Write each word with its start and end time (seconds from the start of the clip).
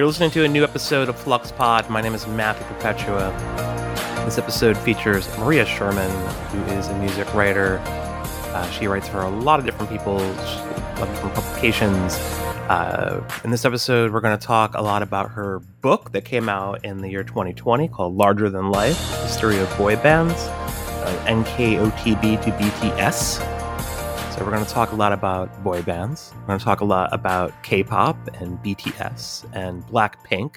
You're 0.00 0.06
listening 0.06 0.30
to 0.30 0.44
a 0.44 0.48
new 0.48 0.64
episode 0.64 1.10
of 1.10 1.18
Flux 1.18 1.52
Pod. 1.52 1.90
My 1.90 2.00
name 2.00 2.14
is 2.14 2.26
Matthew 2.26 2.66
Perpetua. 2.68 3.34
This 4.24 4.38
episode 4.38 4.78
features 4.78 5.28
Maria 5.36 5.66
Sherman, 5.66 6.10
who 6.46 6.62
is 6.72 6.88
a 6.88 6.98
music 6.98 7.34
writer. 7.34 7.82
Uh, 7.84 8.66
she 8.70 8.86
writes 8.86 9.06
for 9.06 9.20
a 9.20 9.28
lot 9.28 9.60
of 9.60 9.66
different 9.66 9.90
people, 9.90 10.16
a 10.16 10.24
lot 10.24 11.02
of 11.02 11.08
different 11.10 11.34
publications. 11.34 12.14
Uh, 12.70 13.22
in 13.44 13.50
this 13.50 13.66
episode, 13.66 14.10
we're 14.10 14.22
going 14.22 14.38
to 14.38 14.42
talk 14.42 14.72
a 14.72 14.80
lot 14.80 15.02
about 15.02 15.32
her 15.32 15.58
book 15.82 16.12
that 16.12 16.24
came 16.24 16.48
out 16.48 16.82
in 16.82 17.02
the 17.02 17.10
year 17.10 17.22
2020 17.22 17.86
called 17.88 18.16
Larger 18.16 18.48
Than 18.48 18.70
Life 18.70 18.96
History 19.20 19.58
of 19.58 19.68
Boy 19.76 19.96
Bands, 19.96 20.32
uh, 20.32 21.24
NKOTB 21.26 22.42
to 22.42 22.50
BTS. 22.52 23.49
So, 24.40 24.46
we're 24.46 24.52
going 24.52 24.64
to 24.64 24.72
talk 24.72 24.92
a 24.92 24.96
lot 24.96 25.12
about 25.12 25.62
boy 25.62 25.82
bands. 25.82 26.32
We're 26.34 26.46
going 26.46 26.58
to 26.60 26.64
talk 26.64 26.80
a 26.80 26.84
lot 26.86 27.12
about 27.12 27.62
K 27.62 27.84
pop 27.84 28.16
and 28.40 28.56
BTS 28.60 29.44
and 29.52 29.86
Blackpink. 29.86 30.54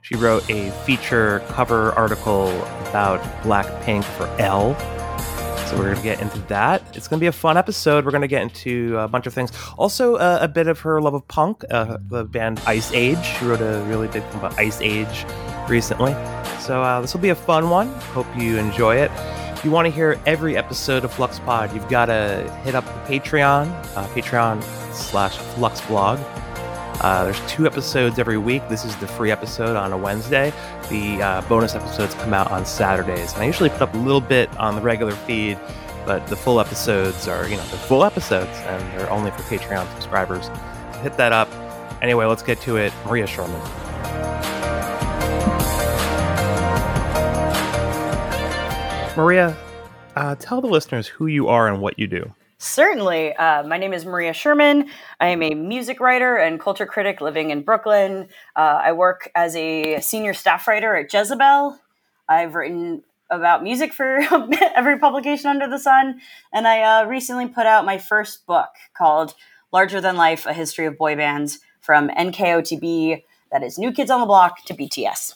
She 0.00 0.16
wrote 0.16 0.48
a 0.48 0.70
feature 0.86 1.40
cover 1.48 1.92
article 1.92 2.48
about 2.88 3.20
Blackpink 3.42 4.04
for 4.04 4.26
Elle. 4.40 4.74
So 5.66 5.76
we're 5.76 5.82
going 5.82 5.96
to 5.96 6.02
get 6.02 6.22
into 6.22 6.38
that. 6.48 6.96
It's 6.96 7.08
going 7.08 7.18
to 7.18 7.22
be 7.22 7.26
a 7.26 7.32
fun 7.32 7.58
episode. 7.58 8.06
We're 8.06 8.10
going 8.10 8.22
to 8.22 8.26
get 8.26 8.40
into 8.40 8.96
a 8.96 9.06
bunch 9.06 9.26
of 9.26 9.34
things. 9.34 9.52
Also, 9.76 10.14
uh, 10.14 10.38
a 10.40 10.48
bit 10.48 10.66
of 10.66 10.80
her 10.80 11.02
love 11.02 11.12
of 11.12 11.28
punk, 11.28 11.62
uh, 11.70 11.98
the 12.08 12.24
band 12.24 12.58
Iceage. 12.60 13.22
She 13.22 13.44
wrote 13.44 13.60
a 13.60 13.84
really 13.86 14.08
big 14.08 14.22
thing 14.22 14.40
about 14.40 14.58
Iceage 14.58 15.26
recently. 15.68 16.14
So 16.58 16.82
uh, 16.82 17.02
this 17.02 17.12
will 17.12 17.20
be 17.20 17.28
a 17.28 17.34
fun 17.34 17.68
one. 17.68 17.88
Hope 18.14 18.34
you 18.34 18.56
enjoy 18.56 18.96
it. 18.96 19.10
You 19.66 19.72
want 19.72 19.86
to 19.86 19.90
hear 19.90 20.16
every 20.26 20.56
episode 20.56 21.04
of 21.04 21.12
Flux 21.12 21.40
Pod, 21.40 21.74
you've 21.74 21.88
got 21.88 22.06
to 22.06 22.48
hit 22.62 22.76
up 22.76 22.84
the 22.84 23.18
Patreon, 23.18 23.68
uh, 23.96 24.06
Patreon 24.10 24.62
slash 24.94 25.36
FluxBlog. 25.38 26.20
Uh, 27.02 27.24
there's 27.24 27.40
two 27.50 27.66
episodes 27.66 28.20
every 28.20 28.38
week. 28.38 28.62
This 28.68 28.84
is 28.84 28.94
the 28.98 29.08
free 29.08 29.32
episode 29.32 29.74
on 29.74 29.92
a 29.92 29.98
Wednesday. 29.98 30.52
The 30.88 31.20
uh, 31.20 31.40
bonus 31.48 31.74
episodes 31.74 32.14
come 32.14 32.32
out 32.32 32.48
on 32.52 32.64
Saturdays. 32.64 33.32
And 33.32 33.42
I 33.42 33.46
usually 33.46 33.70
put 33.70 33.82
up 33.82 33.92
a 33.92 33.96
little 33.96 34.20
bit 34.20 34.56
on 34.56 34.76
the 34.76 34.82
regular 34.82 35.10
feed, 35.10 35.58
but 36.04 36.24
the 36.28 36.36
full 36.36 36.60
episodes 36.60 37.26
are, 37.26 37.48
you 37.48 37.56
know, 37.56 37.64
the 37.64 37.76
full 37.76 38.04
episodes, 38.04 38.56
and 38.66 38.80
they're 38.92 39.10
only 39.10 39.32
for 39.32 39.42
Patreon 39.42 39.92
subscribers. 39.94 40.46
So 40.46 40.98
hit 41.00 41.16
that 41.16 41.32
up. 41.32 41.48
Anyway, 42.00 42.24
let's 42.26 42.44
get 42.44 42.60
to 42.60 42.76
it. 42.76 42.92
Maria 43.04 43.26
Sherman. 43.26 43.60
Maria, 49.16 49.56
uh, 50.16 50.34
tell 50.34 50.60
the 50.60 50.66
listeners 50.66 51.06
who 51.06 51.26
you 51.26 51.48
are 51.48 51.68
and 51.68 51.80
what 51.80 51.98
you 51.98 52.06
do. 52.06 52.34
Certainly. 52.58 53.34
Uh, 53.34 53.64
my 53.64 53.76
name 53.76 53.92
is 53.92 54.06
Maria 54.06 54.32
Sherman. 54.32 54.88
I 55.20 55.28
am 55.28 55.42
a 55.42 55.54
music 55.54 56.00
writer 56.00 56.36
and 56.36 56.58
culture 56.58 56.86
critic 56.86 57.20
living 57.20 57.50
in 57.50 57.62
Brooklyn. 57.62 58.28
Uh, 58.56 58.80
I 58.82 58.92
work 58.92 59.30
as 59.34 59.54
a 59.54 60.00
senior 60.00 60.32
staff 60.32 60.66
writer 60.66 60.96
at 60.96 61.12
Jezebel. 61.12 61.78
I've 62.28 62.54
written 62.54 63.02
about 63.28 63.62
music 63.62 63.92
for 63.92 64.20
every 64.74 64.98
publication 64.98 65.50
under 65.50 65.68
the 65.68 65.78
sun. 65.78 66.20
And 66.52 66.66
I 66.66 66.82
uh, 66.82 67.04
recently 67.06 67.46
put 67.46 67.66
out 67.66 67.84
my 67.84 67.98
first 67.98 68.46
book 68.46 68.70
called 68.96 69.34
Larger 69.70 70.00
Than 70.00 70.16
Life 70.16 70.46
A 70.46 70.54
History 70.54 70.86
of 70.86 70.96
Boy 70.96 71.14
Bands 71.14 71.60
from 71.80 72.08
NKOTB, 72.08 73.22
that 73.52 73.62
is 73.62 73.78
New 73.78 73.92
Kids 73.92 74.10
on 74.10 74.20
the 74.20 74.26
Block, 74.26 74.64
to 74.64 74.74
BTS. 74.74 75.34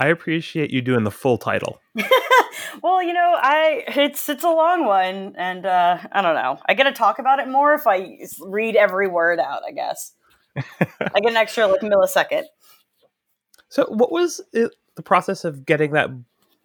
I 0.00 0.06
appreciate 0.06 0.70
you 0.70 0.80
doing 0.80 1.04
the 1.04 1.10
full 1.10 1.36
title. 1.36 1.78
well, 2.82 3.02
you 3.02 3.12
know, 3.12 3.36
I 3.36 3.84
it's 3.86 4.30
it's 4.30 4.42
a 4.42 4.48
long 4.48 4.86
one, 4.86 5.34
and 5.36 5.66
uh, 5.66 5.98
I 6.10 6.22
don't 6.22 6.34
know. 6.34 6.58
I 6.66 6.72
get 6.72 6.84
to 6.84 6.92
talk 6.92 7.18
about 7.18 7.38
it 7.38 7.48
more 7.48 7.74
if 7.74 7.86
I 7.86 8.18
read 8.40 8.76
every 8.76 9.08
word 9.08 9.38
out. 9.38 9.60
I 9.68 9.72
guess 9.72 10.12
I 10.56 11.20
get 11.20 11.30
an 11.30 11.36
extra 11.36 11.66
like 11.66 11.82
millisecond. 11.82 12.44
So, 13.68 13.84
what 13.90 14.10
was 14.10 14.40
it, 14.54 14.74
the 14.96 15.02
process 15.02 15.44
of 15.44 15.66
getting 15.66 15.92
that 15.92 16.08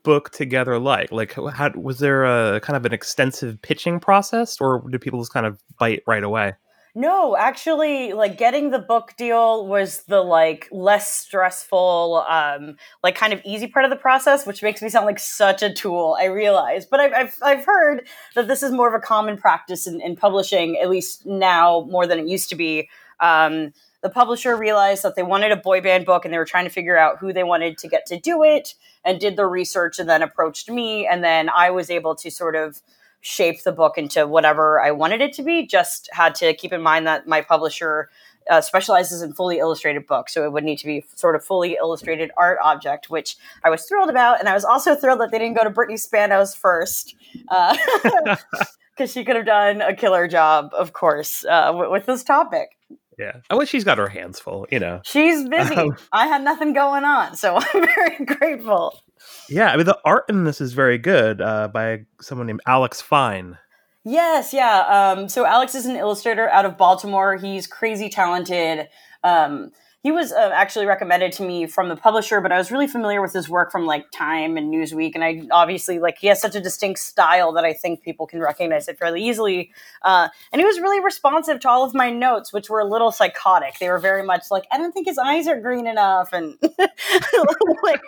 book 0.04 0.30
together 0.30 0.80
like? 0.80 1.12
Like, 1.12 1.34
how 1.34 1.72
was 1.76 2.00
there 2.00 2.24
a 2.24 2.62
kind 2.62 2.78
of 2.78 2.86
an 2.86 2.94
extensive 2.94 3.62
pitching 3.62 4.00
process, 4.00 4.62
or 4.62 4.82
did 4.90 5.02
people 5.02 5.20
just 5.20 5.34
kind 5.34 5.46
of 5.46 5.62
bite 5.78 6.04
right 6.08 6.24
away? 6.24 6.54
No, 6.98 7.36
actually, 7.36 8.14
like 8.14 8.38
getting 8.38 8.72
the 8.72 8.80
book 8.80 9.16
deal 9.18 9.68
was 9.68 10.04
the 10.04 10.22
like 10.22 10.70
less 10.72 11.12
stressful, 11.12 12.26
um, 12.30 12.78
like 13.04 13.16
kind 13.16 13.34
of 13.34 13.42
easy 13.44 13.68
part 13.68 13.84
of 13.84 13.92
the 13.92 13.98
process, 13.98 14.48
which 14.48 14.64
makes 14.64 14.82
me 14.82 14.88
sound 14.88 15.06
like 15.06 15.20
such 15.20 15.62
a 15.62 15.74
tool. 15.74 16.16
I 16.18 16.26
realize, 16.26 16.86
but 16.86 17.02
I've 17.02 17.14
I've, 17.14 17.36
I've 17.44 17.66
heard 17.66 18.08
that 18.36 18.48
this 18.48 18.64
is 18.64 18.72
more 18.72 18.88
of 18.88 18.94
a 18.94 19.06
common 19.06 19.36
practice 19.36 19.88
in, 19.88 20.00
in 20.00 20.16
publishing, 20.16 20.78
at 20.82 20.90
least 20.90 21.26
now 21.26 21.86
more 21.90 22.08
than 22.08 22.18
it 22.18 22.28
used 22.28 22.48
to 22.50 22.56
be. 22.56 22.88
Um, 23.20 23.74
the 24.02 24.10
publisher 24.10 24.56
realized 24.56 25.04
that 25.04 25.16
they 25.16 25.24
wanted 25.24 25.52
a 25.52 25.58
boy 25.58 25.82
band 25.82 26.06
book, 26.06 26.24
and 26.24 26.34
they 26.34 26.38
were 26.38 26.46
trying 26.46 26.66
to 26.66 26.72
figure 26.72 26.98
out 26.98 27.18
who 27.20 27.34
they 27.34 27.44
wanted 27.44 27.78
to 27.80 27.90
get 27.90 28.06
to 28.06 28.18
do 28.18 28.42
it, 28.42 28.74
and 29.04 29.20
did 29.20 29.36
the 29.36 29.48
research, 29.48 30.00
and 30.00 30.08
then 30.08 30.22
approached 30.22 30.70
me, 30.70 31.06
and 31.06 31.26
then 31.26 31.50
I 31.50 31.72
was 31.72 31.90
able 31.90 32.16
to 32.16 32.32
sort 32.32 32.56
of 32.56 32.82
shape 33.26 33.64
the 33.64 33.72
book 33.72 33.98
into 33.98 34.28
whatever 34.28 34.80
I 34.80 34.92
wanted 34.92 35.20
it 35.20 35.34
to 35.34 35.44
be. 35.44 35.66
Just 35.66 36.10
had 36.14 36.36
to 36.36 36.54
keep 36.54 36.72
in 36.72 36.82
mind 36.82 37.08
that 37.08 37.28
my 37.28 37.42
publisher 37.42 38.10
uh, 38.50 38.62
specializes 38.62 39.24
in 39.24 39.34
fully 39.34 39.58
illustrated 39.58 40.06
books, 40.06 40.32
so 40.34 40.46
it 40.46 40.52
would 40.52 40.64
need 40.64 40.78
to 40.78 40.86
be 40.86 41.04
sort 41.16 41.36
of 41.36 41.44
fully 41.44 41.78
illustrated 41.80 42.30
art 42.38 42.60
object, 42.64 43.10
which 43.10 43.36
I 43.64 43.72
was 43.72 43.86
thrilled 43.86 44.10
about, 44.10 44.40
and 44.40 44.48
I 44.48 44.54
was 44.54 44.64
also 44.64 44.94
thrilled 44.94 45.20
that 45.22 45.32
they 45.32 45.40
didn't 45.40 45.58
go 45.58 45.64
to 45.64 45.72
Brittany 45.72 45.98
Spanos 45.98 46.56
first. 46.56 47.16
Uh, 47.50 47.76
because 48.96 49.12
she 49.12 49.26
could 49.26 49.36
have 49.36 49.46
done 49.46 49.82
a 49.82 49.94
killer 49.94 50.28
job, 50.28 50.72
of 50.74 50.94
course, 50.94 51.44
uh, 51.46 51.74
with, 51.76 51.90
with 51.90 52.06
this 52.06 52.24
topic. 52.24 52.78
Yeah, 53.18 53.38
I 53.50 53.56
wish 53.56 53.70
she's 53.70 53.84
got 53.84 53.98
her 53.98 54.08
hands 54.08 54.40
full. 54.40 54.68
You 54.72 54.80
know, 54.80 55.02
she's 55.04 55.48
busy. 55.48 55.76
Um, 55.76 55.98
I 56.12 56.28
had 56.28 56.44
nothing 56.44 56.74
going 56.74 57.04
on, 57.04 57.36
so 57.36 57.56
I'm 57.74 57.86
very 57.86 58.26
grateful. 58.26 59.02
Yeah, 59.50 59.72
I 59.72 59.78
mean 59.78 59.86
the 59.86 60.00
art 60.06 60.26
in 60.30 60.44
this 60.44 60.62
is 60.62 60.74
very 60.74 60.98
good 60.98 61.42
uh, 61.42 61.68
by 61.68 62.06
someone 62.22 62.48
named 62.48 62.62
Alex 62.66 63.02
Fine. 63.02 63.58
Yes, 64.04 64.54
yeah. 64.54 65.14
Um, 65.18 65.28
so 65.30 65.46
Alex 65.46 65.74
is 65.74 65.88
an 65.88 65.96
illustrator 65.96 66.48
out 66.50 66.66
of 66.66 66.78
Baltimore. 66.78 67.38
He's 67.38 67.66
crazy 67.66 68.08
talented. 68.08 68.88
Um, 69.24 69.72
he 70.06 70.12
was 70.12 70.32
uh, 70.32 70.52
actually 70.54 70.86
recommended 70.86 71.32
to 71.32 71.42
me 71.42 71.66
from 71.66 71.90
the 71.90 71.96
publisher, 71.96 72.40
but 72.40 72.52
I 72.52 72.60
was 72.60 72.70
really 72.70 72.86
familiar 72.86 73.24
with 73.24 73.34
his 73.34 73.50
work 73.50 73.72
from 73.72 73.88
like 73.88 74.12
Time 74.12 74.56
and 74.56 74.72
Newsweek, 74.72 75.16
and 75.16 75.24
I 75.24 75.42
obviously 75.50 75.98
like 75.98 76.20
he 76.20 76.28
has 76.28 76.40
such 76.40 76.54
a 76.54 76.62
distinct 76.62 77.00
style 77.00 77.52
that 77.54 77.66
I 77.66 77.74
think 77.74 78.04
people 78.04 78.28
can 78.28 78.40
recognize 78.40 78.88
it 78.88 79.00
fairly 79.00 79.24
easily. 79.24 79.72
Uh, 80.04 80.28
and 80.54 80.60
he 80.60 80.64
was 80.64 80.80
really 80.80 81.00
responsive 81.00 81.60
to 81.62 81.70
all 81.70 81.84
of 81.84 81.96
my 81.96 82.12
notes, 82.12 82.54
which 82.54 82.70
were 82.70 82.82
a 82.82 82.86
little 82.86 83.12
psychotic. 83.12 83.80
They 83.80 83.90
were 83.90 83.98
very 83.98 84.22
much 84.22 84.52
like, 84.52 84.66
I 84.72 84.78
don't 84.78 84.92
think 84.92 85.08
his 85.08 85.18
eyes 85.18 85.48
are 85.48 85.60
green 85.60 85.88
enough, 85.88 86.34
and 86.34 86.60
like 87.84 88.02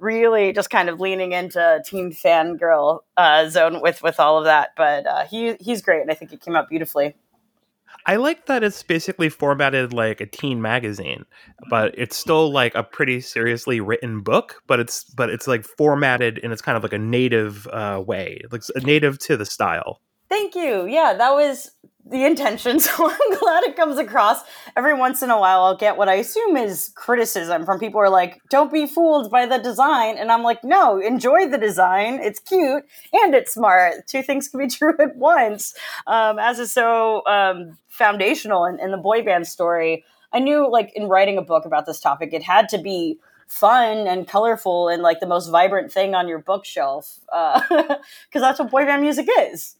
really 0.00 0.52
just 0.52 0.68
kind 0.68 0.88
of 0.88 0.98
leaning 0.98 1.30
into 1.30 1.80
teen 1.86 2.10
fangirl 2.10 3.02
uh, 3.16 3.48
zone 3.48 3.80
with 3.80 4.02
with 4.02 4.18
all 4.18 4.38
of 4.38 4.46
that. 4.46 4.70
But 4.76 5.06
uh, 5.06 5.26
he 5.26 5.54
he's 5.60 5.80
great, 5.80 6.02
and 6.02 6.10
I 6.10 6.14
think 6.14 6.32
it 6.32 6.40
came 6.40 6.56
out 6.56 6.68
beautifully. 6.68 7.14
I 8.06 8.16
like 8.16 8.46
that 8.46 8.62
it's 8.62 8.82
basically 8.82 9.30
formatted 9.30 9.92
like 9.92 10.20
a 10.20 10.26
teen 10.26 10.60
magazine, 10.60 11.24
but 11.70 11.94
it's 11.96 12.16
still 12.16 12.52
like 12.52 12.74
a 12.74 12.82
pretty 12.82 13.20
seriously 13.20 13.80
written 13.80 14.20
book. 14.20 14.62
But 14.66 14.80
it's 14.80 15.04
but 15.04 15.30
it's 15.30 15.46
like 15.46 15.64
formatted 15.64 16.38
in 16.38 16.52
it's 16.52 16.62
kind 16.62 16.76
of 16.76 16.82
like 16.82 16.92
a 16.92 16.98
native 16.98 17.66
uh, 17.68 18.02
way, 18.06 18.42
like 18.50 18.62
a 18.74 18.80
native 18.80 19.18
to 19.20 19.36
the 19.36 19.46
style. 19.46 20.00
Thank 20.28 20.54
you. 20.54 20.86
Yeah, 20.86 21.14
that 21.14 21.32
was 21.32 21.70
the 22.06 22.24
intention. 22.24 22.80
So 22.84 23.10
I'm 23.10 23.38
glad 23.38 23.64
it 23.64 23.76
comes 23.76 23.98
across. 23.98 24.40
Every 24.76 24.94
once 24.94 25.22
in 25.22 25.30
a 25.30 25.38
while, 25.38 25.64
I'll 25.64 25.76
get 25.76 25.96
what 25.96 26.08
I 26.08 26.14
assume 26.14 26.56
is 26.56 26.92
criticism 26.94 27.64
from 27.64 27.78
people 27.78 28.00
who 28.00 28.04
are 28.04 28.10
like, 28.10 28.40
don't 28.50 28.72
be 28.72 28.86
fooled 28.86 29.30
by 29.30 29.46
the 29.46 29.58
design. 29.58 30.18
And 30.18 30.30
I'm 30.30 30.42
like, 30.42 30.62
no, 30.62 31.00
enjoy 31.00 31.48
the 31.48 31.56
design. 31.56 32.20
It's 32.22 32.40
cute 32.40 32.84
and 33.12 33.34
it's 33.34 33.54
smart. 33.54 34.06
Two 34.06 34.22
things 34.22 34.48
can 34.48 34.60
be 34.60 34.66
true 34.68 34.94
at 35.00 35.16
once. 35.16 35.74
Um, 36.06 36.38
as 36.38 36.58
is 36.58 36.72
so 36.72 37.26
um, 37.26 37.78
foundational 37.88 38.64
in, 38.66 38.78
in 38.80 38.90
the 38.90 38.98
boy 38.98 39.22
band 39.22 39.46
story. 39.46 40.04
I 40.32 40.40
knew, 40.40 40.70
like, 40.70 40.92
in 40.94 41.08
writing 41.08 41.38
a 41.38 41.42
book 41.42 41.64
about 41.64 41.86
this 41.86 42.00
topic, 42.00 42.32
it 42.32 42.42
had 42.42 42.68
to 42.70 42.78
be 42.78 43.18
fun 43.46 44.06
and 44.06 44.26
colorful 44.26 44.88
and 44.88 45.02
like 45.02 45.20
the 45.20 45.26
most 45.26 45.48
vibrant 45.48 45.92
thing 45.92 46.14
on 46.14 46.26
your 46.26 46.38
bookshelf 46.38 47.20
because 47.26 47.90
uh, 47.90 47.98
that's 48.34 48.58
what 48.58 48.70
boy 48.70 48.84
band 48.84 49.02
music 49.02 49.28
is. 49.38 49.76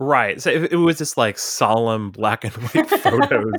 Right. 0.00 0.40
So 0.40 0.50
it, 0.50 0.72
it 0.72 0.76
was 0.76 0.98
just 0.98 1.16
like 1.16 1.38
solemn 1.38 2.10
black 2.10 2.44
and 2.44 2.52
white 2.54 2.88
photos. 3.00 3.52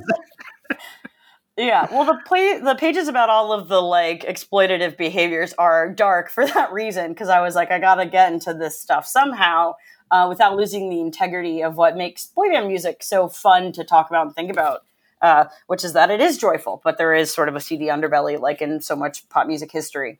yeah. 1.58 1.86
Well, 1.90 2.06
the 2.06 2.18
play, 2.26 2.58
the 2.58 2.74
pages 2.74 3.08
about 3.08 3.28
all 3.28 3.52
of 3.52 3.68
the 3.68 3.82
like 3.82 4.22
exploitative 4.22 4.96
behaviors 4.96 5.52
are 5.58 5.92
dark 5.92 6.30
for 6.30 6.46
that 6.46 6.72
reason 6.72 7.12
because 7.12 7.28
I 7.28 7.42
was 7.42 7.54
like, 7.54 7.70
I 7.70 7.78
gotta 7.78 8.06
get 8.06 8.32
into 8.32 8.54
this 8.54 8.80
stuff 8.80 9.06
somehow 9.06 9.74
uh, 10.10 10.26
without 10.30 10.56
losing 10.56 10.88
the 10.88 11.00
integrity 11.00 11.62
of 11.62 11.76
what 11.76 11.94
makes 11.94 12.26
boy 12.26 12.48
band 12.48 12.68
music 12.68 13.02
so 13.02 13.28
fun 13.28 13.70
to 13.72 13.84
talk 13.84 14.08
about 14.08 14.26
and 14.26 14.34
think 14.34 14.50
about. 14.50 14.84
Uh, 15.20 15.44
which 15.66 15.84
is 15.84 15.92
that 15.92 16.10
it 16.10 16.18
is 16.18 16.38
joyful, 16.38 16.80
but 16.82 16.96
there 16.96 17.12
is 17.12 17.30
sort 17.30 17.50
of 17.50 17.54
a 17.54 17.60
seedy 17.60 17.88
underbelly, 17.88 18.40
like 18.40 18.62
in 18.62 18.80
so 18.80 18.96
much 18.96 19.28
pop 19.28 19.46
music 19.46 19.70
history. 19.70 20.18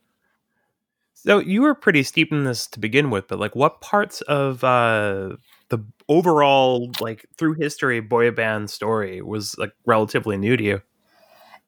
So 1.15 1.39
you 1.39 1.63
were 1.63 1.73
pretty 1.73 2.03
steep 2.03 2.31
in 2.31 2.43
this 2.43 2.67
to 2.67 2.79
begin 2.79 3.09
with, 3.09 3.27
but 3.27 3.39
like, 3.39 3.55
what 3.55 3.81
parts 3.81 4.21
of 4.21 4.63
uh, 4.63 5.37
the 5.71 5.83
overall 6.07 6.91
like 6.99 7.25
through 7.37 7.53
history 7.53 7.99
boy 7.99 8.29
band 8.29 8.69
story 8.69 9.21
was 9.21 9.57
like 9.57 9.71
relatively 9.85 10.37
new 10.37 10.55
to 10.55 10.63
you? 10.63 10.81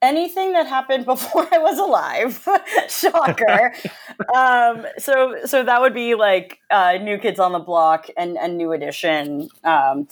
anything 0.04 0.52
that 0.52 0.66
happened 0.66 1.04
before 1.14 1.48
I 1.52 1.58
was 1.58 1.78
alive. 1.78 2.46
Shocker. 2.88 3.74
um, 4.34 4.86
so 4.98 5.36
so 5.46 5.64
that 5.64 5.80
would 5.80 5.94
be 5.94 6.14
like 6.14 6.60
uh, 6.70 6.98
New 7.00 7.18
Kids 7.18 7.40
on 7.40 7.52
the 7.52 7.58
Block 7.58 8.06
and, 8.16 8.36
and 8.36 8.56
New 8.56 8.72
Edition. 8.72 9.48
Um, 9.64 10.06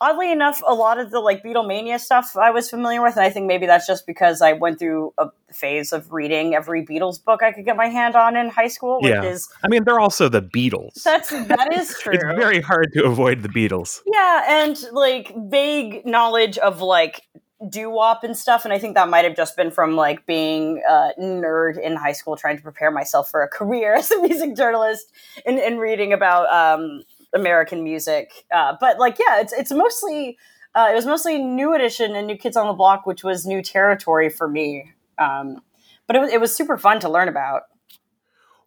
oddly 0.00 0.30
enough, 0.32 0.62
a 0.66 0.74
lot 0.74 0.98
of 0.98 1.10
the 1.10 1.20
like 1.20 1.42
Beatlemania 1.42 1.98
stuff 1.98 2.36
I 2.36 2.50
was 2.50 2.70
familiar 2.70 3.02
with, 3.02 3.16
and 3.16 3.24
I 3.24 3.30
think 3.30 3.46
maybe 3.46 3.66
that's 3.66 3.86
just 3.86 4.06
because 4.06 4.40
I 4.42 4.52
went 4.52 4.78
through 4.78 5.12
a 5.18 5.28
phase 5.52 5.92
of 5.92 6.12
reading 6.12 6.54
every 6.54 6.84
Beatles 6.84 7.22
book 7.24 7.42
I 7.42 7.52
could 7.52 7.64
get 7.64 7.76
my 7.76 7.88
hand 7.88 8.14
on 8.16 8.36
in 8.36 8.48
high 8.48 8.68
school. 8.68 9.00
Which 9.00 9.10
Yeah. 9.10 9.24
is 9.24 9.48
I 9.64 9.68
mean, 9.68 9.84
they're 9.84 10.00
also 10.00 10.28
the 10.28 10.42
Beatles. 10.42 11.02
that's 11.02 11.30
that 11.30 11.76
is 11.76 11.98
true. 12.00 12.14
It's 12.14 12.22
very 12.24 12.60
hard 12.60 12.92
to 12.94 13.04
avoid 13.04 13.42
the 13.42 13.48
Beatles. 13.48 14.00
Yeah, 14.06 14.64
and 14.64 14.82
like 14.92 15.32
vague 15.50 16.04
knowledge 16.06 16.58
of 16.58 16.80
like 16.80 17.22
doo 17.68 17.90
wop 17.90 18.22
and 18.22 18.36
stuff, 18.38 18.64
and 18.64 18.72
I 18.72 18.78
think 18.78 18.94
that 18.94 19.08
might 19.08 19.24
have 19.24 19.34
just 19.34 19.56
been 19.56 19.72
from 19.72 19.96
like 19.96 20.24
being 20.26 20.80
a 20.88 21.10
nerd 21.18 21.76
in 21.80 21.96
high 21.96 22.12
school, 22.12 22.36
trying 22.36 22.56
to 22.56 22.62
prepare 22.62 22.92
myself 22.92 23.28
for 23.30 23.42
a 23.42 23.48
career 23.48 23.94
as 23.96 24.10
a 24.12 24.22
music 24.22 24.54
journalist 24.56 25.06
and, 25.44 25.58
and 25.58 25.80
reading 25.80 26.12
about 26.12 26.46
um, 26.52 27.02
American 27.34 27.84
music. 27.84 28.44
Uh, 28.54 28.74
but 28.80 28.98
like, 28.98 29.18
yeah, 29.18 29.40
it's 29.40 29.52
it's 29.52 29.72
mostly 29.72 30.38
uh, 30.74 30.88
it 30.90 30.94
was 30.94 31.06
mostly 31.06 31.38
New 31.38 31.74
Edition 31.74 32.14
and 32.14 32.26
New 32.26 32.36
Kids 32.36 32.56
on 32.56 32.66
the 32.66 32.72
Block, 32.72 33.06
which 33.06 33.24
was 33.24 33.46
new 33.46 33.62
territory 33.62 34.28
for 34.28 34.48
me. 34.48 34.92
Um, 35.18 35.60
but 36.06 36.16
it 36.16 36.20
was 36.20 36.32
it 36.32 36.40
was 36.40 36.54
super 36.54 36.76
fun 36.76 37.00
to 37.00 37.08
learn 37.08 37.28
about. 37.28 37.62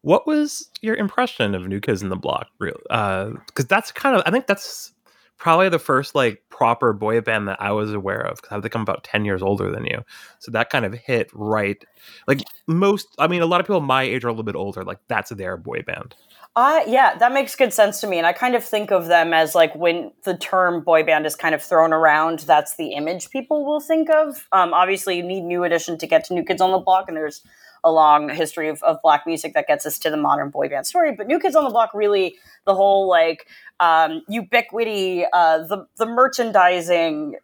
What 0.02 0.26
was 0.26 0.70
your 0.82 0.96
impression 0.96 1.54
of 1.54 1.68
New 1.68 1.80
Kids 1.80 2.02
on 2.02 2.10
the 2.10 2.16
Block? 2.16 2.48
Real, 2.60 2.78
because 2.90 3.66
that's 3.68 3.92
kind 3.92 4.16
of 4.16 4.24
I 4.26 4.32
think 4.32 4.48
that's 4.48 4.94
probably 5.42 5.70
the 5.70 5.80
first 5.80 6.14
like 6.14 6.44
proper 6.50 6.94
boy 6.94 7.20
band 7.20 7.48
that 7.48 7.60
I 7.60 7.72
was 7.72 7.92
aware 7.92 8.22
of. 8.22 8.40
Because 8.40 8.58
I 8.58 8.62
think 8.62 8.76
I'm 8.76 8.84
about 8.84 9.04
ten 9.04 9.26
years 9.26 9.42
older 9.42 9.70
than 9.72 9.86
you, 9.86 10.04
so 10.40 10.52
that 10.52 10.70
kind 10.70 10.86
of 10.86 10.94
hit 10.94 11.30
right. 11.34 11.84
Like 12.28 12.44
most, 12.68 13.08
I 13.20 13.28
mean, 13.28 13.42
a 13.42 13.48
lot 13.48 13.60
of 13.60 13.66
people 13.66 13.82
my 13.82 14.04
age 14.04 14.24
are 14.24 14.30
a 14.30 14.32
little 14.32 14.44
bit 14.44 14.56
older. 14.56 14.84
Like 14.84 15.00
that's 15.10 15.32
their 15.32 15.58
boy 15.58 15.82
band. 15.82 16.16
I 16.56 16.86
yeah, 16.88 17.18
that 17.18 17.34
makes 17.34 17.56
good 17.56 17.74
sense 17.74 18.00
to 18.02 18.08
me, 18.08 18.18
and 18.18 18.28
I 18.28 18.34
kind 18.34 18.56
of 18.56 18.64
think 18.64 18.92
of 18.92 19.08
them 19.08 19.34
as 19.34 19.56
like 19.56 19.76
when 19.76 20.12
the 20.24 20.38
term 20.38 20.84
boy 20.84 21.04
band 21.04 21.26
is 21.26 21.36
kind 21.36 21.56
of 21.56 21.62
thrown 21.62 21.92
around, 21.92 22.40
that's 22.40 22.76
the 22.76 22.94
image 22.94 23.30
people 23.32 23.66
will 23.66 23.82
think 23.82 24.10
of. 24.10 24.48
Um, 24.52 24.74
obviously, 24.74 25.18
you 25.18 25.24
need 25.24 25.42
New 25.42 25.64
Edition 25.64 25.98
to 25.98 26.08
get 26.08 26.24
to 26.26 26.34
New 26.34 26.44
Kids 26.44 26.62
on 26.62 26.72
the 26.72 26.78
Block, 26.78 27.06
and 27.08 27.18
there's 27.18 27.42
a 27.84 27.92
long 27.92 28.30
history 28.30 28.70
of, 28.70 28.82
of 28.84 28.98
black 29.02 29.26
music 29.26 29.54
that 29.54 29.68
gets 29.68 29.86
us 29.86 29.98
to 30.00 30.10
the 30.10 30.18
modern 30.18 30.50
boy 30.50 30.70
band 30.70 30.86
story. 30.86 31.14
But 31.16 31.28
New 31.28 31.40
Kids 31.40 31.56
on 31.56 31.64
the 31.64 31.70
Block 31.70 31.92
really 31.94 32.36
the 32.66 32.76
whole 32.76 33.08
like 33.08 33.48
um, 33.80 34.22
ubiquity, 34.28 35.26
uh, 35.32 35.60
the 35.60 35.88
the 35.98 36.06
merchandising, 36.06 37.36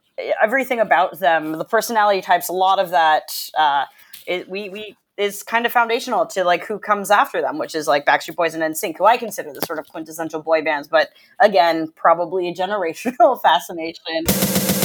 everything 0.41 0.79
about 0.79 1.19
them, 1.19 1.53
the 1.53 1.65
personality 1.65 2.21
types, 2.21 2.49
a 2.49 2.53
lot 2.53 2.79
of 2.79 2.91
that. 2.91 3.49
Uh, 3.57 3.85
it, 4.25 4.49
we 4.49 4.69
we 4.69 4.97
is 5.17 5.41
kind 5.41 5.65
of 5.65 5.71
foundational 5.71 6.27
to 6.27 6.43
like 6.43 6.65
who 6.65 6.77
comes 6.77 7.09
after 7.09 7.41
them, 7.41 7.57
which 7.57 7.73
is 7.73 7.87
like 7.87 8.05
Backstreet 8.05 8.35
Boys 8.35 8.53
and 8.53 8.61
NSYNC, 8.61 8.97
who 8.97 9.05
I 9.05 9.17
consider 9.17 9.51
the 9.51 9.61
sort 9.61 9.79
of 9.79 9.87
quintessential 9.87 10.43
boy 10.43 10.63
bands. 10.63 10.87
But 10.87 11.09
again, 11.39 11.91
probably 11.95 12.47
a 12.47 12.53
generational 12.53 13.41
fascination. 13.41 14.76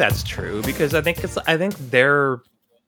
That's 0.00 0.22
true 0.22 0.62
because 0.62 0.94
I 0.94 1.00
think 1.02 1.22
it's 1.22 1.36
I 1.46 1.56
think 1.56 1.76
their 1.90 2.42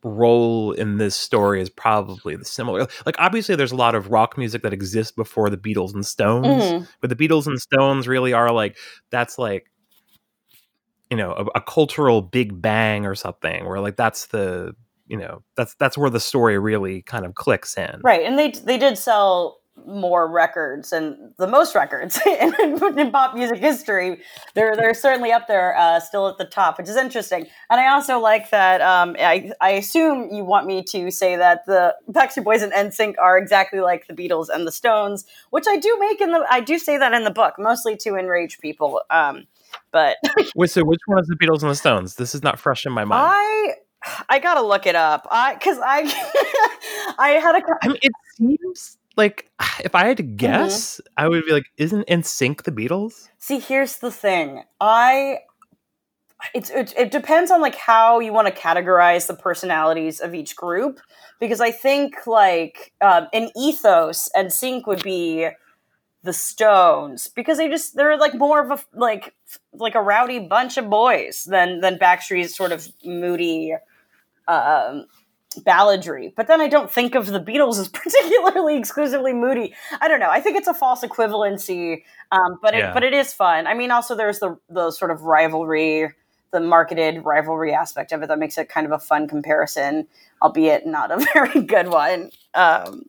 role 0.04 0.72
in 0.72 0.98
this 0.98 1.14
story 1.14 1.60
is 1.60 1.70
probably 1.70 2.34
the 2.34 2.44
similar. 2.44 2.88
Like 3.06 3.14
obviously 3.18 3.54
there's 3.54 3.70
a 3.70 3.76
lot 3.76 3.94
of 3.94 4.10
rock 4.10 4.36
music 4.36 4.62
that 4.62 4.72
exists 4.72 5.12
before 5.12 5.48
the 5.48 5.56
Beatles 5.56 5.94
and 5.94 6.04
Stones, 6.04 6.46
Mhm. 6.64 6.88
but 7.00 7.10
the 7.10 7.16
Beatles 7.16 7.46
and 7.46 7.60
Stones 7.60 8.08
really 8.08 8.32
are 8.32 8.50
like 8.50 8.76
that's 9.10 9.38
like 9.38 9.66
you 11.10 11.16
know 11.16 11.32
a, 11.32 11.58
a 11.58 11.60
cultural 11.60 12.22
big 12.22 12.60
bang 12.60 13.06
or 13.06 13.14
something 13.14 13.64
where 13.66 13.78
like 13.80 13.96
that's 13.96 14.26
the 14.26 14.74
you 15.06 15.16
know 15.16 15.42
that's 15.56 15.74
that's 15.76 15.96
where 15.98 16.10
the 16.10 16.20
story 16.20 16.58
really 16.58 17.02
kind 17.02 17.24
of 17.24 17.34
clicks 17.34 17.76
in. 17.76 18.00
Right, 18.02 18.22
and 18.22 18.38
they 18.38 18.50
they 18.50 18.78
did 18.78 18.98
sell 18.98 19.58
more 19.86 20.30
records 20.30 20.92
and 20.92 21.32
the 21.38 21.46
most 21.46 21.74
records 21.74 22.20
in, 22.26 22.54
in 22.98 23.10
pop 23.10 23.34
music 23.34 23.58
history. 23.58 24.20
They're 24.54 24.74
they're 24.76 24.94
certainly 24.94 25.32
up 25.32 25.48
there, 25.48 25.76
uh, 25.76 26.00
still 26.00 26.28
at 26.28 26.38
the 26.38 26.44
top, 26.44 26.78
which 26.78 26.88
is 26.88 26.96
interesting. 26.96 27.46
And 27.70 27.80
I 27.80 27.88
also 27.88 28.18
like 28.18 28.50
that. 28.50 28.80
Um, 28.80 29.16
I 29.18 29.52
I 29.60 29.70
assume 29.70 30.30
you 30.32 30.44
want 30.44 30.66
me 30.66 30.82
to 30.84 31.10
say 31.10 31.36
that 31.36 31.66
the 31.66 31.94
Backstreet 32.10 32.44
Boys 32.44 32.62
and 32.62 32.72
NSYNC 32.72 33.14
are 33.18 33.38
exactly 33.38 33.80
like 33.80 34.06
the 34.06 34.14
Beatles 34.14 34.48
and 34.48 34.66
the 34.66 34.72
Stones, 34.72 35.24
which 35.50 35.64
I 35.68 35.76
do 35.76 35.96
make 36.00 36.20
in 36.20 36.32
the 36.32 36.46
I 36.50 36.60
do 36.60 36.78
say 36.78 36.98
that 36.98 37.12
in 37.12 37.24
the 37.24 37.30
book, 37.30 37.54
mostly 37.58 37.96
to 37.98 38.16
enrage 38.16 38.58
people. 38.58 39.02
Um, 39.10 39.46
but 39.90 40.16
Wait, 40.56 40.70
so 40.70 40.84
which 40.84 41.00
one 41.06 41.18
is 41.18 41.26
the 41.26 41.36
Beatles 41.36 41.62
and 41.62 41.70
the 41.70 41.76
Stones? 41.76 42.16
This 42.16 42.34
is 42.34 42.42
not 42.42 42.58
fresh 42.58 42.86
in 42.86 42.92
my 42.92 43.04
mind. 43.04 43.30
I 43.30 43.74
I 44.28 44.38
gotta 44.38 44.62
look 44.62 44.86
it 44.86 44.94
up. 44.94 45.26
I 45.30 45.54
because 45.54 45.78
I 45.82 46.02
I 47.18 47.30
had 47.42 47.54
a 47.54 47.62
I 47.82 47.88
mean, 47.88 47.98
it 48.02 48.12
seems 48.36 48.98
like 49.16 49.50
if 49.84 49.94
I 49.94 50.06
had 50.06 50.16
Mm-hmm. 50.16 50.18
to 50.18 50.22
guess, 50.22 51.00
I 51.16 51.28
would 51.28 51.44
be 51.44 51.52
like, 51.52 51.66
isn't 51.76 52.06
NSYNC 52.08 52.62
the 52.64 52.72
Beatles? 52.72 53.28
See, 53.38 53.58
here's 53.58 53.98
the 53.98 54.10
thing. 54.10 54.62
I 54.80 55.40
it's 56.54 56.70
it, 56.70 56.92
it 56.96 57.10
depends 57.10 57.50
on 57.50 57.60
like 57.60 57.76
how 57.76 58.18
you 58.20 58.32
want 58.32 58.48
to 58.48 58.54
categorize 58.60 59.26
the 59.26 59.34
personalities 59.34 60.20
of 60.20 60.34
each 60.34 60.56
group 60.56 61.00
because 61.38 61.60
I 61.60 61.70
think 61.70 62.26
like 62.26 62.92
um, 63.00 63.28
an 63.32 63.50
ethos 63.56 64.28
and 64.34 64.52
sync 64.52 64.86
would 64.86 65.02
be 65.02 65.48
the 66.24 66.32
Stones 66.32 67.28
because 67.28 67.58
they 67.58 67.68
just 67.68 67.96
they're 67.96 68.16
like 68.16 68.34
more 68.34 68.60
of 68.60 68.70
a 68.72 68.98
like 68.98 69.34
like 69.72 69.94
a 69.94 70.02
rowdy 70.02 70.40
bunch 70.40 70.76
of 70.76 70.88
boys 70.90 71.44
than 71.44 71.80
than 71.80 71.98
Backstreet's 71.98 72.56
sort 72.56 72.72
of 72.72 72.88
moody 73.04 73.74
um 74.48 75.06
balladry 75.54 76.32
but 76.36 76.46
then 76.46 76.60
i 76.60 76.68
don't 76.68 76.90
think 76.90 77.14
of 77.14 77.26
the 77.26 77.40
beatles 77.40 77.78
as 77.78 77.88
particularly 78.00 78.76
exclusively 78.76 79.32
moody. 79.32 79.74
I 80.00 80.08
don't 80.08 80.20
know. 80.20 80.30
I 80.30 80.40
think 80.40 80.56
it's 80.56 80.68
a 80.68 80.74
false 80.74 81.02
equivalency 81.02 82.02
um, 82.30 82.58
but 82.62 82.74
Yeah. 82.74 82.90
it 82.90 82.94
but 82.94 83.02
it 83.04 83.12
is 83.12 83.32
fun. 83.32 83.66
I 83.66 83.74
mean 83.74 83.90
also 83.90 84.14
there's 84.14 84.38
the 84.38 84.56
the 84.68 84.90
sort 84.90 85.10
of 85.10 85.22
rivalry 85.22 86.12
the 86.52 86.60
marketed 86.60 87.24
rivalry 87.24 87.72
aspect 87.72 88.12
of 88.12 88.22
it 88.22 88.28
that 88.28 88.38
makes 88.38 88.58
it 88.58 88.68
kind 88.68 88.86
of 88.86 88.92
a 88.92 88.98
fun 88.98 89.26
comparison 89.28 90.06
albeit 90.42 90.86
not 90.86 91.10
a 91.10 91.16
very 91.34 91.62
good 91.62 91.88
one. 91.88 92.30
Um, 92.54 93.04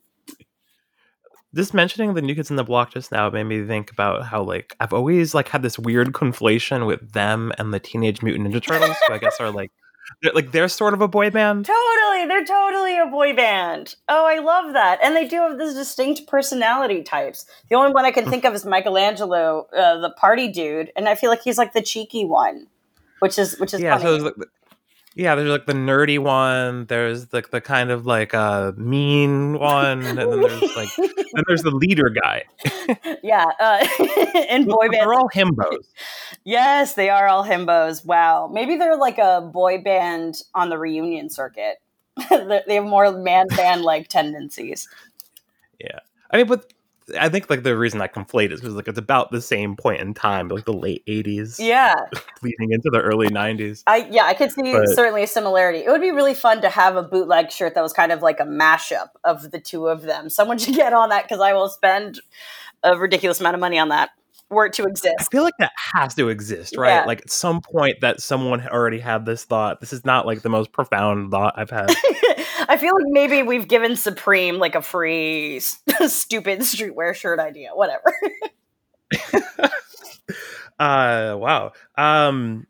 This 1.52 1.74
mentioning 1.74 2.14
the 2.16 2.22
New 2.22 2.34
Kids 2.36 2.50
on 2.50 2.58
the 2.58 2.64
Block 2.64 2.92
just 2.94 3.12
now 3.12 3.30
made 3.30 3.44
me 3.44 3.64
think 3.66 3.92
about 3.92 4.24
how 4.26 4.42
like 4.42 4.76
I've 4.80 4.94
always 4.94 5.34
like 5.36 5.50
had 5.50 5.62
this 5.62 5.78
weird 5.78 6.14
conflation 6.14 6.88
with 6.88 7.12
them 7.14 7.52
and 7.60 7.74
the 7.74 7.80
Teenage 7.80 8.24
Mutant 8.24 8.48
Ninja 8.48 8.66
Turtles, 8.66 8.96
who 9.08 9.14
I 9.14 9.18
guess 9.20 9.40
are 9.40 9.52
like 9.52 9.72
they're, 10.22 10.32
like 10.34 10.52
they're 10.52 10.68
sort 10.68 10.94
of 10.94 11.02
a 11.02 11.08
boy 11.08 11.30
band. 11.30 11.66
Totally, 11.66 12.26
they're 12.28 12.46
totally 12.46 12.98
a 12.98 13.06
boy 13.06 13.36
band. 13.36 13.96
Oh, 14.08 14.26
I 14.26 14.40
love 14.40 14.74
that, 14.74 15.00
and 15.04 15.16
they 15.16 15.28
do 15.28 15.38
have 15.38 15.58
these 15.60 15.74
distinct 15.74 16.28
personality 16.28 17.04
types. 17.04 17.46
The 17.70 17.76
only 17.76 17.92
one 17.94 18.06
I 18.06 18.12
can 18.12 18.26
think 18.26 18.46
of 18.46 18.54
is 18.54 18.66
Michelangelo, 18.66 19.68
uh, 19.76 20.00
the 20.00 20.12
party 20.12 20.48
dude, 20.50 20.92
and 20.96 21.08
I 21.10 21.16
feel 21.16 21.30
like 21.30 21.42
he's 21.44 21.58
like 21.58 21.74
the 21.74 21.82
cheeky 21.82 22.26
one, 22.26 22.68
which 23.20 23.38
is 23.40 23.58
which 23.60 23.74
is 23.74 23.82
Yeah, 23.82 23.92
funny. 23.98 24.04
so 24.04 24.12
there's 24.12 24.24
like, 24.24 24.36
the- 24.36 24.48
yeah, 25.16 25.36
there's 25.36 25.50
like 25.50 25.66
the 25.66 25.74
nerdy 25.74 26.18
one. 26.18 26.86
There's 26.86 27.32
like 27.34 27.52
the 27.52 27.62
kind 27.62 27.92
of 27.92 28.06
like 28.06 28.34
uh 28.34 28.72
mean 28.76 29.60
one, 29.60 30.04
and 30.04 30.18
then 30.18 30.30
there's 30.42 30.76
like 30.76 30.90
then 30.98 31.44
there's 31.48 31.64
the 31.64 31.72
leader 31.72 32.10
guy. 32.10 32.44
yeah, 33.22 33.46
uh, 33.60 33.88
in 34.50 34.66
boy 34.66 34.90
band. 34.90 34.94
They're 34.94 35.14
all 35.14 35.30
himbos. 35.30 35.86
yes, 36.44 36.96
they 36.96 37.10
are 37.10 37.28
all 37.28 37.44
himbos. 37.44 38.04
Wow, 38.04 38.50
maybe 38.52 38.76
they're 38.76 38.98
like 38.98 39.20
a 39.20 39.42
boy 39.42 39.82
band 39.82 40.42
on 40.56 40.70
the 40.70 40.78
reunion 40.78 41.30
circuit. 41.30 41.78
They 42.30 42.62
they 42.68 42.76
have 42.76 42.86
more 42.86 43.12
man 43.12 43.48
band 43.48 43.84
like 43.84 44.08
tendencies. 44.08 44.88
Yeah. 45.80 46.00
I 46.32 46.38
mean, 46.38 46.48
but 46.48 46.73
I 47.20 47.30
think 47.30 47.50
like 47.50 47.64
the 47.64 47.78
reason 47.78 48.02
I 48.02 48.08
conflate 48.08 48.52
is 48.52 48.62
because 48.62 48.76
like 48.76 48.88
it's 48.88 48.98
about 48.98 49.32
the 49.32 49.42
same 49.42 49.76
point 49.76 50.02
in 50.02 50.14
time, 50.14 50.48
like 50.48 50.66
the 50.66 50.74
late 50.74 51.06
'80s, 51.06 51.58
Yeah, 51.60 51.94
leading 52.42 52.72
into 52.72 52.90
the 52.92 53.02
early 53.02 53.30
'90s. 53.30 53.84
I 53.88 54.08
yeah, 54.10 54.26
I 54.26 54.34
could 54.34 54.52
see 54.52 54.72
But- 54.72 54.88
certainly 54.90 55.24
a 55.24 55.28
similarity. 55.28 55.80
It 55.80 55.90
would 55.90 56.02
be 56.02 56.12
really 56.12 56.34
fun 56.34 56.62
to 56.62 56.70
have 56.70 56.96
a 56.96 57.04
bootleg 57.04 57.52
shirt 57.52 57.76
that 57.76 57.82
was 57.82 57.94
kind 57.94 58.12
of 58.12 58.22
like 58.22 58.40
a 58.40 58.46
mashup 58.46 59.10
of 59.24 59.52
the 59.52 59.60
two 59.60 59.88
of 59.88 60.04
them. 60.04 60.30
Someone 60.30 60.58
should 60.58 60.76
get 60.76 60.94
on 60.94 61.10
that 61.10 61.24
because 61.24 61.42
I 61.42 61.54
will 61.54 61.70
spend 61.70 62.20
a 62.84 62.98
ridiculous 62.98 63.40
amount 63.40 63.56
of 63.56 63.60
money 63.62 63.80
on 63.80 63.90
that 63.90 64.10
were 64.54 64.66
it 64.66 64.74
to 64.74 64.86
exist. 64.86 65.16
I 65.20 65.24
feel 65.26 65.44
like 65.44 65.58
that 65.60 65.72
has 65.94 66.16
to 66.16 66.30
exist, 66.30 66.78
right? 66.78 66.90
Yeah. 66.90 67.06
Like 67.06 67.22
at 67.22 67.32
some 67.32 67.62
point 67.62 68.02
that 68.02 68.22
someone 68.22 68.66
already 68.68 69.00
had 69.00 69.26
this 69.26 69.44
thought. 69.44 69.80
This 69.82 69.94
is 69.94 70.06
not 70.06 70.26
like 70.26 70.42
the 70.42 70.50
most 70.50 70.72
profound 70.72 71.32
thought 71.32 71.56
I've 71.58 71.70
had. 71.70 71.90
I 72.70 72.78
feel 72.80 72.94
like 72.94 73.06
maybe 73.08 73.44
we've 73.44 73.68
given 73.68 73.96
Supreme 73.96 74.58
like 74.58 74.76
a 74.76 74.82
free 74.82 75.60
stupid 76.08 76.60
streetwear 76.60 77.14
shirt 77.14 77.40
idea. 77.40 77.70
Whatever. 77.74 78.14
uh 80.80 81.36
wow. 81.38 81.72
Um 81.98 82.68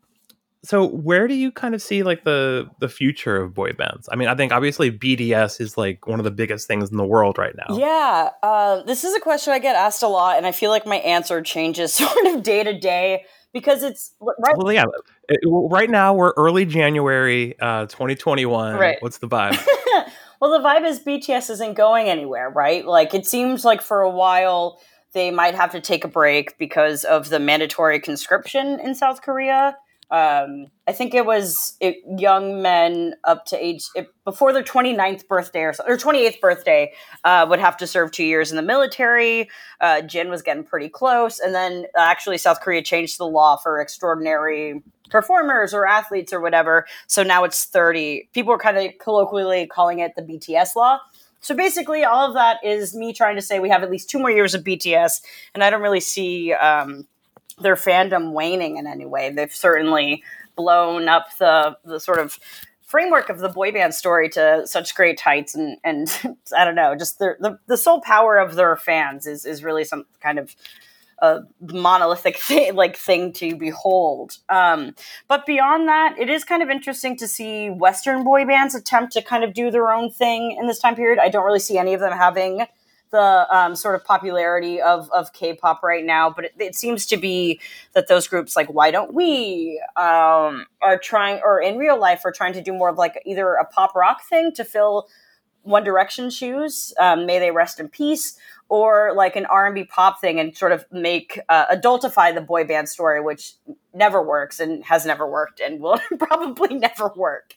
so 0.64 0.86
where 0.86 1.28
do 1.28 1.34
you 1.34 1.52
kind 1.52 1.74
of 1.74 1.82
see 1.82 2.02
like 2.02 2.24
the 2.24 2.68
the 2.80 2.88
future 2.88 3.36
of 3.36 3.54
boy 3.54 3.72
bands? 3.72 4.08
I 4.10 4.16
mean, 4.16 4.28
I 4.28 4.34
think 4.34 4.50
obviously 4.50 4.90
BTS 4.90 5.60
is 5.60 5.76
like 5.76 6.06
one 6.06 6.18
of 6.18 6.24
the 6.24 6.30
biggest 6.30 6.66
things 6.66 6.90
in 6.90 6.96
the 6.96 7.04
world 7.04 7.38
right 7.38 7.54
now. 7.56 7.76
Yeah, 7.76 8.30
uh, 8.42 8.82
this 8.82 9.04
is 9.04 9.14
a 9.14 9.20
question 9.20 9.52
I 9.52 9.58
get 9.58 9.76
asked 9.76 10.02
a 10.02 10.08
lot, 10.08 10.38
and 10.38 10.46
I 10.46 10.52
feel 10.52 10.70
like 10.70 10.86
my 10.86 10.96
answer 10.96 11.42
changes 11.42 11.92
sort 11.94 12.26
of 12.26 12.42
day 12.42 12.64
to 12.64 12.78
day 12.78 13.24
because 13.52 13.82
it's 13.82 14.14
right. 14.20 14.56
Well, 14.56 14.72
yeah. 14.72 14.84
It- 15.28 15.40
right 15.44 15.88
now 15.88 16.12
we're 16.12 16.32
early 16.36 16.66
January, 16.66 17.58
uh, 17.60 17.86
2021. 17.86 18.76
Right. 18.76 18.98
What's 19.00 19.18
the 19.18 19.28
vibe? 19.28 19.52
well, 20.40 20.60
the 20.60 20.66
vibe 20.66 20.86
is 20.86 21.00
BTS 21.00 21.48
isn't 21.50 21.74
going 21.74 22.08
anywhere, 22.08 22.50
right? 22.50 22.84
Like 22.84 23.14
it 23.14 23.26
seems 23.26 23.64
like 23.64 23.80
for 23.80 24.02
a 24.02 24.10
while 24.10 24.80
they 25.14 25.30
might 25.30 25.54
have 25.54 25.70
to 25.72 25.80
take 25.80 26.04
a 26.04 26.08
break 26.08 26.58
because 26.58 27.04
of 27.04 27.28
the 27.28 27.38
mandatory 27.38 28.00
conscription 28.00 28.80
in 28.80 28.94
South 28.94 29.22
Korea. 29.22 29.76
Um, 30.10 30.66
I 30.86 30.92
think 30.92 31.14
it 31.14 31.26
was 31.26 31.76
it, 31.80 31.96
young 32.18 32.62
men 32.62 33.14
up 33.24 33.46
to 33.46 33.64
age 33.64 33.84
it, 33.94 34.08
before 34.24 34.52
their 34.52 34.62
29th 34.62 35.26
birthday 35.26 35.62
or, 35.62 35.72
so, 35.72 35.84
or 35.86 35.96
28th 35.96 36.40
birthday 36.40 36.92
uh, 37.24 37.46
would 37.48 37.58
have 37.58 37.76
to 37.78 37.86
serve 37.86 38.12
two 38.12 38.24
years 38.24 38.50
in 38.50 38.56
the 38.56 38.62
military. 38.62 39.48
Uh, 39.80 40.02
Jin 40.02 40.28
was 40.28 40.42
getting 40.42 40.64
pretty 40.64 40.88
close, 40.88 41.40
and 41.40 41.54
then 41.54 41.86
uh, 41.96 42.00
actually 42.00 42.38
South 42.38 42.60
Korea 42.60 42.82
changed 42.82 43.18
the 43.18 43.26
law 43.26 43.56
for 43.56 43.80
extraordinary 43.80 44.82
performers 45.10 45.74
or 45.74 45.86
athletes 45.86 46.32
or 46.32 46.40
whatever. 46.40 46.86
So 47.06 47.22
now 47.22 47.44
it's 47.44 47.64
30. 47.64 48.28
People 48.32 48.52
are 48.52 48.58
kind 48.58 48.76
of 48.76 48.92
colloquially 49.00 49.66
calling 49.66 50.00
it 50.00 50.12
the 50.16 50.22
BTS 50.22 50.76
law. 50.76 50.98
So 51.40 51.54
basically, 51.54 52.04
all 52.04 52.26
of 52.26 52.34
that 52.34 52.56
is 52.64 52.94
me 52.94 53.12
trying 53.12 53.36
to 53.36 53.42
say 53.42 53.58
we 53.58 53.68
have 53.68 53.82
at 53.82 53.90
least 53.90 54.08
two 54.08 54.18
more 54.18 54.30
years 54.30 54.54
of 54.54 54.64
BTS, 54.64 55.20
and 55.54 55.62
I 55.62 55.68
don't 55.68 55.82
really 55.82 56.00
see 56.00 56.54
um, 56.54 57.06
their 57.60 57.76
fandom 57.76 58.32
waning 58.32 58.76
in 58.76 58.86
any 58.86 59.06
way. 59.06 59.30
They've 59.30 59.54
certainly 59.54 60.22
blown 60.56 61.08
up 61.08 61.36
the 61.38 61.76
the 61.84 62.00
sort 62.00 62.18
of 62.18 62.38
framework 62.82 63.28
of 63.28 63.40
the 63.40 63.48
boy 63.48 63.72
band 63.72 63.94
story 63.94 64.28
to 64.30 64.66
such 64.66 64.94
great 64.94 65.20
heights, 65.20 65.54
and 65.54 65.78
and 65.84 66.36
I 66.56 66.64
don't 66.64 66.74
know, 66.74 66.94
just 66.94 67.18
the 67.18 67.36
the, 67.40 67.58
the 67.66 67.76
sole 67.76 68.00
power 68.00 68.38
of 68.38 68.54
their 68.54 68.76
fans 68.76 69.26
is 69.26 69.44
is 69.44 69.64
really 69.64 69.84
some 69.84 70.04
kind 70.20 70.38
of 70.38 70.54
a 71.20 71.40
monolithic 71.60 72.36
thing, 72.40 72.74
like 72.74 72.96
thing 72.96 73.32
to 73.34 73.56
behold. 73.56 74.38
Um, 74.48 74.94
but 75.28 75.46
beyond 75.46 75.88
that, 75.88 76.16
it 76.18 76.28
is 76.28 76.44
kind 76.44 76.62
of 76.62 76.70
interesting 76.70 77.16
to 77.18 77.28
see 77.28 77.70
Western 77.70 78.24
boy 78.24 78.44
bands 78.44 78.74
attempt 78.74 79.12
to 79.14 79.22
kind 79.22 79.44
of 79.44 79.54
do 79.54 79.70
their 79.70 79.90
own 79.90 80.10
thing 80.10 80.56
in 80.58 80.66
this 80.66 80.78
time 80.78 80.96
period. 80.96 81.18
I 81.18 81.28
don't 81.28 81.44
really 81.44 81.60
see 81.60 81.78
any 81.78 81.94
of 81.94 82.00
them 82.00 82.12
having 82.12 82.66
the 83.14 83.46
um, 83.56 83.76
sort 83.76 83.94
of 83.94 84.04
popularity 84.04 84.82
of, 84.82 85.08
of 85.12 85.32
K-pop 85.32 85.84
right 85.84 86.04
now, 86.04 86.30
but 86.30 86.46
it, 86.46 86.54
it 86.58 86.74
seems 86.74 87.06
to 87.06 87.16
be 87.16 87.60
that 87.92 88.08
those 88.08 88.26
groups 88.26 88.56
like 88.56 88.66
Why 88.66 88.90
Don't 88.90 89.14
We 89.14 89.80
um, 89.94 90.66
are 90.82 90.98
trying, 91.00 91.40
or 91.44 91.60
in 91.60 91.78
real 91.78 91.98
life, 91.98 92.22
are 92.24 92.32
trying 92.32 92.54
to 92.54 92.60
do 92.60 92.72
more 92.72 92.88
of 92.88 92.98
like 92.98 93.22
either 93.24 93.54
a 93.54 93.64
pop 93.64 93.94
rock 93.94 94.24
thing 94.28 94.50
to 94.56 94.64
fill 94.64 95.08
One 95.62 95.84
Direction 95.84 96.28
shoes, 96.28 96.92
um, 96.98 97.24
May 97.24 97.38
they 97.38 97.52
rest 97.52 97.78
in 97.78 97.88
peace, 97.88 98.36
or 98.68 99.12
like 99.14 99.36
an 99.36 99.46
R&B 99.46 99.84
pop 99.84 100.20
thing 100.20 100.40
and 100.40 100.56
sort 100.56 100.72
of 100.72 100.84
make 100.90 101.38
uh, 101.48 101.66
adultify 101.66 102.34
the 102.34 102.40
boy 102.40 102.64
band 102.64 102.88
story, 102.88 103.20
which 103.20 103.54
never 103.94 104.20
works 104.20 104.58
and 104.58 104.82
has 104.86 105.06
never 105.06 105.30
worked 105.30 105.60
and 105.60 105.80
will 105.80 106.00
probably 106.18 106.74
never 106.74 107.12
work. 107.14 107.54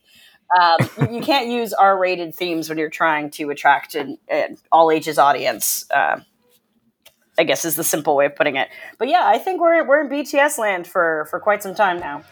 Um, 0.59 0.77
you, 1.11 1.21
can't 1.21 1.49
use 1.49 1.73
R-rated 1.73 2.33
themes 2.33 2.69
when 2.69 2.77
you're 2.77 2.89
trying 2.89 3.31
to 3.31 3.49
attract 3.49 3.95
an, 3.95 4.17
an 4.29 4.57
all 4.71 4.91
ages 4.91 5.17
audience. 5.17 5.85
Uh, 5.91 6.21
I 7.37 7.43
guess 7.43 7.65
is 7.65 7.75
the 7.75 7.83
simple 7.83 8.15
way 8.15 8.25
of 8.25 8.35
putting 8.35 8.55
it. 8.55 8.69
But 8.97 9.09
yeah, 9.09 9.23
I 9.25 9.37
think 9.37 9.61
we're 9.61 9.85
we're 9.85 10.01
in 10.01 10.09
BTS 10.09 10.57
land 10.57 10.87
for 10.87 11.27
for 11.29 11.39
quite 11.39 11.61
some 11.61 11.75
time 11.75 11.99
now. 11.99 12.23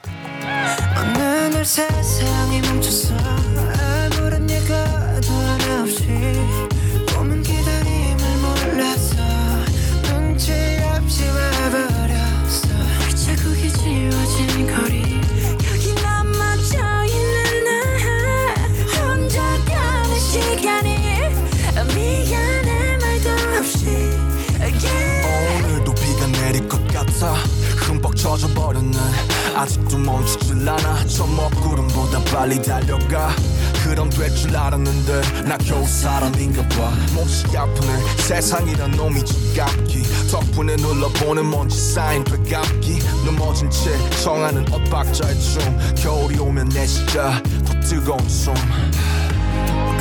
쌓인 41.96 42.26
되감기 42.26 43.00
넘어진 43.26 43.70
채 43.70 43.90
청하는 44.22 44.66
엇박자의 44.70 45.40
춤. 45.40 45.80
겨울이 45.96 46.38
오면 46.38 46.68
내 46.68 46.86
시자 46.86 47.42
더 47.66 47.80
뜨거운 47.80 48.20
숨. 48.28 48.54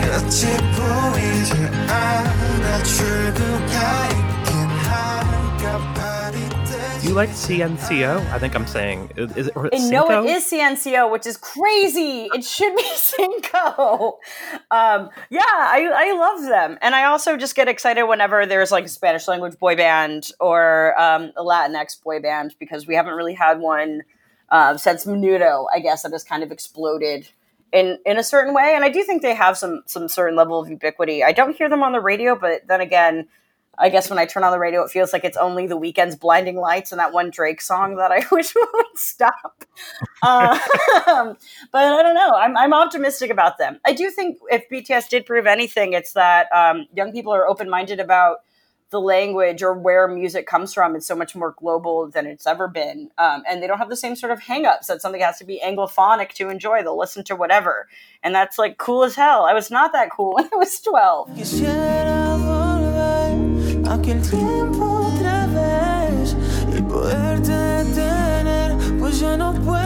끝이 0.00 0.56
보이지 0.74 1.52
않아. 1.88 2.34
발이 2.74 3.34
Do 3.34 4.33
you 7.04 7.12
like 7.12 7.28
CNCO? 7.28 8.18
I 8.30 8.38
think 8.38 8.54
I'm 8.54 8.66
saying 8.66 9.10
is, 9.16 9.48
it 9.48 9.54
no, 9.90 10.24
it 10.24 10.30
is 10.30 10.50
CNCO, 10.50 11.10
which 11.12 11.26
is 11.26 11.36
crazy. 11.36 12.30
It 12.32 12.42
should 12.42 12.74
be 12.74 12.82
Cinco. 12.94 14.18
Um, 14.70 15.10
yeah, 15.28 15.42
I, 15.44 15.90
I 15.94 16.12
love 16.18 16.48
them. 16.48 16.78
And 16.80 16.94
I 16.94 17.04
also 17.04 17.36
just 17.36 17.54
get 17.54 17.68
excited 17.68 18.04
whenever 18.04 18.46
there's 18.46 18.72
like 18.72 18.86
a 18.86 18.88
Spanish 18.88 19.28
language 19.28 19.58
boy 19.58 19.76
band 19.76 20.30
or 20.40 20.98
um, 20.98 21.30
a 21.36 21.42
Latinx 21.42 22.02
boy 22.02 22.20
band 22.20 22.54
because 22.58 22.86
we 22.86 22.94
haven't 22.94 23.14
really 23.14 23.34
had 23.34 23.60
one 23.60 24.02
uh, 24.48 24.78
since 24.78 25.04
Menudo, 25.04 25.66
I 25.74 25.80
guess, 25.80 26.02
that 26.02 26.12
has 26.12 26.24
kind 26.24 26.42
of 26.42 26.50
exploded 26.50 27.28
in, 27.70 27.98
in 28.06 28.16
a 28.16 28.24
certain 28.24 28.54
way. 28.54 28.72
And 28.74 28.82
I 28.82 28.88
do 28.88 29.02
think 29.02 29.20
they 29.20 29.34
have 29.34 29.58
some 29.58 29.82
some 29.84 30.08
certain 30.08 30.36
level 30.36 30.58
of 30.58 30.70
ubiquity. 30.70 31.22
I 31.22 31.32
don't 31.32 31.54
hear 31.54 31.68
them 31.68 31.82
on 31.82 31.92
the 31.92 32.00
radio, 32.00 32.34
but 32.34 32.66
then 32.66 32.80
again, 32.80 33.28
I 33.78 33.88
guess 33.88 34.10
when 34.10 34.18
I 34.18 34.26
turn 34.26 34.44
on 34.44 34.52
the 34.52 34.58
radio, 34.58 34.82
it 34.82 34.90
feels 34.90 35.12
like 35.12 35.24
it's 35.24 35.36
only 35.36 35.66
the 35.66 35.78
Weeknd's 35.78 36.16
blinding 36.16 36.56
lights 36.56 36.92
and 36.92 36.98
that 36.98 37.12
one 37.12 37.30
Drake 37.30 37.60
song 37.60 37.96
that 37.96 38.10
I 38.10 38.24
wish 38.32 38.54
would 38.54 38.86
stop. 38.94 39.64
Um, 40.22 40.58
but 41.72 41.84
I 41.84 42.02
don't 42.02 42.14
know. 42.14 42.32
I'm, 42.34 42.56
I'm 42.56 42.74
optimistic 42.74 43.30
about 43.30 43.58
them. 43.58 43.80
I 43.84 43.92
do 43.92 44.10
think 44.10 44.38
if 44.50 44.68
BTS 44.68 45.08
did 45.08 45.26
prove 45.26 45.46
anything, 45.46 45.92
it's 45.92 46.12
that 46.12 46.48
um, 46.52 46.86
young 46.94 47.12
people 47.12 47.32
are 47.32 47.46
open 47.46 47.68
minded 47.68 48.00
about 48.00 48.38
the 48.94 49.00
language 49.00 49.60
or 49.60 49.74
where 49.74 50.06
music 50.06 50.46
comes 50.46 50.72
from. 50.72 50.94
It's 50.94 51.04
so 51.06 51.16
much 51.16 51.34
more 51.34 51.52
global 51.58 52.08
than 52.08 52.26
it's 52.26 52.46
ever 52.46 52.68
been. 52.68 53.10
Um, 53.18 53.42
and 53.48 53.60
they 53.60 53.66
don't 53.66 53.78
have 53.78 53.88
the 53.88 53.96
same 53.96 54.14
sort 54.14 54.30
of 54.30 54.40
hangups 54.40 54.86
that 54.86 55.02
something 55.02 55.20
has 55.20 55.38
to 55.38 55.44
be 55.44 55.60
anglophonic 55.64 56.30
to 56.34 56.48
enjoy. 56.48 56.82
They'll 56.82 56.98
listen 56.98 57.24
to 57.24 57.34
whatever. 57.34 57.88
And 58.22 58.32
that's 58.32 58.56
like 58.56 58.78
cool 58.78 59.02
as 59.02 59.16
hell. 59.16 59.46
I 59.46 59.52
was 59.52 59.68
not 59.68 59.92
that 59.94 60.10
cool 60.10 60.32
when 60.34 60.44
I 60.44 60.56
was 60.56 60.80
12. 60.80 61.36
Aquel 63.90 64.20
tiempo 64.22 65.10
otra 65.14 65.46
vez 65.46 66.36
y 66.76 66.82
poderte 66.82 67.52
detener, 67.52 68.76
pues 68.98 69.20
ya 69.20 69.36
no 69.36 69.52
puedo. 69.54 69.83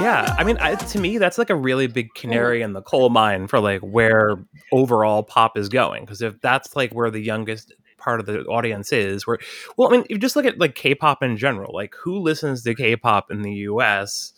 Yeah, 0.00 0.34
I 0.36 0.44
mean, 0.44 0.58
I, 0.58 0.74
to 0.74 1.00
me, 1.00 1.16
that's 1.16 1.38
like 1.38 1.48
a 1.48 1.54
really 1.54 1.86
big 1.86 2.12
canary 2.12 2.60
in 2.60 2.74
the 2.74 2.82
coal 2.82 3.08
mine 3.08 3.46
for 3.46 3.58
like 3.58 3.80
where 3.80 4.36
overall 4.70 5.22
pop 5.22 5.56
is 5.56 5.70
going. 5.70 6.04
Because 6.04 6.20
if 6.20 6.38
that's 6.42 6.76
like 6.76 6.92
where 6.92 7.10
the 7.10 7.20
youngest 7.20 7.72
part 7.96 8.20
of 8.20 8.26
the 8.26 8.40
audience 8.44 8.92
is, 8.92 9.26
where, 9.26 9.38
well, 9.78 9.88
I 9.88 9.92
mean, 9.92 10.02
if 10.02 10.10
you 10.10 10.18
just 10.18 10.36
look 10.36 10.44
at 10.44 10.58
like 10.58 10.74
K-pop 10.74 11.22
in 11.22 11.38
general. 11.38 11.72
Like, 11.72 11.94
who 11.94 12.18
listens 12.18 12.64
to 12.64 12.74
K-pop 12.74 13.30
in 13.30 13.40
the 13.40 13.52
U.S. 13.52 14.34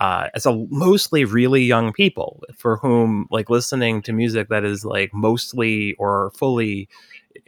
Uh, 0.00 0.28
as 0.34 0.46
a 0.46 0.66
mostly 0.70 1.26
really 1.26 1.64
young 1.64 1.92
people 1.92 2.42
for 2.56 2.78
whom 2.78 3.26
like 3.30 3.50
listening 3.50 4.00
to 4.02 4.14
music 4.14 4.48
that 4.48 4.64
is 4.64 4.82
like 4.82 5.12
mostly 5.12 5.92
or 5.98 6.30
fully 6.34 6.88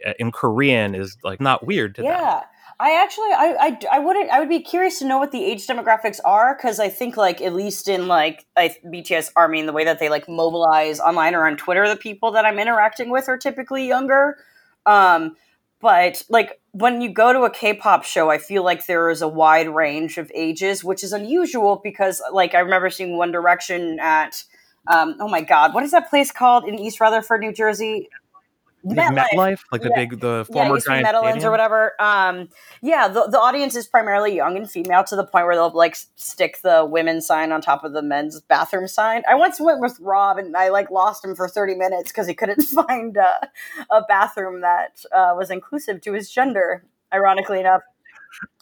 uh, 0.05 0.13
in 0.19 0.31
Korean 0.31 0.93
is 0.93 1.17
like 1.23 1.41
not 1.41 1.65
weird 1.65 1.95
to 1.95 2.03
them. 2.03 2.11
I 2.79 3.01
actually, 3.01 3.31
I, 3.31 3.55
I, 3.59 3.97
I 3.97 3.99
wouldn't, 3.99 4.29
I 4.29 4.39
would 4.39 4.49
be 4.49 4.59
curious 4.59 4.99
to 4.99 5.05
know 5.05 5.17
what 5.17 5.31
the 5.31 5.43
age 5.43 5.65
demographics 5.65 6.19
are 6.25 6.55
because 6.55 6.79
I 6.79 6.89
think, 6.89 7.15
like, 7.15 7.41
at 7.41 7.53
least 7.53 7.87
in 7.87 8.07
like 8.07 8.45
I, 8.57 8.75
BTS 8.85 9.31
Army, 9.35 9.59
and 9.59 9.69
the 9.69 9.73
way 9.73 9.85
that 9.85 9.99
they 9.99 10.09
like 10.09 10.27
mobilize 10.27 10.99
online 10.99 11.35
or 11.35 11.47
on 11.47 11.55
Twitter, 11.55 11.87
the 11.87 11.95
people 11.95 12.31
that 12.31 12.45
I'm 12.45 12.59
interacting 12.59 13.09
with 13.09 13.29
are 13.29 13.37
typically 13.37 13.87
younger. 13.87 14.37
Um, 14.85 15.37
but 15.79 16.23
like 16.29 16.59
when 16.71 16.99
you 16.99 17.09
go 17.09 17.31
to 17.31 17.43
a 17.43 17.49
K-pop 17.49 18.03
show, 18.03 18.29
I 18.29 18.37
feel 18.37 18.63
like 18.63 18.85
there 18.85 19.09
is 19.09 19.21
a 19.21 19.27
wide 19.27 19.69
range 19.69 20.17
of 20.17 20.29
ages, 20.35 20.83
which 20.83 21.03
is 21.03 21.13
unusual 21.13 21.79
because, 21.81 22.21
like, 22.33 22.53
I 22.53 22.59
remember 22.59 22.89
seeing 22.89 23.17
One 23.17 23.31
Direction 23.31 23.97
at, 24.01 24.43
um, 24.87 25.15
oh 25.21 25.29
my 25.29 25.41
God, 25.41 25.73
what 25.73 25.83
is 25.83 25.91
that 25.91 26.09
place 26.09 26.31
called 26.31 26.67
in 26.67 26.77
East 26.77 26.99
Rutherford, 26.99 27.39
New 27.39 27.53
Jersey? 27.53 28.09
MetLife, 28.85 29.61
like 29.71 29.81
the 29.81 29.89
Yeah. 29.89 29.95
big, 30.05 30.19
the 30.19 30.45
former 30.51 30.77
Eastern 30.77 30.91
giant 30.93 31.03
Meadowlands 31.05 31.43
or 31.43 31.51
whatever. 31.51 31.93
Um, 31.99 32.49
yeah, 32.81 33.07
the, 33.07 33.27
the 33.27 33.39
audience 33.39 33.75
is 33.75 33.87
primarily 33.87 34.35
young 34.35 34.55
and 34.57 34.69
female 34.69 35.03
to 35.05 35.15
the 35.15 35.23
point 35.23 35.45
where 35.45 35.55
they'll 35.55 35.71
like 35.71 35.95
stick 36.15 36.59
the 36.61 36.85
women's 36.85 37.25
sign 37.25 37.51
on 37.51 37.61
top 37.61 37.83
of 37.83 37.93
the 37.93 38.01
men's 38.01 38.39
bathroom 38.41 38.87
sign. 38.87 39.23
I 39.29 39.35
once 39.35 39.59
went 39.59 39.79
with 39.81 39.97
Rob 39.99 40.37
and 40.37 40.55
I 40.55 40.69
like 40.69 40.91
lost 40.91 41.25
him 41.25 41.35
for 41.35 41.47
thirty 41.47 41.75
minutes 41.75 42.11
because 42.11 42.27
he 42.27 42.33
couldn't 42.33 42.61
find 42.87 43.17
uh, 43.17 43.39
a 43.89 44.01
bathroom 44.07 44.61
that 44.61 45.03
uh, 45.11 45.33
was 45.37 45.49
inclusive 45.49 46.01
to 46.01 46.13
his 46.13 46.29
gender. 46.29 46.85
Ironically 47.13 47.59
enough, 47.61 47.81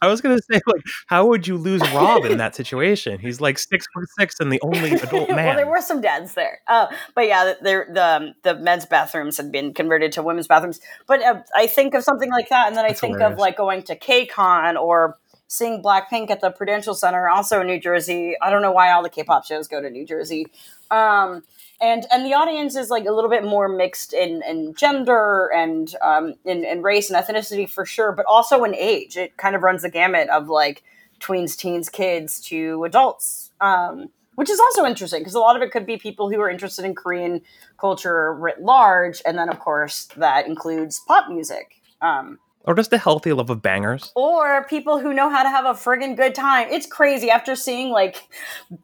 I 0.02 0.08
was 0.08 0.22
gonna 0.22 0.40
say, 0.52 0.60
like, 0.68 0.82
how 1.08 1.28
would 1.28 1.48
you 1.48 1.58
lose 1.58 1.82
Rob 1.92 2.26
in 2.26 2.38
that 2.38 2.56
situation? 2.62 3.20
He's 3.20 3.40
like 3.42 3.58
six 3.58 3.86
foot 3.94 4.06
six 4.18 4.40
and 4.40 4.52
the 4.52 4.60
only 4.62 4.94
adult 4.94 5.30
man. 5.30 5.38
well, 5.46 5.56
there 5.56 5.68
were 5.68 5.82
some 5.82 6.02
dads 6.02 6.34
there, 6.34 6.60
uh, 6.68 6.88
but 7.16 7.28
yeah, 7.28 7.54
the, 7.62 7.86
the 7.92 8.06
um, 8.06 8.34
the 8.44 8.56
men's 8.56 8.86
bathrooms 8.86 9.38
had 9.38 9.52
been 9.52 9.74
converted 9.74 10.12
to 10.14 10.24
women's 10.24 10.48
bathrooms. 10.48 10.80
But 11.08 11.22
uh, 11.22 11.42
I 11.56 11.68
think 11.68 11.94
of 11.94 12.04
something 12.04 12.30
like 12.30 12.50
that, 12.50 12.68
and 12.68 12.76
then 12.76 12.86
I 12.86 12.90
That's 12.90 13.02
think 13.02 13.22
of 13.22 13.38
like 13.38 13.58
going 13.58 13.84
to 13.84 13.98
KCON 13.98 14.80
or 14.80 15.18
seeing 15.48 15.84
Blackpink 15.84 16.32
at 16.32 16.42
the 16.42 16.50
Prudential 16.50 16.96
Center, 16.96 17.30
also 17.30 17.62
in 17.62 17.68
New 17.68 17.80
Jersey. 17.80 18.36
I 18.42 18.50
don't 18.50 18.64
know 18.64 18.72
why 18.72 18.92
all 18.92 19.04
the 19.04 19.10
K-pop 19.10 19.46
shows 19.46 19.68
go 19.68 19.82
to 19.82 19.90
New 19.90 20.06
Jersey. 20.06 20.48
Um, 20.90 21.44
and 21.84 22.06
and 22.12 22.26
the 22.26 22.34
audience 22.34 22.78
is 22.78 22.90
like 22.90 23.06
a 23.06 23.12
little 23.12 23.30
bit 23.30 23.44
more 23.44 23.68
mixed 23.68 24.14
in, 24.14 24.42
in 24.48 24.74
gender 24.74 25.52
and 25.54 25.94
um, 26.02 26.36
in, 26.46 26.64
in 26.64 26.82
race 26.82 27.12
and 27.12 27.22
ethnicity 27.22 27.70
for 27.70 27.86
sure, 27.86 28.14
but 28.14 28.26
also 28.26 28.64
in 28.64 28.74
age. 28.74 29.18
It 29.18 29.36
kind 29.36 29.54
of 29.54 29.64
runs 29.64 29.82
the 29.82 29.90
gamut 29.90 30.30
of 30.30 30.48
like 30.48 30.82
tweens, 31.20 31.58
teens, 31.58 31.90
kids 31.90 32.40
to 32.44 32.86
adults, 32.86 33.52
um, 33.60 34.10
which 34.36 34.50
is 34.50 34.62
also 34.62 34.86
interesting 34.86 35.20
because 35.20 35.36
a 35.36 35.40
lot 35.40 35.58
of 35.58 35.62
it 35.62 35.72
could 35.72 35.86
be 35.86 35.98
people 35.98 36.32
who 36.32 36.40
are 36.40 36.50
interested 36.50 36.86
in 36.86 36.96
Korean 36.96 37.42
culture 37.78 38.34
writ 38.34 38.62
large, 38.62 39.22
and 39.26 39.38
then 39.38 39.50
of 39.50 39.60
course 39.60 40.06
that 40.16 40.48
includes 40.48 41.02
pop 41.06 41.28
music. 41.30 41.82
Um, 42.02 42.40
or 42.66 42.74
just 42.74 42.94
a 42.94 42.98
healthy 42.98 43.34
love 43.34 43.50
of 43.50 43.62
bangers. 43.62 44.12
or 44.16 44.64
people 44.66 45.00
who 45.00 45.14
know 45.14 45.30
how 45.30 45.44
to 45.44 45.50
have 45.50 45.66
a 45.66 45.74
friggin' 45.74 46.16
good 46.16 46.34
time. 46.34 46.68
It's 46.72 46.86
crazy. 46.86 47.30
After 47.30 47.56
seeing 47.56 47.90
like 47.92 48.28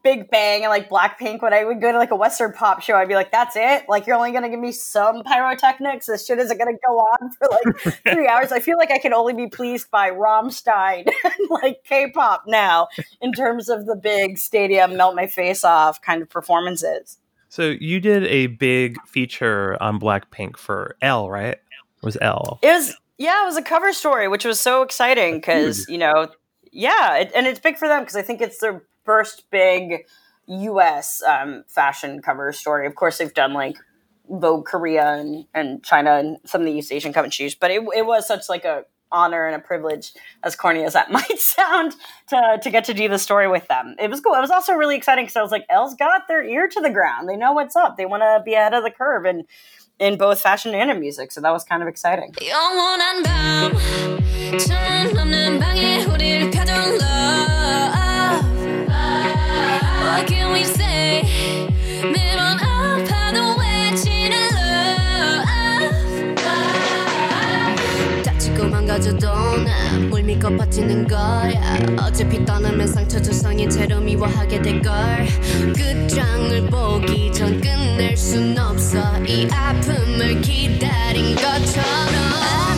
Big 0.02 0.30
Bang 0.30 0.62
and 0.62 0.70
like 0.70 0.90
Blackpink, 0.90 1.42
when 1.42 1.52
I 1.54 1.64
would 1.64 1.80
go 1.80 1.90
to 1.90 1.98
like 1.98 2.10
a 2.10 2.16
Western 2.16 2.52
pop 2.52 2.82
show, 2.82 2.94
I'd 2.94 3.08
be 3.08 3.14
like, 3.14 3.32
"That's 3.32 3.56
it? 3.56 3.84
Like 3.88 4.06
you're 4.06 4.16
only 4.16 4.32
gonna 4.32 4.50
give 4.50 4.60
me 4.60 4.72
some 4.72 5.22
pyrotechnics? 5.24 6.06
This 6.06 6.26
shit 6.26 6.38
isn't 6.38 6.58
gonna 6.58 6.76
go 6.86 6.98
on 6.98 7.30
for 7.32 7.48
like 7.50 7.98
three 8.14 8.28
hours." 8.28 8.52
I 8.52 8.60
feel 8.60 8.76
like 8.76 8.90
I 8.90 8.98
can 8.98 9.12
only 9.14 9.32
be 9.32 9.46
pleased 9.46 9.90
by 9.90 10.10
Rammstein 10.10 11.06
and 11.24 11.50
like 11.50 11.82
K-pop 11.84 12.44
now 12.46 12.88
in 13.20 13.32
terms 13.32 13.68
of 13.68 13.86
the 13.86 13.96
big 13.96 14.38
stadium 14.38 14.96
melt 14.96 15.14
my 15.14 15.26
face 15.26 15.64
off 15.64 16.00
kind 16.02 16.22
of 16.22 16.28
performances. 16.28 17.18
So 17.48 17.74
you 17.80 17.98
did 18.00 18.24
a 18.24 18.46
big 18.46 18.96
feature 19.08 19.76
on 19.82 19.98
Blackpink 19.98 20.56
for 20.56 20.96
Elle, 21.02 21.28
right? 21.28 21.54
It 21.54 21.60
was 22.02 22.16
Elle. 22.20 22.60
It 22.62 22.68
was 22.68 22.96
yeah, 23.20 23.42
it 23.42 23.44
was 23.44 23.58
a 23.58 23.62
cover 23.62 23.92
story, 23.92 24.28
which 24.28 24.46
was 24.46 24.58
so 24.58 24.80
exciting 24.80 25.34
because 25.36 25.86
you 25.90 25.98
know, 25.98 26.28
yeah, 26.72 27.18
it, 27.18 27.32
and 27.36 27.46
it's 27.46 27.60
big 27.60 27.76
for 27.76 27.86
them 27.86 28.00
because 28.00 28.16
I 28.16 28.22
think 28.22 28.40
it's 28.40 28.58
their 28.58 28.82
first 29.04 29.50
big 29.50 30.06
U.S. 30.46 31.22
Um, 31.22 31.64
fashion 31.68 32.22
cover 32.22 32.50
story. 32.54 32.86
Of 32.86 32.94
course, 32.94 33.18
they've 33.18 33.32
done 33.34 33.52
like 33.52 33.76
Vogue 34.30 34.64
Korea 34.64 35.12
and, 35.12 35.44
and 35.52 35.84
China 35.84 36.12
and 36.12 36.38
some 36.46 36.62
of 36.62 36.66
the 36.66 36.72
East 36.72 36.90
Asian 36.90 37.12
countries, 37.12 37.54
but 37.54 37.70
it, 37.70 37.82
it 37.94 38.06
was 38.06 38.26
such 38.26 38.48
like 38.48 38.64
a 38.64 38.84
honor 39.12 39.46
and 39.46 39.56
a 39.56 39.58
privilege, 39.58 40.12
as 40.42 40.56
corny 40.56 40.84
as 40.84 40.94
that 40.94 41.10
might 41.10 41.38
sound, 41.38 41.94
to 42.28 42.58
to 42.62 42.70
get 42.70 42.84
to 42.84 42.94
do 42.94 43.06
the 43.06 43.18
story 43.18 43.48
with 43.48 43.68
them. 43.68 43.96
It 43.98 44.08
was 44.08 44.22
cool. 44.22 44.34
It 44.34 44.40
was 44.40 44.50
also 44.50 44.72
really 44.72 44.96
exciting 44.96 45.24
because 45.24 45.36
I 45.36 45.42
was 45.42 45.52
like, 45.52 45.66
Elle's 45.68 45.94
got 45.94 46.26
their 46.26 46.42
ear 46.42 46.68
to 46.68 46.80
the 46.80 46.90
ground. 46.90 47.28
They 47.28 47.36
know 47.36 47.52
what's 47.52 47.76
up. 47.76 47.98
They 47.98 48.06
want 48.06 48.22
to 48.22 48.42
be 48.42 48.54
ahead 48.54 48.72
of 48.72 48.82
the 48.82 48.90
curve 48.90 49.26
and 49.26 49.44
in 49.99 50.17
both 50.17 50.41
fashion 50.41 50.73
and 50.75 50.91
in 50.91 50.99
music. 50.99 51.31
So 51.31 51.41
that 51.41 51.51
was 51.51 51.63
kind 51.63 51.81
of 51.81 51.87
exciting. 51.87 52.31
영원한 52.41 53.23
밤 53.23 53.71
창문 54.57 55.17
없는 55.17 55.59
방에 55.59 56.03
우리를 56.05 56.51
가둔 56.51 56.75
love 56.75 57.05
What 60.03 60.27
can 60.27 60.53
we 60.53 60.61
say 60.61 61.23
매번 62.13 62.59
아파도 62.59 63.55
외치는 63.59 64.37
love 64.53 65.45
다치고 68.23 68.65
망가져도 68.67 69.27
난 69.63 70.09
물밀고 70.09 70.55
버티는 70.57 71.07
거야 71.07 71.79
어차피 72.05 72.43
떠나면 72.45 72.87
상처 72.87 73.21
조성인 73.21 73.69
채로 73.69 73.99
미워하 73.99 74.38
게 74.50 74.60
될걸. 74.60 74.92
끝장을 75.76 76.66
보기 76.66 77.32
전 77.32 77.60
끝낼 77.60 78.16
순 78.16 78.58
없어. 78.58 78.98
이 79.24 79.46
아픔을 79.48 80.40
기다린 80.40 81.36
것처럼 81.36 82.69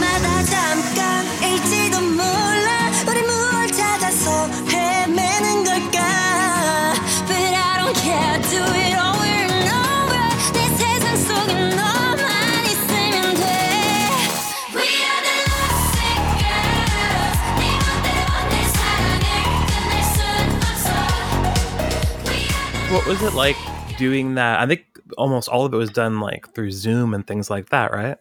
was 23.12 23.22
it 23.22 23.35
like 23.35 23.57
doing 23.98 24.37
that? 24.37 24.61
I 24.61 24.66
think 24.66 24.87
almost 25.18 25.46
all 25.46 25.66
of 25.66 25.75
it 25.75 25.77
was 25.77 25.90
done 25.90 26.20
like 26.20 26.55
through 26.55 26.70
Zoom 26.70 27.12
and 27.12 27.27
things 27.27 27.51
like 27.51 27.68
that, 27.68 27.92
right? 27.92 28.16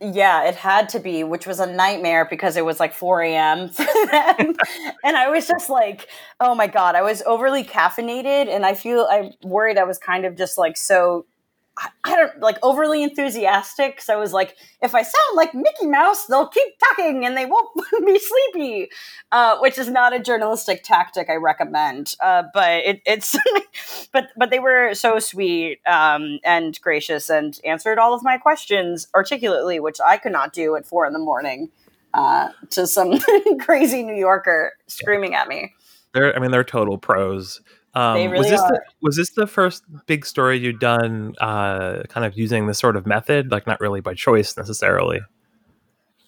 Yeah, 0.00 0.48
it 0.48 0.56
had 0.56 0.88
to 0.88 0.98
be, 0.98 1.22
which 1.22 1.46
was 1.46 1.60
a 1.60 1.72
nightmare 1.72 2.26
because 2.28 2.56
it 2.56 2.64
was 2.64 2.80
like 2.80 2.92
4 2.92 3.22
a.m. 3.22 3.70
and 3.78 5.16
I 5.16 5.28
was 5.30 5.46
just 5.46 5.70
like, 5.70 6.08
oh 6.40 6.52
my 6.56 6.66
God, 6.66 6.96
I 6.96 7.02
was 7.02 7.22
overly 7.22 7.62
caffeinated. 7.62 8.48
And 8.48 8.66
I 8.66 8.74
feel, 8.74 9.06
I'm 9.08 9.30
worried 9.44 9.78
I 9.78 9.84
was 9.84 9.98
kind 9.98 10.24
of 10.24 10.36
just 10.36 10.58
like 10.58 10.76
so, 10.76 11.26
I, 11.76 12.16
don't 12.16 12.40
like 12.40 12.58
overly 12.62 13.02
enthusiastic. 13.02 14.00
So 14.00 14.14
I 14.14 14.16
was 14.16 14.32
like, 14.32 14.56
if 14.80 14.94
I 14.94 15.02
sound 15.02 15.36
like 15.36 15.54
Mickey 15.54 15.86
Mouse, 15.86 16.26
they'll 16.26 16.46
keep 16.46 16.78
talking 16.78 17.26
and 17.26 17.36
they 17.36 17.46
won't 17.46 17.68
be 18.06 18.18
sleepy, 18.18 18.88
uh, 19.32 19.58
which 19.58 19.78
is 19.78 19.88
not 19.88 20.14
a 20.14 20.20
journalistic 20.20 20.82
tactic 20.84 21.28
I 21.28 21.34
recommend. 21.34 22.14
Uh, 22.22 22.44
but 22.52 22.84
it, 22.84 23.02
it's, 23.06 23.36
but 24.12 24.28
but 24.36 24.50
they 24.50 24.60
were 24.60 24.94
so 24.94 25.18
sweet 25.18 25.80
um, 25.86 26.38
and 26.44 26.80
gracious 26.80 27.28
and 27.28 27.58
answered 27.64 27.98
all 27.98 28.14
of 28.14 28.22
my 28.22 28.38
questions 28.38 29.08
articulately, 29.14 29.80
which 29.80 29.98
I 30.04 30.16
could 30.16 30.32
not 30.32 30.52
do 30.52 30.76
at 30.76 30.86
four 30.86 31.06
in 31.06 31.12
the 31.12 31.18
morning 31.18 31.70
uh, 32.14 32.50
to 32.70 32.86
some 32.86 33.18
crazy 33.60 34.02
New 34.02 34.14
Yorker 34.14 34.74
screaming 34.86 35.34
at 35.34 35.48
me. 35.48 35.74
They're, 36.12 36.34
I 36.34 36.38
mean, 36.38 36.52
they're 36.52 36.62
total 36.62 36.96
pros. 36.96 37.60
Um, 37.94 38.14
They 38.16 38.28
was 38.28 38.40
really 38.40 38.50
this 38.50 38.60
the, 38.62 38.80
was 39.02 39.16
this 39.16 39.30
the 39.30 39.46
first 39.46 39.84
big 40.06 40.26
story 40.26 40.58
you'd 40.58 40.80
done, 40.80 41.34
uh, 41.40 42.02
kind 42.08 42.26
of 42.26 42.36
using 42.36 42.66
this 42.66 42.78
sort 42.78 42.96
of 42.96 43.06
method, 43.06 43.50
like 43.50 43.66
not 43.66 43.80
really 43.80 44.00
by 44.00 44.14
choice 44.14 44.56
necessarily? 44.56 45.20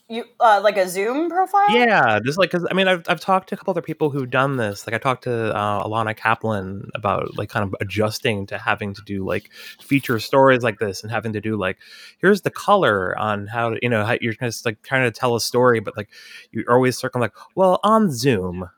You 0.08 0.24
uh, 0.38 0.60
like 0.62 0.76
a 0.76 0.88
Zoom 0.88 1.28
profile? 1.28 1.68
Yeah, 1.70 2.20
just 2.24 2.38
like 2.38 2.52
because 2.52 2.64
I 2.70 2.74
mean 2.74 2.86
I've 2.86 3.02
I've 3.08 3.18
talked 3.18 3.48
to 3.48 3.56
a 3.56 3.58
couple 3.58 3.72
other 3.72 3.82
people 3.82 4.08
who've 4.08 4.30
done 4.30 4.56
this. 4.56 4.86
Like 4.86 4.94
I 4.94 4.98
talked 4.98 5.24
to 5.24 5.52
uh, 5.52 5.82
Alana 5.82 6.16
Kaplan 6.16 6.88
about 6.94 7.36
like 7.36 7.48
kind 7.48 7.64
of 7.64 7.74
adjusting 7.80 8.46
to 8.46 8.56
having 8.56 8.94
to 8.94 9.02
do 9.04 9.26
like 9.26 9.50
feature 9.80 10.20
stories 10.20 10.62
like 10.62 10.78
this 10.78 11.02
and 11.02 11.10
having 11.10 11.32
to 11.32 11.40
do 11.40 11.56
like 11.56 11.78
here's 12.18 12.42
the 12.42 12.52
color 12.52 13.18
on 13.18 13.48
how 13.48 13.74
you 13.82 13.88
know 13.88 14.04
how 14.04 14.16
you're 14.20 14.34
just 14.34 14.64
like 14.64 14.80
trying 14.82 15.02
to 15.02 15.10
tell 15.10 15.34
a 15.34 15.40
story, 15.40 15.80
but 15.80 15.96
like 15.96 16.08
you're 16.52 16.70
always 16.72 16.96
circling 16.96 17.22
like 17.22 17.34
well 17.56 17.80
on 17.82 18.12
Zoom. 18.12 18.70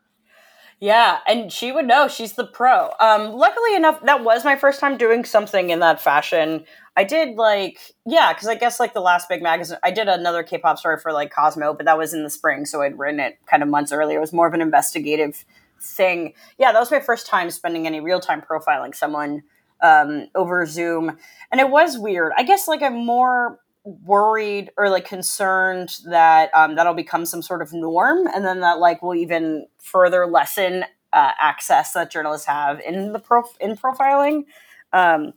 Yeah, 0.80 1.18
and 1.26 1.52
she 1.52 1.72
would 1.72 1.86
know. 1.86 2.06
She's 2.06 2.34
the 2.34 2.46
pro. 2.46 2.90
Um, 3.00 3.32
luckily 3.32 3.74
enough, 3.74 4.00
that 4.02 4.22
was 4.22 4.44
my 4.44 4.54
first 4.54 4.78
time 4.78 4.96
doing 4.96 5.24
something 5.24 5.70
in 5.70 5.80
that 5.80 6.00
fashion. 6.00 6.64
I 6.96 7.02
did 7.02 7.36
like, 7.36 7.80
yeah, 8.06 8.32
because 8.32 8.46
I 8.46 8.54
guess 8.54 8.78
like 8.78 8.94
the 8.94 9.00
last 9.00 9.28
big 9.28 9.42
magazine, 9.42 9.78
I 9.82 9.90
did 9.90 10.06
another 10.06 10.44
K-pop 10.44 10.78
story 10.78 10.98
for 10.98 11.12
like 11.12 11.32
Cosmo, 11.32 11.74
but 11.74 11.86
that 11.86 11.98
was 11.98 12.14
in 12.14 12.22
the 12.22 12.30
spring, 12.30 12.64
so 12.64 12.82
I'd 12.82 12.98
written 12.98 13.18
it 13.18 13.38
kind 13.46 13.62
of 13.62 13.68
months 13.68 13.90
earlier. 13.90 14.18
It 14.18 14.20
was 14.20 14.32
more 14.32 14.46
of 14.46 14.54
an 14.54 14.60
investigative 14.60 15.44
thing. 15.80 16.34
Yeah, 16.58 16.70
that 16.72 16.78
was 16.78 16.92
my 16.92 17.00
first 17.00 17.26
time 17.26 17.50
spending 17.50 17.86
any 17.86 18.00
real 18.00 18.20
time 18.20 18.40
profiling 18.40 18.94
someone 18.94 19.42
um, 19.80 20.28
over 20.36 20.64
Zoom, 20.64 21.18
and 21.50 21.60
it 21.60 21.70
was 21.70 21.98
weird. 21.98 22.32
I 22.36 22.44
guess 22.44 22.68
like 22.68 22.82
I'm 22.82 23.04
more 23.04 23.58
worried 23.84 24.70
or 24.76 24.90
like 24.90 25.06
concerned 25.06 25.96
that 26.06 26.50
um, 26.54 26.76
that'll 26.76 26.94
become 26.94 27.24
some 27.24 27.42
sort 27.42 27.62
of 27.62 27.72
norm 27.72 28.26
and 28.26 28.44
then 28.44 28.60
that 28.60 28.78
like 28.78 29.02
will 29.02 29.14
even 29.14 29.66
further 29.78 30.26
lessen 30.26 30.84
uh, 31.12 31.32
access 31.40 31.92
that 31.92 32.10
journalists 32.10 32.46
have 32.46 32.80
in 32.80 33.12
the 33.12 33.18
prof- 33.18 33.56
in 33.60 33.76
profiling. 33.76 34.44
Um, 34.92 35.32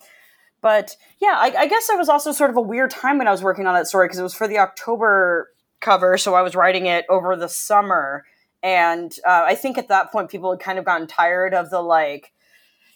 but 0.62 0.95
yeah 1.19 1.36
I, 1.38 1.54
I 1.58 1.67
guess 1.67 1.89
it 1.89 1.97
was 1.97 2.10
also 2.10 2.32
sort 2.32 2.49
of 2.49 2.58
a 2.58 2.62
weird 2.62 2.91
time 2.91 3.17
when 3.17 3.27
i 3.27 3.32
was 3.32 3.43
working 3.43 3.67
on 3.67 3.73
that 3.73 3.88
story 3.88 4.08
because 4.08 4.19
it 4.19 4.23
was 4.23 4.34
for 4.34 4.47
the 4.47 4.60
october 4.60 5.49
cover 5.80 6.17
so 6.17 6.36
i 6.36 6.41
was 6.41 6.56
writing 6.56 6.86
it 6.86 7.06
over 7.10 7.36
the 7.36 7.49
summer. 7.49 8.23
And 8.63 9.12
uh, 9.25 9.43
i 9.45 9.56
think 9.56 9.77
at 9.77 9.89
that 9.89 10.12
point 10.12 10.30
people 10.30 10.51
had 10.51 10.60
kind 10.60 10.80
of 10.80 10.86
gotten 10.86 11.08
tired 11.08 11.54
of 11.54 11.69
the 11.69 11.82
like 11.82 12.32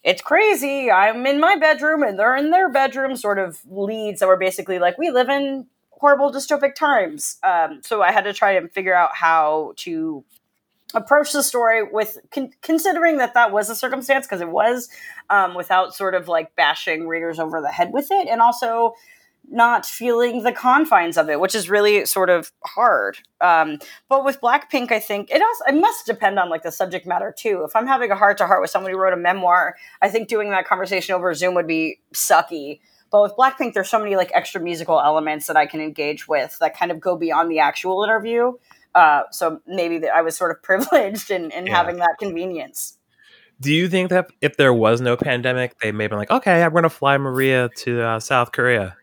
it's 0.06 0.22
crazy. 0.22 0.92
I'm 0.92 1.26
in 1.26 1.40
my 1.40 1.56
bedroom 1.56 2.04
and 2.04 2.18
they're 2.18 2.36
in 2.36 2.52
their 2.52 2.70
bedroom 2.70 3.16
sort 3.16 3.40
of 3.40 3.60
leads 3.66 4.20
that 4.20 4.28
were 4.28 4.38
basically 4.38 4.78
like, 4.78 5.00
we 5.00 5.10
live 5.10 5.30
in 5.30 5.66
horrible 5.90 6.32
dystopic 6.32 6.76
times. 6.76 7.38
Um, 7.42 7.82
so 7.84 8.04
I 8.04 8.12
had 8.12 8.24
to 8.26 8.34
try 8.34 8.52
and 8.52 8.72
figure 8.72 8.94
out 8.94 9.16
how 9.16 9.74
to 9.78 10.24
approach 10.94 11.34
the 11.34 11.42
story 11.42 11.82
with 11.82 12.20
con- 12.32 12.52
considering 12.62 13.18
that 13.18 13.34
that 13.34 13.52
was 13.52 13.68
a 13.72 13.76
circumstance 13.76 14.28
because 14.28 14.42
it 14.42 14.50
was 14.50 14.90
um, 15.32 15.56
without 15.56 15.96
sort 15.96 16.14
of 16.14 16.28
like 16.28 16.56
bashing 16.56 17.08
readers 17.08 17.40
over 17.40 17.60
the 17.60 17.72
head 17.72 17.92
with 17.92 18.10
it 18.12 18.28
and 18.30 18.42
also 18.42 18.94
not 19.50 19.86
feeling 19.86 20.44
the 20.44 20.52
confines 20.52 21.18
of 21.18 21.30
it, 21.30 21.40
which 21.40 21.56
is 21.56 21.70
really 21.70 22.06
sort 22.06 22.30
of 22.30 22.52
hard. 22.66 23.18
Um, 23.42 23.80
but 24.10 24.26
with 24.26 24.42
Blackpink, 24.42 24.92
I 24.92 25.00
think 25.00 25.30
it 25.32 25.42
also 25.42 25.64
it 25.76 25.80
must 25.80 26.06
depend 26.06 26.40
on 26.40 26.50
like 26.50 26.64
the 26.64 26.72
subject 26.72 27.06
matter 27.06 27.34
too. 27.38 27.64
If 27.66 27.76
I'm 27.76 27.88
having 27.88 28.12
a 28.12 28.16
heart 28.16 28.38
to 28.40 28.48
heart 28.48 28.62
with 28.62 28.70
somebody 28.70 28.94
who 28.94 29.00
wrote 29.00 29.14
a 29.14 29.18
memoir, 29.18 29.76
I 30.02 30.10
think 30.10 30.28
doing 30.28 30.50
that 30.52 30.68
conversation 30.68 31.16
over 31.16 31.34
Zoom 31.34 31.54
would 31.56 31.68
be 31.68 32.00
sucky. 32.14 32.80
But 33.12 33.22
with 33.22 33.34
Blackpink, 33.38 33.74
there's 33.74 33.90
so 33.90 34.00
many 34.00 34.16
like 34.16 34.32
extra 34.34 34.60
musical 34.60 35.00
elements 35.00 35.48
that 35.48 35.56
I 35.56 35.68
can 35.68 35.80
engage 35.80 36.28
with 36.28 36.58
that 36.60 36.78
kind 36.78 36.92
of 36.92 37.00
go 37.00 37.16
beyond 37.16 37.52
the 37.52 37.60
actual 37.60 38.04
interview. 38.04 38.54
Uh, 38.94 39.24
so 39.32 39.62
maybe 39.68 40.00
that 40.00 40.14
I 40.14 40.22
was 40.22 40.36
sort 40.36 40.52
of 40.52 40.62
privileged 40.64 41.30
in, 41.32 41.52
in 41.52 41.68
Yeah. 41.68 41.76
having 41.76 41.98
that 41.98 42.16
convenience. 42.20 42.98
Do 43.62 43.72
you 43.74 43.88
think 43.88 44.10
that 44.10 44.32
if 44.42 44.58
there 44.58 44.74
was 44.74 45.00
no 45.00 45.16
pandemic, 45.16 45.80
they 45.80 45.94
may 45.94 46.06
have 46.06 46.10
been 46.12 46.20
like, 46.20 46.32
okay, 46.32 46.62
I'm 46.62 46.72
going 46.72 46.84
to 46.84 46.90
fly 46.90 47.18
Maria 47.18 47.70
to 47.78 48.02
uh, 48.02 48.20
South 48.20 48.52
Korea. 48.52 48.98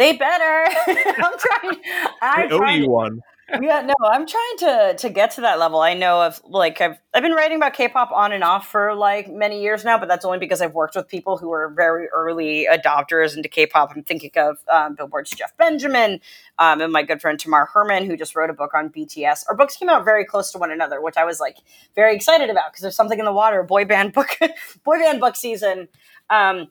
They 0.00 0.16
better. 0.16 0.64
I'm 0.86 1.38
trying. 1.38 1.80
I'm 2.22 2.52
owe 2.52 2.56
trying 2.56 2.82
you 2.84 2.88
one. 2.88 3.20
yeah, 3.60 3.82
no, 3.82 3.92
I'm 4.02 4.26
trying 4.26 4.56
to 4.60 4.94
to 4.96 5.10
get 5.10 5.32
to 5.32 5.42
that 5.42 5.58
level. 5.58 5.80
I 5.80 5.92
know 5.92 6.22
of 6.22 6.40
like 6.42 6.80
I've 6.80 6.96
I've 7.12 7.22
been 7.22 7.32
writing 7.32 7.58
about 7.58 7.74
K-pop 7.74 8.10
on 8.10 8.32
and 8.32 8.42
off 8.42 8.66
for 8.68 8.94
like 8.94 9.30
many 9.30 9.60
years 9.60 9.84
now, 9.84 9.98
but 9.98 10.08
that's 10.08 10.24
only 10.24 10.38
because 10.38 10.62
I've 10.62 10.72
worked 10.72 10.96
with 10.96 11.06
people 11.06 11.36
who 11.36 11.50
were 11.50 11.68
very 11.76 12.08
early 12.08 12.66
adopters 12.72 13.36
into 13.36 13.50
K-pop. 13.50 13.92
I'm 13.94 14.02
thinking 14.02 14.30
of 14.36 14.56
um, 14.72 14.94
Billboard's 14.94 15.32
Jeff 15.32 15.54
Benjamin 15.58 16.20
um, 16.58 16.80
and 16.80 16.90
my 16.90 17.02
good 17.02 17.20
friend 17.20 17.38
Tamar 17.38 17.66
Herman, 17.66 18.06
who 18.06 18.16
just 18.16 18.34
wrote 18.34 18.48
a 18.48 18.54
book 18.54 18.72
on 18.72 18.88
BTS. 18.88 19.44
Our 19.50 19.54
books 19.54 19.76
came 19.76 19.90
out 19.90 20.06
very 20.06 20.24
close 20.24 20.50
to 20.52 20.58
one 20.58 20.70
another, 20.70 21.02
which 21.02 21.18
I 21.18 21.24
was 21.24 21.40
like 21.40 21.58
very 21.94 22.16
excited 22.16 22.48
about 22.48 22.72
because 22.72 22.80
there's 22.80 22.96
something 22.96 23.18
in 23.18 23.26
the 23.26 23.34
water. 23.34 23.62
Boy 23.64 23.84
band 23.84 24.14
book, 24.14 24.30
boy 24.82 24.96
band 24.98 25.20
book 25.20 25.36
season. 25.36 25.88
Um, 26.30 26.68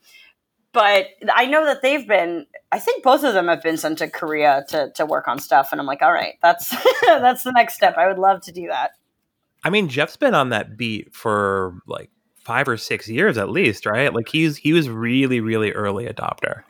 but 0.71 1.07
I 1.33 1.45
know 1.45 1.65
that 1.65 1.81
they've 1.81 2.07
been. 2.07 2.45
I 2.71 2.79
think 2.79 3.03
both 3.03 3.23
of 3.23 3.33
them 3.33 3.47
have 3.47 3.63
been 3.63 3.77
sent 3.77 3.97
to 3.99 4.09
Korea 4.09 4.65
to 4.69 4.91
to 4.95 5.05
work 5.05 5.27
on 5.27 5.39
stuff, 5.39 5.69
and 5.71 5.81
I'm 5.81 5.87
like, 5.87 6.01
all 6.01 6.13
right, 6.13 6.35
that's 6.41 6.69
that's 7.05 7.43
the 7.43 7.51
next 7.51 7.75
step. 7.75 7.97
I 7.97 8.07
would 8.07 8.19
love 8.19 8.41
to 8.41 8.51
do 8.51 8.67
that. 8.67 8.91
I 9.63 9.69
mean, 9.69 9.89
Jeff's 9.89 10.17
been 10.17 10.35
on 10.35 10.49
that 10.49 10.77
beat 10.77 11.13
for 11.13 11.79
like 11.87 12.09
five 12.37 12.67
or 12.67 12.77
six 12.77 13.09
years 13.09 13.37
at 13.37 13.49
least, 13.49 13.85
right? 13.85 14.13
Like 14.13 14.29
he's 14.29 14.57
he 14.57 14.73
was 14.73 14.89
really, 14.89 15.39
really 15.41 15.71
early 15.71 16.05
adopter. 16.05 16.63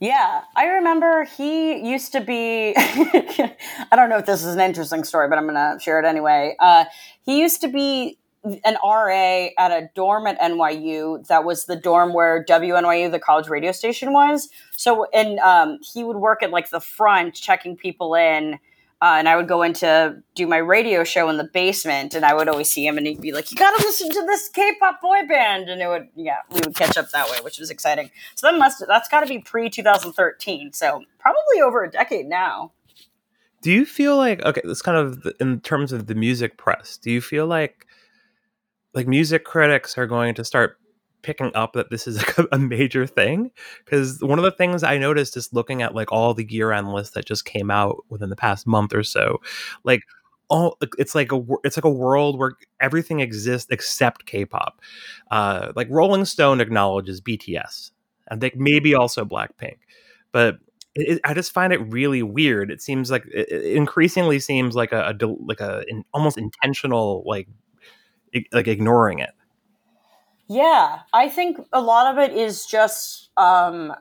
Yeah, 0.00 0.42
I 0.54 0.66
remember 0.66 1.24
he 1.24 1.90
used 1.90 2.12
to 2.12 2.20
be. 2.20 2.74
I 2.76 3.96
don't 3.96 4.08
know 4.08 4.18
if 4.18 4.26
this 4.26 4.44
is 4.44 4.54
an 4.54 4.60
interesting 4.60 5.02
story, 5.02 5.28
but 5.28 5.38
I'm 5.38 5.44
going 5.44 5.56
to 5.56 5.82
share 5.82 5.98
it 5.98 6.04
anyway. 6.04 6.54
Uh, 6.60 6.84
he 7.22 7.40
used 7.40 7.60
to 7.62 7.68
be 7.68 8.18
an 8.44 8.76
RA 8.84 9.48
at 9.58 9.70
a 9.70 9.90
dorm 9.94 10.26
at 10.26 10.38
NYU. 10.40 11.26
That 11.28 11.44
was 11.44 11.66
the 11.66 11.76
dorm 11.76 12.12
where 12.12 12.44
WNYU, 12.44 13.10
the 13.10 13.18
college 13.18 13.48
radio 13.48 13.72
station, 13.72 14.12
was. 14.12 14.48
So, 14.72 15.06
and 15.12 15.38
um, 15.40 15.78
he 15.92 16.04
would 16.04 16.16
work 16.16 16.42
at 16.42 16.50
like 16.50 16.70
the 16.70 16.80
front, 16.80 17.34
checking 17.34 17.76
people 17.76 18.14
in. 18.14 18.58
Uh, 19.00 19.14
and 19.16 19.28
I 19.28 19.36
would 19.36 19.46
go 19.46 19.62
in 19.62 19.74
to 19.74 20.20
do 20.34 20.48
my 20.48 20.56
radio 20.56 21.04
show 21.04 21.28
in 21.28 21.36
the 21.36 21.48
basement, 21.52 22.14
and 22.14 22.24
I 22.24 22.34
would 22.34 22.48
always 22.48 22.68
see 22.68 22.84
him, 22.84 22.98
and 22.98 23.06
he'd 23.06 23.20
be 23.20 23.30
like, 23.30 23.48
"You 23.52 23.56
gotta 23.56 23.80
listen 23.80 24.10
to 24.10 24.26
this 24.26 24.48
K-pop 24.48 25.00
boy 25.00 25.24
band," 25.28 25.68
and 25.68 25.80
it 25.80 25.86
would, 25.86 26.08
yeah, 26.16 26.38
we 26.50 26.60
would 26.64 26.74
catch 26.74 26.96
up 26.96 27.08
that 27.10 27.30
way, 27.30 27.36
which 27.42 27.60
was 27.60 27.70
exciting. 27.70 28.10
So 28.34 28.50
that 28.50 28.58
must 28.58 28.82
that's 28.88 29.08
got 29.08 29.20
to 29.20 29.26
be 29.26 29.38
pre 29.38 29.70
2013, 29.70 30.72
so 30.72 31.04
probably 31.20 31.60
over 31.62 31.84
a 31.84 31.90
decade 31.90 32.26
now. 32.26 32.72
Do 33.62 33.70
you 33.70 33.86
feel 33.86 34.16
like 34.16 34.42
okay, 34.44 34.62
this 34.64 34.82
kind 34.82 34.98
of 34.98 35.24
in 35.38 35.60
terms 35.60 35.92
of 35.92 36.08
the 36.08 36.16
music 36.16 36.56
press? 36.56 36.96
Do 36.96 37.12
you 37.12 37.20
feel 37.20 37.46
like 37.46 37.86
like 38.94 39.06
music 39.06 39.44
critics 39.44 39.96
are 39.98 40.06
going 40.06 40.34
to 40.34 40.44
start 40.44 40.78
picking 41.22 41.50
up 41.54 41.72
that 41.74 41.90
this 41.90 42.06
is 42.06 42.16
like 42.18 42.38
a, 42.52 42.58
major 42.58 43.06
thing? 43.06 43.50
Because 43.84 44.20
one 44.22 44.38
of 44.38 44.44
the 44.44 44.50
things 44.52 44.82
I 44.82 44.98
noticed 44.98 45.36
is 45.36 45.52
looking 45.52 45.82
at 45.82 45.94
like 45.94 46.12
all 46.12 46.34
the 46.34 46.46
year 46.50 46.72
end 46.72 46.92
lists 46.92 47.14
that 47.14 47.24
just 47.26 47.44
came 47.44 47.70
out 47.70 48.04
within 48.08 48.30
the 48.30 48.36
past 48.36 48.66
month 48.66 48.94
or 48.94 49.02
so, 49.02 49.38
like 49.84 50.02
all 50.48 50.78
it's 50.98 51.14
like 51.14 51.30
a 51.32 51.42
it's 51.64 51.76
like 51.76 51.84
a 51.84 51.90
world 51.90 52.38
where 52.38 52.52
everything 52.80 53.20
exists 53.20 53.68
except 53.70 54.26
K-pop. 54.26 54.80
Uh, 55.30 55.72
like 55.76 55.88
Rolling 55.90 56.24
Stone 56.24 56.60
acknowledges 56.60 57.20
BTS, 57.20 57.90
and 58.28 58.40
they 58.40 58.52
maybe 58.56 58.94
also 58.94 59.24
Blackpink, 59.24 59.76
but 60.32 60.58
it, 60.94 61.08
it- 61.16 61.20
I 61.24 61.34
just 61.34 61.52
find 61.52 61.72
it 61.72 61.78
really 61.92 62.22
weird. 62.22 62.70
It 62.70 62.80
seems 62.80 63.10
like 63.10 63.26
it 63.26 63.50
it 63.50 63.76
increasingly 63.76 64.40
seems 64.40 64.74
like 64.74 64.92
a, 64.92 65.14
a 65.20 65.26
like 65.44 65.60
a 65.60 65.84
an 65.88 66.04
almost 66.14 66.38
intentional 66.38 67.22
like 67.26 67.48
like 68.52 68.68
ignoring 68.68 69.18
it. 69.18 69.30
Yeah, 70.48 71.00
I 71.12 71.28
think 71.28 71.58
a 71.72 71.80
lot 71.80 72.12
of 72.12 72.18
it 72.18 72.36
is 72.36 72.64
just 72.64 73.30
um, 73.36 73.92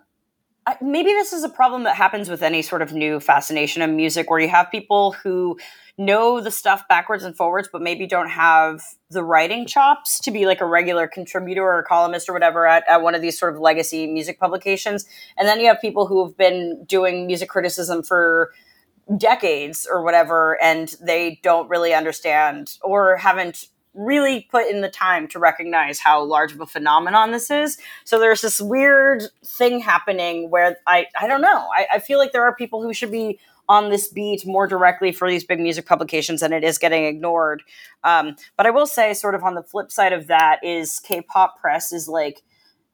maybe 0.82 1.10
this 1.10 1.34
is 1.34 1.44
a 1.44 1.50
problem 1.50 1.84
that 1.84 1.96
happens 1.96 2.30
with 2.30 2.42
any 2.42 2.62
sort 2.62 2.82
of 2.82 2.94
new 2.94 3.20
fascination 3.20 3.82
of 3.82 3.90
music, 3.90 4.30
where 4.30 4.40
you 4.40 4.50
have 4.50 4.72
people 4.72 5.14
who 5.24 5.58
know 5.98 6.40
the 6.40 6.52
stuff 6.52 6.88
backwards 6.88 7.24
and 7.24 7.36
forwards, 7.36 7.68
but 7.72 7.82
maybe 7.82 8.06
don't 8.06 8.30
have 8.30 8.84
the 9.10 9.24
writing 9.24 9.66
chops 9.66 10.20
to 10.20 10.32
be 10.32 10.46
like 10.46 10.62
a 10.62 10.66
regular 10.66 11.08
contributor 11.08 11.64
or 11.64 11.84
columnist 11.84 12.30
or 12.30 12.34
whatever 12.34 12.68
at, 12.68 12.84
at 12.88 13.02
one 13.02 13.16
of 13.16 13.22
these 13.22 13.38
sort 13.38 13.54
of 13.54 13.60
legacy 13.60 14.06
music 14.06 14.40
publications. 14.40 15.06
And 15.38 15.48
then 15.48 15.60
you 15.60 15.68
have 15.68 15.82
people 15.82 16.06
who 16.06 16.24
have 16.24 16.38
been 16.38 16.84
doing 16.86 17.26
music 17.26 17.50
criticism 17.50 18.04
for 18.04 18.54
decades 19.18 19.88
or 19.90 20.04
whatever, 20.04 20.62
and 20.62 20.94
they 21.02 21.40
don't 21.42 21.70
really 21.70 21.94
understand 21.94 22.78
or 22.84 23.18
haven't 23.18 23.68
really 23.98 24.48
put 24.52 24.68
in 24.68 24.82
the 24.82 24.90
time 24.90 25.28
to 25.30 25.40
recognize 25.40 26.00
how 26.00 26.24
large 26.24 26.54
of 26.54 26.62
a 26.62 26.66
phenomenon 26.66 27.32
this 27.32 27.50
is. 27.50 27.78
So 28.04 28.20
there's 28.20 28.42
this 28.42 28.62
weird 28.62 29.24
thing 29.44 29.80
happening 29.80 30.50
where 30.50 30.78
I, 30.86 31.08
I 31.20 31.28
don't 31.28 31.42
know. 31.42 31.68
I, 31.76 31.88
I 31.96 32.00
feel 32.00 32.20
like 32.20 32.32
there 32.32 32.44
are 32.44 32.56
people 32.56 32.82
who 32.82 32.94
should 32.94 33.12
be 33.12 33.40
on 33.70 33.90
this 33.90 34.08
beat 34.08 34.46
more 34.46 34.68
directly 34.68 35.12
for 35.12 35.30
these 35.30 35.44
big 35.44 35.60
music 35.60 35.86
publications 35.86 36.42
and 36.42 36.54
it 36.54 36.64
is 36.64 36.78
getting 36.78 37.04
ignored. 37.04 37.64
Um, 38.04 38.36
but 38.56 38.66
I 38.66 38.70
will 38.70 38.86
say, 38.86 39.14
sort 39.14 39.36
of 39.36 39.44
on 39.44 39.56
the 39.56 39.64
flip 39.64 39.92
side 39.92 40.14
of 40.14 40.28
that, 40.28 40.64
is 40.64 41.00
K 41.00 41.22
pop 41.22 41.60
press 41.60 41.92
is 41.92 42.08
like 42.08 42.44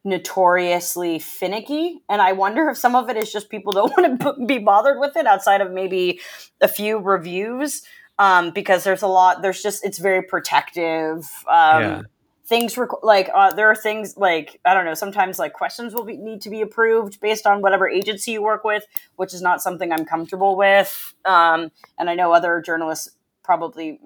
notoriously 0.04 1.18
finicky. 1.18 2.02
And 2.08 2.20
I 2.20 2.32
wonder 2.32 2.68
if 2.68 2.76
some 2.76 2.94
of 2.94 3.08
it 3.08 3.16
is 3.16 3.32
just 3.32 3.48
people 3.48 3.72
don't 3.72 3.96
want 3.96 4.20
to 4.20 4.46
be 4.46 4.58
bothered 4.58 4.98
with 4.98 5.16
it 5.16 5.26
outside 5.26 5.60
of 5.60 5.70
maybe 5.70 6.20
a 6.60 6.68
few 6.68 6.98
reviews. 6.98 7.82
Um, 8.18 8.50
because 8.52 8.84
there's 8.84 9.02
a 9.02 9.08
lot, 9.08 9.42
there's 9.42 9.62
just, 9.62 9.84
it's 9.84 9.98
very 9.98 10.22
protective. 10.22 11.28
Um, 11.48 11.82
Yeah. 11.82 12.02
things 12.46 12.74
requ- 12.74 13.02
like 13.02 13.30
uh, 13.34 13.52
there 13.54 13.68
are 13.68 13.74
things 13.74 14.16
like 14.16 14.60
I 14.64 14.74
don't 14.74 14.84
know. 14.84 14.94
Sometimes 14.94 15.38
like 15.38 15.52
questions 15.54 15.94
will 15.94 16.04
be, 16.04 16.16
need 16.16 16.42
to 16.42 16.50
be 16.50 16.60
approved 16.60 17.18
based 17.20 17.46
on 17.46 17.62
whatever 17.62 17.88
agency 17.88 18.32
you 18.32 18.42
work 18.42 18.64
with, 18.64 18.84
which 19.16 19.32
is 19.34 19.40
not 19.42 19.62
something 19.62 19.90
I'm 19.92 20.04
comfortable 20.04 20.54
with. 20.56 21.14
Um, 21.24 21.72
and 21.98 22.10
I 22.10 22.14
know 22.14 22.32
other 22.32 22.60
journalists 22.64 23.10
probably 23.42 23.98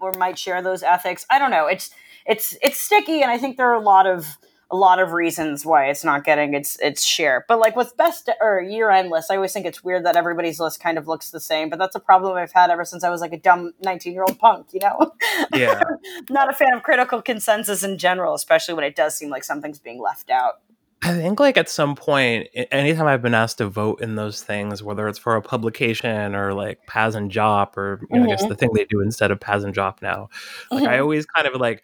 or 0.00 0.12
might 0.16 0.38
share 0.38 0.62
those 0.62 0.82
ethics. 0.82 1.26
I 1.28 1.38
don't 1.38 1.50
know. 1.50 1.66
It's 1.66 1.90
it's 2.24 2.56
it's 2.62 2.78
sticky, 2.78 3.20
and 3.20 3.30
I 3.30 3.38
think 3.38 3.56
there 3.56 3.68
are 3.68 3.74
a 3.74 3.80
lot 3.80 4.06
of 4.06 4.38
a 4.72 4.76
lot 4.76 4.98
of 4.98 5.12
reasons 5.12 5.66
why 5.66 5.86
it's 5.90 6.02
not 6.02 6.24
getting 6.24 6.54
its 6.54 6.78
its 6.80 7.04
share. 7.04 7.44
But 7.46 7.58
like 7.60 7.76
with 7.76 7.94
best 7.96 8.30
or 8.40 8.60
year 8.60 8.90
end 8.90 9.10
list, 9.10 9.30
I 9.30 9.36
always 9.36 9.52
think 9.52 9.66
it's 9.66 9.84
weird 9.84 10.04
that 10.06 10.16
everybody's 10.16 10.58
list 10.58 10.80
kind 10.80 10.96
of 10.96 11.06
looks 11.06 11.30
the 11.30 11.40
same. 11.40 11.68
But 11.68 11.78
that's 11.78 11.94
a 11.94 12.00
problem 12.00 12.36
I've 12.36 12.52
had 12.52 12.70
ever 12.70 12.84
since 12.84 13.04
I 13.04 13.10
was 13.10 13.20
like 13.20 13.32
a 13.34 13.38
dumb 13.38 13.74
nineteen 13.84 14.14
year 14.14 14.22
old 14.26 14.38
punk. 14.38 14.68
You 14.72 14.80
know, 14.80 15.12
Yeah. 15.54 15.82
not 16.30 16.50
a 16.50 16.54
fan 16.54 16.74
of 16.74 16.82
critical 16.82 17.20
consensus 17.20 17.82
in 17.84 17.98
general, 17.98 18.34
especially 18.34 18.74
when 18.74 18.84
it 18.84 18.96
does 18.96 19.14
seem 19.14 19.28
like 19.28 19.44
something's 19.44 19.78
being 19.78 20.00
left 20.00 20.30
out. 20.30 20.60
I 21.04 21.14
think 21.14 21.40
like 21.40 21.56
at 21.58 21.68
some 21.68 21.96
point, 21.96 22.46
anytime 22.70 23.08
I've 23.08 23.22
been 23.22 23.34
asked 23.34 23.58
to 23.58 23.66
vote 23.68 24.00
in 24.00 24.14
those 24.14 24.42
things, 24.42 24.82
whether 24.84 25.08
it's 25.08 25.18
for 25.18 25.34
a 25.34 25.42
publication 25.42 26.34
or 26.36 26.54
like 26.54 26.78
Pazz 26.86 27.14
and 27.16 27.30
Jop 27.30 27.76
or 27.76 28.00
you 28.10 28.20
know, 28.20 28.24
I 28.26 28.28
guess 28.28 28.46
the 28.46 28.54
thing 28.54 28.70
they 28.72 28.84
do 28.84 29.00
instead 29.00 29.32
of 29.32 29.40
Pazz 29.40 29.64
and 29.64 29.74
Jop 29.74 30.00
now, 30.00 30.28
like 30.70 30.84
I 30.84 30.98
Mhm. 30.98 31.02
always 31.02 31.26
kind 31.26 31.46
of 31.48 31.60
like 31.60 31.82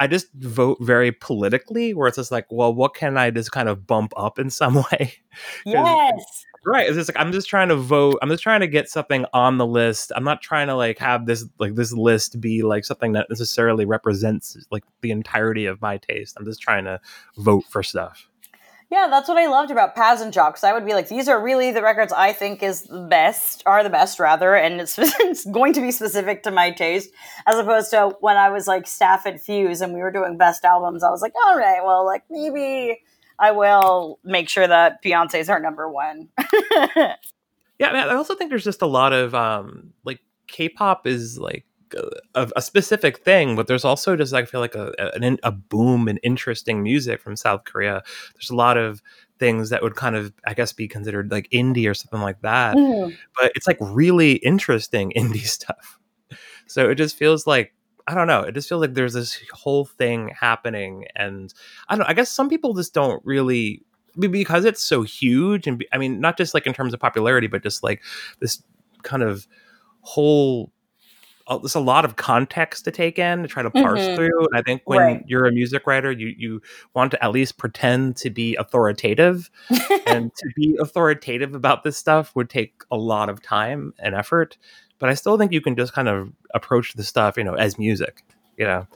I 0.00 0.06
just 0.06 0.32
vote 0.34 0.78
very 0.80 1.12
politically, 1.12 1.94
where 1.94 2.08
it's 2.08 2.16
just 2.16 2.32
like, 2.32 2.46
well, 2.50 2.74
what 2.74 2.94
can 2.94 3.16
I 3.16 3.30
just 3.30 3.52
kind 3.52 3.68
of 3.68 3.86
bump 3.86 4.12
up 4.16 4.38
in 4.38 4.50
some 4.50 4.74
way? 4.92 5.14
Yes. 5.64 6.44
Right. 6.66 6.86
It's 6.86 6.96
just 6.96 7.10
like 7.10 7.22
I'm 7.22 7.30
just 7.30 7.48
trying 7.48 7.68
to 7.68 7.76
vote. 7.76 8.18
I'm 8.22 8.30
just 8.30 8.42
trying 8.42 8.60
to 8.60 8.66
get 8.66 8.88
something 8.88 9.26
on 9.34 9.58
the 9.58 9.66
list. 9.66 10.12
I'm 10.16 10.24
not 10.24 10.40
trying 10.40 10.68
to 10.68 10.74
like 10.74 10.98
have 10.98 11.26
this 11.26 11.44
like 11.58 11.74
this 11.74 11.92
list 11.92 12.40
be 12.40 12.62
like 12.62 12.86
something 12.86 13.12
that 13.12 13.26
necessarily 13.28 13.84
represents 13.84 14.56
like 14.70 14.82
the 15.02 15.10
entirety 15.10 15.66
of 15.66 15.82
my 15.82 15.98
taste. 15.98 16.36
I'm 16.38 16.46
just 16.46 16.62
trying 16.62 16.84
to 16.84 17.00
vote 17.36 17.64
for 17.68 17.82
stuff. 17.82 18.28
Yeah, 18.94 19.08
that's 19.10 19.28
what 19.28 19.36
I 19.38 19.48
loved 19.48 19.72
about 19.72 19.96
Pazz 19.96 20.20
and 20.20 20.32
Jop. 20.32 20.52
'cause 20.54 20.62
I 20.62 20.72
would 20.72 20.86
be 20.86 20.92
like, 20.94 21.08
these 21.08 21.26
are 21.28 21.42
really 21.42 21.72
the 21.72 21.82
records 21.82 22.12
I 22.12 22.32
think 22.32 22.62
is 22.62 22.84
the 22.84 23.00
best, 23.00 23.60
are 23.66 23.82
the 23.82 23.90
best 23.90 24.20
rather, 24.20 24.54
and 24.54 24.80
it's, 24.80 24.96
it's 24.98 25.44
going 25.46 25.72
to 25.72 25.80
be 25.80 25.90
specific 25.90 26.44
to 26.44 26.52
my 26.52 26.70
taste, 26.70 27.10
as 27.48 27.58
opposed 27.58 27.90
to 27.90 28.14
when 28.20 28.36
I 28.36 28.50
was 28.50 28.68
like 28.68 28.86
staff 28.86 29.26
at 29.26 29.40
Fuse 29.40 29.80
and 29.80 29.92
we 29.94 30.00
were 30.00 30.12
doing 30.12 30.38
best 30.38 30.64
albums. 30.64 31.02
I 31.02 31.10
was 31.10 31.22
like, 31.22 31.32
all 31.44 31.58
right, 31.58 31.82
well, 31.84 32.06
like 32.06 32.22
maybe 32.30 33.00
I 33.40 33.50
will 33.50 34.20
make 34.22 34.48
sure 34.48 34.68
that 34.68 35.02
Beyonce's 35.02 35.48
our 35.50 35.58
number 35.58 35.88
one. 35.90 36.28
Yeah, 37.80 37.90
I 37.90 38.14
also 38.14 38.36
think 38.36 38.50
there's 38.50 38.62
just 38.62 38.82
a 38.82 38.86
lot 38.86 39.12
of 39.12 39.34
um 39.34 39.92
like 40.04 40.20
K-pop 40.46 41.08
is 41.08 41.40
like 41.40 41.64
a, 42.34 42.50
a 42.56 42.62
specific 42.62 43.18
thing, 43.18 43.56
but 43.56 43.66
there's 43.66 43.84
also 43.84 44.16
just 44.16 44.32
I 44.34 44.44
feel 44.44 44.60
like 44.60 44.74
a 44.74 44.92
a, 44.98 45.36
a 45.42 45.52
boom 45.52 46.08
in 46.08 46.16
interesting 46.18 46.82
music 46.82 47.20
from 47.20 47.36
South 47.36 47.64
Korea. 47.64 48.02
There's 48.34 48.50
a 48.50 48.56
lot 48.56 48.76
of 48.76 49.02
things 49.38 49.70
that 49.70 49.82
would 49.82 49.96
kind 49.96 50.16
of 50.16 50.32
I 50.46 50.54
guess 50.54 50.72
be 50.72 50.88
considered 50.88 51.30
like 51.30 51.48
indie 51.50 51.88
or 51.90 51.94
something 51.94 52.20
like 52.20 52.40
that, 52.42 52.76
Mhm. 52.76 53.16
but 53.40 53.52
it's 53.54 53.66
like 53.66 53.78
really 53.80 54.34
interesting 54.34 55.12
indie 55.16 55.46
stuff. 55.46 55.98
So 56.66 56.90
it 56.90 56.96
just 56.96 57.16
feels 57.16 57.46
like 57.46 57.74
I 58.06 58.14
don't 58.14 58.26
know. 58.26 58.40
It 58.42 58.52
just 58.52 58.68
feels 58.68 58.82
like 58.82 58.94
there's 58.94 59.14
this 59.14 59.40
whole 59.52 59.86
thing 59.86 60.30
happening, 60.38 61.06
and 61.16 61.52
I 61.88 61.96
don't. 61.96 62.06
I 62.06 62.12
guess 62.12 62.30
some 62.30 62.50
people 62.50 62.74
just 62.74 62.92
don't 62.92 63.24
really 63.24 63.82
because 64.18 64.64
it's 64.66 64.82
so 64.82 65.02
huge, 65.02 65.66
and 65.66 65.82
I 65.92 65.98
mean, 65.98 66.20
not 66.20 66.36
just 66.36 66.52
like 66.54 66.66
in 66.66 66.74
terms 66.74 66.92
of 66.94 67.00
popularity, 67.00 67.46
but 67.46 67.62
just 67.62 67.82
like 67.82 68.02
this 68.40 68.62
kind 69.02 69.22
of 69.22 69.46
whole. 70.02 70.70
Uh, 71.46 71.58
There's 71.58 71.74
a 71.74 71.80
lot 71.80 72.04
of 72.04 72.16
context 72.16 72.84
to 72.86 72.90
take 72.90 73.18
in 73.18 73.42
to 73.42 73.48
try 73.48 73.62
to 73.62 73.70
parse 73.70 74.00
Mhm. 74.00 74.14
through. 74.16 74.46
And 74.46 74.56
I 74.58 74.62
think 74.62 74.82
when 74.86 74.98
Right. 75.00 75.22
you're 75.26 75.46
a 75.46 75.52
music 75.52 75.86
writer, 75.86 76.10
you 76.12 76.28
you 76.36 76.62
want 76.94 77.10
to 77.12 77.22
at 77.24 77.32
least 77.32 77.58
pretend 77.58 78.16
to 78.18 78.30
be 78.30 78.56
authoritative, 78.56 79.50
and 80.06 80.30
to 80.36 80.48
be 80.56 80.76
authoritative 80.80 81.54
about 81.54 81.82
this 81.82 81.96
stuff 81.96 82.34
would 82.36 82.50
take 82.50 82.74
a 82.90 82.96
lot 82.96 83.28
of 83.28 83.42
time 83.42 83.92
and 83.98 84.14
effort 84.14 84.58
but 85.00 85.08
i 85.10 85.14
still 85.14 85.36
think 85.38 85.50
you 85.52 85.60
can 85.60 85.74
just 85.76 85.92
kind 85.92 86.08
of 86.08 86.30
approach 86.54 86.92
the 86.94 87.02
stuff 87.02 87.36
you 87.36 87.44
know 87.44 87.54
as 87.54 87.78
music 87.78 88.22
you 88.58 88.64
know 88.64 88.86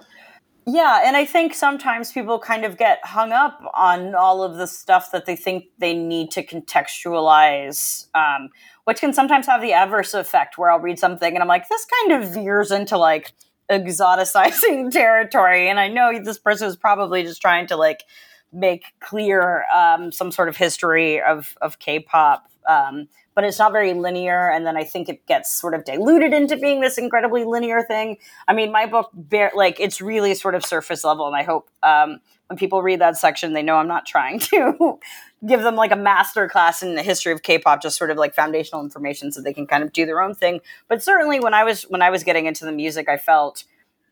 Yeah, 0.70 1.00
and 1.02 1.16
I 1.16 1.24
think 1.24 1.54
sometimes 1.54 2.12
people 2.12 2.38
kind 2.38 2.66
of 2.66 2.76
get 2.76 3.00
hung 3.02 3.32
up 3.32 3.58
on 3.74 4.14
all 4.14 4.42
of 4.42 4.56
the 4.56 4.66
stuff 4.66 5.10
that 5.12 5.24
they 5.24 5.34
think 5.34 5.64
they 5.78 5.94
need 5.94 6.30
to 6.32 6.44
contextualize, 6.44 8.08
um, 8.14 8.50
which 8.84 9.00
can 9.00 9.14
sometimes 9.14 9.46
have 9.46 9.62
the 9.62 9.72
adverse 9.72 10.12
effect 10.12 10.58
where 10.58 10.70
I'll 10.70 10.78
read 10.78 10.98
something 10.98 11.32
and 11.32 11.40
I'm 11.40 11.48
like, 11.48 11.70
this 11.70 11.86
kind 11.86 12.22
of 12.22 12.34
veers 12.34 12.70
into 12.70 12.98
like 12.98 13.32
exoticizing 13.70 14.90
territory. 14.92 15.70
And 15.70 15.80
I 15.80 15.88
know 15.88 16.22
this 16.22 16.38
person 16.38 16.68
is 16.68 16.76
probably 16.76 17.22
just 17.22 17.40
trying 17.40 17.66
to 17.68 17.76
like 17.76 18.04
make 18.52 18.84
clear 19.00 19.64
um, 19.74 20.12
some 20.12 20.30
sort 20.30 20.50
of 20.50 20.58
history 20.58 21.22
of, 21.22 21.56
of 21.62 21.78
K 21.78 21.98
pop. 21.98 22.46
Um, 22.68 23.08
but 23.34 23.44
it's 23.44 23.58
not 23.58 23.72
very 23.72 23.94
linear, 23.94 24.50
and 24.50 24.66
then 24.66 24.76
I 24.76 24.84
think 24.84 25.08
it 25.08 25.24
gets 25.26 25.52
sort 25.52 25.74
of 25.74 25.84
diluted 25.84 26.32
into 26.32 26.56
being 26.56 26.80
this 26.80 26.98
incredibly 26.98 27.44
linear 27.44 27.82
thing. 27.82 28.18
I 28.46 28.52
mean, 28.52 28.70
my 28.70 28.86
book, 28.86 29.10
bear, 29.14 29.50
like, 29.54 29.80
it's 29.80 30.00
really 30.00 30.34
sort 30.34 30.54
of 30.54 30.64
surface 30.64 31.04
level, 31.04 31.26
and 31.26 31.36
I 31.36 31.44
hope 31.44 31.70
um, 31.82 32.20
when 32.48 32.58
people 32.58 32.82
read 32.82 33.00
that 33.00 33.16
section, 33.16 33.52
they 33.52 33.62
know 33.62 33.76
I'm 33.76 33.88
not 33.88 34.06
trying 34.06 34.38
to 34.50 34.98
give 35.46 35.62
them 35.62 35.76
like 35.76 35.92
a 35.92 35.96
master 35.96 36.48
class 36.48 36.82
in 36.82 36.94
the 36.94 37.02
history 37.02 37.32
of 37.32 37.42
K-pop, 37.42 37.80
just 37.80 37.96
sort 37.96 38.10
of 38.10 38.16
like 38.16 38.34
foundational 38.34 38.82
information, 38.82 39.30
so 39.30 39.40
they 39.40 39.54
can 39.54 39.66
kind 39.66 39.84
of 39.84 39.92
do 39.92 40.04
their 40.04 40.20
own 40.20 40.34
thing. 40.34 40.60
But 40.88 41.02
certainly, 41.02 41.40
when 41.40 41.54
I 41.54 41.64
was 41.64 41.82
when 41.84 42.02
I 42.02 42.10
was 42.10 42.24
getting 42.24 42.46
into 42.46 42.64
the 42.64 42.72
music, 42.72 43.08
I 43.08 43.16
felt 43.16 43.64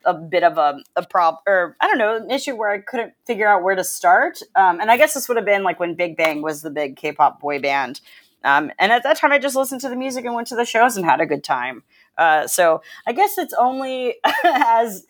a 0.04 0.14
bit 0.14 0.44
of 0.44 0.56
a, 0.56 0.78
a 0.94 1.04
problem, 1.04 1.42
or 1.46 1.76
I 1.80 1.88
don't 1.88 1.98
know, 1.98 2.16
an 2.16 2.30
issue 2.30 2.54
where 2.54 2.70
I 2.70 2.78
couldn't 2.78 3.12
figure 3.26 3.48
out 3.48 3.62
where 3.62 3.74
to 3.74 3.84
start. 3.84 4.38
Um, 4.54 4.80
and 4.80 4.90
I 4.90 4.96
guess 4.96 5.14
this 5.14 5.28
would 5.28 5.36
have 5.36 5.46
been 5.46 5.64
like 5.64 5.80
when 5.80 5.94
Big 5.94 6.16
Bang 6.16 6.42
was 6.42 6.62
the 6.62 6.70
big 6.70 6.96
K-pop 6.96 7.40
boy 7.40 7.58
band. 7.58 8.00
Um, 8.44 8.70
and 8.78 8.92
at 8.92 9.02
that 9.02 9.16
time, 9.16 9.32
I 9.32 9.38
just 9.38 9.56
listened 9.56 9.80
to 9.82 9.88
the 9.88 9.96
music 9.96 10.24
and 10.24 10.34
went 10.34 10.46
to 10.48 10.56
the 10.56 10.64
shows 10.64 10.96
and 10.96 11.04
had 11.04 11.20
a 11.20 11.26
good 11.26 11.42
time. 11.42 11.82
Uh, 12.16 12.46
so 12.46 12.82
I 13.06 13.12
guess 13.12 13.38
it's 13.38 13.54
only 13.54 14.14
as 14.44 15.04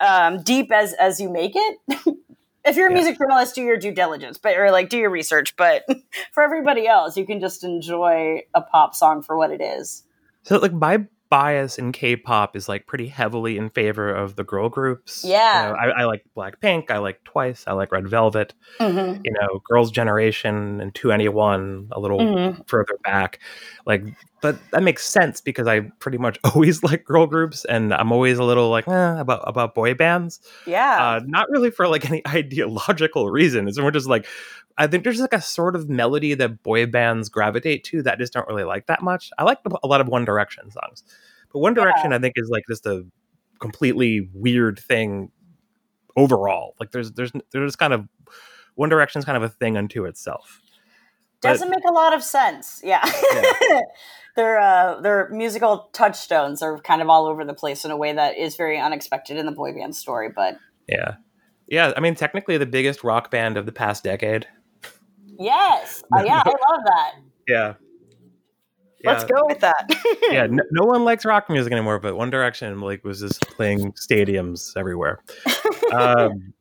um, 0.00 0.42
deep 0.42 0.72
as 0.72 0.92
as 0.94 1.20
you 1.20 1.28
make 1.28 1.52
it. 1.54 1.78
if 2.64 2.76
you're 2.76 2.88
a 2.88 2.90
Yeah. 2.90 2.94
music 2.94 3.18
journalist, 3.18 3.54
do 3.54 3.62
your 3.62 3.76
due 3.76 3.92
diligence, 3.92 4.38
but 4.38 4.56
or 4.56 4.70
like 4.70 4.88
do 4.88 4.98
your 4.98 5.10
research. 5.10 5.56
But 5.56 5.84
for 6.32 6.42
everybody 6.42 6.86
else, 6.86 7.16
you 7.16 7.26
can 7.26 7.40
just 7.40 7.64
enjoy 7.64 8.42
a 8.54 8.62
pop 8.62 8.94
song 8.94 9.22
for 9.22 9.36
what 9.36 9.50
it 9.50 9.60
is. 9.60 10.04
so 10.42 10.58
like 10.58 10.72
my 10.72 11.04
bias 11.30 11.78
in 11.78 11.92
k-pop 11.92 12.56
is 12.56 12.68
like 12.68 12.86
pretty 12.86 13.06
heavily 13.06 13.56
in 13.56 13.70
favor 13.70 14.12
of 14.12 14.34
the 14.36 14.42
girl 14.44 14.68
groups 14.68 15.22
You 15.24 15.30
Yeah. 15.32 15.68
know, 15.70 15.76
I, 15.76 16.00
I 16.02 16.04
like 16.04 16.22
blackpink 16.36 16.90
i 16.90 16.98
like 16.98 17.22
twice 17.24 17.64
i 17.68 17.72
like 17.72 17.92
red 17.92 18.08
velvet 18.08 18.52
Mm-hmm. 18.80 19.20
you 19.24 19.32
know 19.32 19.60
girls 19.68 19.90
generation 19.92 20.80
and 20.80 20.92
2NE1 20.94 21.88
a 21.92 22.00
little 22.00 22.18
Mhm. 22.18 22.68
further 22.68 22.98
back 23.04 23.38
like 23.86 24.02
but 24.42 24.56
that 24.72 24.82
makes 24.82 25.06
sense 25.06 25.40
because 25.40 25.66
i 25.68 25.80
pretty 26.00 26.18
much 26.18 26.38
always 26.54 26.82
like 26.82 27.04
girl 27.04 27.26
groups 27.26 27.64
and 27.66 27.94
i'm 27.94 28.10
always 28.12 28.38
a 28.38 28.44
little 28.44 28.68
like 28.70 28.88
eh, 28.88 29.20
about 29.20 29.42
about 29.46 29.74
boy 29.74 29.94
bands 29.94 30.40
Yeah. 30.66 30.96
uh, 31.00 31.20
not 31.26 31.48
really 31.50 31.70
for 31.70 31.86
like 31.88 32.08
any 32.10 32.22
ideological 32.28 33.30
reason. 33.30 33.68
It's 33.68 33.78
more 33.78 33.90
just 33.92 34.08
like 34.08 34.26
I 34.80 34.86
think 34.86 35.04
there's 35.04 35.20
like 35.20 35.34
a 35.34 35.42
sort 35.42 35.76
of 35.76 35.90
melody 35.90 36.32
that 36.32 36.62
boy 36.62 36.86
bands 36.86 37.28
gravitate 37.28 37.84
to 37.84 38.02
that 38.02 38.14
I 38.14 38.16
just 38.16 38.32
don't 38.32 38.48
really 38.48 38.64
like 38.64 38.86
that 38.86 39.02
much. 39.02 39.30
I 39.36 39.44
like 39.44 39.58
a 39.82 39.86
lot 39.86 40.00
of 40.00 40.08
One 40.08 40.24
Direction 40.24 40.70
songs, 40.70 41.04
but 41.52 41.58
One 41.58 41.74
Direction 41.74 42.14
I 42.14 42.18
think 42.18 42.32
is 42.38 42.48
like 42.48 42.64
just 42.66 42.86
a 42.86 43.04
completely 43.60 44.30
weird 44.32 44.78
thing 44.78 45.32
overall. 46.16 46.76
Like 46.80 46.92
there's 46.92 47.12
there's 47.12 47.30
there's 47.52 47.76
kind 47.76 47.92
of 47.92 48.08
One 48.74 48.88
Direction's 48.88 49.26
kind 49.26 49.36
of 49.36 49.42
a 49.42 49.50
thing 49.50 49.76
unto 49.76 50.06
itself. 50.06 50.62
Doesn't 51.42 51.68
make 51.68 51.84
a 51.86 51.92
lot 51.92 52.14
of 52.14 52.22
sense. 52.24 52.80
Yeah. 52.82 53.04
their 54.36 54.58
uh, 54.58 54.98
their 55.02 55.28
musical 55.28 55.90
touchstones 55.92 56.62
are 56.62 56.78
kind 56.78 57.02
of 57.02 57.10
all 57.10 57.26
over 57.26 57.44
the 57.44 57.52
place 57.52 57.84
in 57.84 57.90
a 57.90 57.98
way 57.98 58.14
that 58.14 58.38
is 58.38 58.56
very 58.56 58.78
unexpected 58.78 59.36
in 59.36 59.44
the 59.44 59.52
boy 59.52 59.74
band 59.74 59.94
story. 59.94 60.30
But 60.34 60.56
Yeah. 60.88 61.16
Yeah, 61.68 61.92
I 61.94 62.00
mean 62.00 62.14
technically 62.14 62.56
the 62.56 62.64
biggest 62.64 63.04
rock 63.04 63.30
band 63.30 63.58
of 63.58 63.66
the 63.66 63.72
past 63.72 64.04
decade. 64.04 64.46
Yes, 65.40 66.02
uh, 66.16 66.22
yeah, 66.26 66.42
I 66.44 66.50
love 66.70 66.80
that. 66.84 67.14
Yeah. 67.48 67.74
Let's 69.02 69.24
go 69.24 69.46
with 69.46 69.60
that. 69.60 69.90
yeah, 70.30 70.46
no, 70.46 70.62
no 70.72 70.84
one 70.84 71.04
likes 71.04 71.24
rock 71.24 71.48
music 71.48 71.72
anymore, 71.72 71.98
but 71.98 72.16
One 72.16 72.28
Direction 72.28 72.80
like 72.82 73.02
was 73.02 73.20
just 73.20 73.40
playing 73.48 73.92
stadiums 73.92 74.76
everywhere. 74.76 75.22
um, 75.94 76.52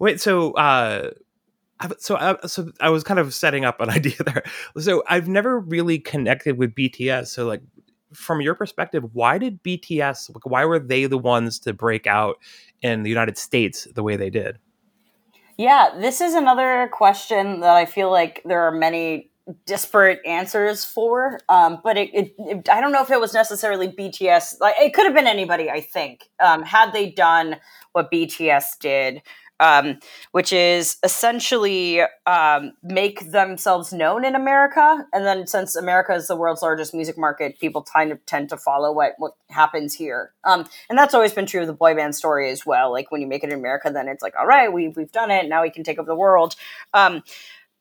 wait, 0.00 0.20
so 0.20 0.50
uh, 0.54 1.10
I- 1.78 1.90
so 1.98 2.16
I, 2.16 2.36
so 2.46 2.72
I 2.80 2.90
was 2.90 3.04
kind 3.04 3.20
of 3.20 3.32
setting 3.32 3.64
up 3.64 3.80
an 3.80 3.88
idea 3.90 4.16
there. 4.24 4.42
So 4.78 5.04
I've 5.08 5.28
never 5.28 5.60
really 5.60 5.98
connected 6.00 6.58
with 6.58 6.74
BTS. 6.74 7.28
So 7.28 7.46
like, 7.46 7.62
from 8.12 8.40
your 8.40 8.56
perspective, 8.56 9.04
why 9.12 9.38
did 9.38 9.62
BTS? 9.62 10.34
Like, 10.34 10.44
why 10.44 10.64
were 10.64 10.80
they 10.80 11.06
the 11.06 11.18
ones 11.18 11.60
to 11.60 11.72
break 11.72 12.06
out 12.08 12.36
in 12.82 13.04
the 13.04 13.08
United 13.08 13.38
States 13.38 13.86
the 13.94 14.02
way 14.02 14.16
they 14.16 14.30
did? 14.30 14.58
Yeah, 15.60 15.90
this 16.00 16.22
is 16.22 16.32
another 16.32 16.88
question 16.90 17.60
that 17.60 17.76
I 17.76 17.84
feel 17.84 18.10
like 18.10 18.40
there 18.46 18.62
are 18.62 18.72
many 18.72 19.30
disparate 19.66 20.20
answers 20.24 20.86
for. 20.86 21.38
Um, 21.50 21.80
but 21.84 21.98
it, 21.98 22.08
it, 22.14 22.34
it, 22.38 22.68
I 22.70 22.80
don't 22.80 22.92
know 22.92 23.02
if 23.02 23.10
it 23.10 23.20
was 23.20 23.34
necessarily 23.34 23.88
BTS. 23.88 24.58
Like 24.58 24.76
it 24.80 24.94
could 24.94 25.04
have 25.04 25.14
been 25.14 25.26
anybody. 25.26 25.68
I 25.68 25.82
think 25.82 26.30
um, 26.42 26.62
had 26.62 26.94
they 26.94 27.10
done 27.10 27.56
what 27.92 28.10
BTS 28.10 28.78
did, 28.80 29.20
um, 29.60 29.98
which 30.32 30.52
is 30.52 30.96
essentially 31.04 32.00
um, 32.26 32.72
make 32.82 33.30
themselves 33.30 33.92
known 33.92 34.24
in 34.24 34.34
America, 34.34 35.06
and 35.12 35.24
then 35.24 35.46
since 35.46 35.76
America 35.76 36.14
is 36.14 36.26
the 36.26 36.34
world's 36.34 36.62
largest 36.62 36.94
music 36.94 37.16
market, 37.16 37.60
people 37.60 37.82
kind 37.82 38.10
of 38.10 38.24
tend 38.26 38.48
to 38.48 38.56
follow 38.56 38.90
what 38.90 39.14
what 39.18 39.34
happens 39.50 39.94
here. 39.94 40.32
Um, 40.44 40.66
and 40.88 40.98
that's 40.98 41.14
always 41.14 41.32
been 41.32 41.46
true 41.46 41.60
of 41.60 41.66
the 41.66 41.72
boy 41.72 41.94
band 41.94 42.16
story 42.16 42.50
as 42.50 42.66
well. 42.66 42.90
Like 42.90 43.12
when 43.12 43.20
you 43.20 43.26
make 43.26 43.44
it 43.44 43.52
in 43.52 43.58
America, 43.58 43.90
then 43.92 44.08
it's 44.08 44.22
like, 44.22 44.34
all 44.36 44.46
right, 44.46 44.72
we 44.72 44.88
we've 44.88 45.12
done 45.12 45.30
it. 45.30 45.48
Now 45.48 45.62
we 45.62 45.70
can 45.70 45.84
take 45.84 45.98
over 45.98 46.08
the 46.08 46.16
world. 46.16 46.56
Um, 46.94 47.22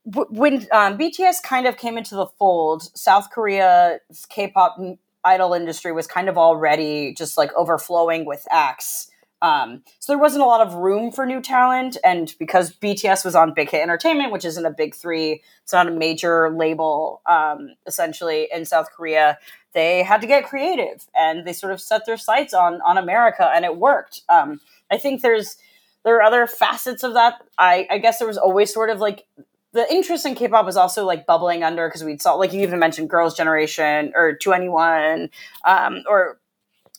when 0.03 0.67
um, 0.71 0.97
BTS 0.97 1.43
kind 1.43 1.67
of 1.67 1.77
came 1.77 1.97
into 1.97 2.15
the 2.15 2.25
fold, 2.25 2.83
South 2.97 3.29
Korea's 3.31 3.99
K-pop 4.29 4.77
idol 5.23 5.53
industry 5.53 5.91
was 5.91 6.07
kind 6.07 6.29
of 6.29 6.37
already 6.37 7.13
just 7.13 7.37
like 7.37 7.53
overflowing 7.53 8.25
with 8.25 8.47
acts. 8.49 9.08
Um, 9.41 9.83
so 9.99 10.11
there 10.11 10.19
wasn't 10.19 10.43
a 10.43 10.45
lot 10.45 10.65
of 10.65 10.73
room 10.73 11.11
for 11.11 11.25
new 11.25 11.41
talent, 11.41 11.97
and 12.03 12.33
because 12.39 12.73
BTS 12.73 13.23
was 13.23 13.35
on 13.35 13.53
Big 13.53 13.69
Hit 13.69 13.81
Entertainment, 13.81 14.31
which 14.31 14.45
isn't 14.45 14.65
a 14.65 14.71
big 14.71 14.95
three, 14.95 15.41
it's 15.63 15.73
not 15.73 15.87
a 15.87 15.91
major 15.91 16.49
label, 16.49 17.21
um, 17.25 17.75
essentially 17.85 18.49
in 18.53 18.65
South 18.65 18.87
Korea, 18.95 19.37
they 19.73 20.03
had 20.03 20.21
to 20.21 20.27
get 20.27 20.45
creative, 20.45 21.07
and 21.15 21.45
they 21.45 21.53
sort 21.53 21.71
of 21.71 21.79
set 21.79 22.05
their 22.05 22.17
sights 22.17 22.53
on 22.53 22.81
on 22.81 22.97
America, 22.97 23.49
and 23.53 23.65
it 23.65 23.77
worked. 23.77 24.21
Um, 24.27 24.59
I 24.91 24.97
think 24.97 25.21
there's 25.21 25.57
there 26.03 26.17
are 26.17 26.23
other 26.23 26.47
facets 26.47 27.03
of 27.03 27.13
that. 27.13 27.41
I, 27.57 27.87
I 27.89 27.97
guess 27.97 28.19
there 28.19 28.27
was 28.27 28.37
always 28.37 28.73
sort 28.73 28.89
of 28.89 28.99
like 28.99 29.25
the 29.73 29.91
interest 29.93 30.25
in 30.25 30.35
K-pop 30.35 30.65
was 30.65 30.77
also 30.77 31.05
like 31.05 31.25
bubbling 31.25 31.63
under 31.63 31.87
because 31.87 32.03
we 32.03 32.17
saw 32.17 32.33
like 32.33 32.53
you 32.53 32.61
even 32.61 32.79
mentioned 32.79 33.09
Girls' 33.09 33.35
Generation 33.35 34.11
or 34.15 34.35
2NE1 34.35 35.29
um, 35.65 36.03
or 36.07 36.39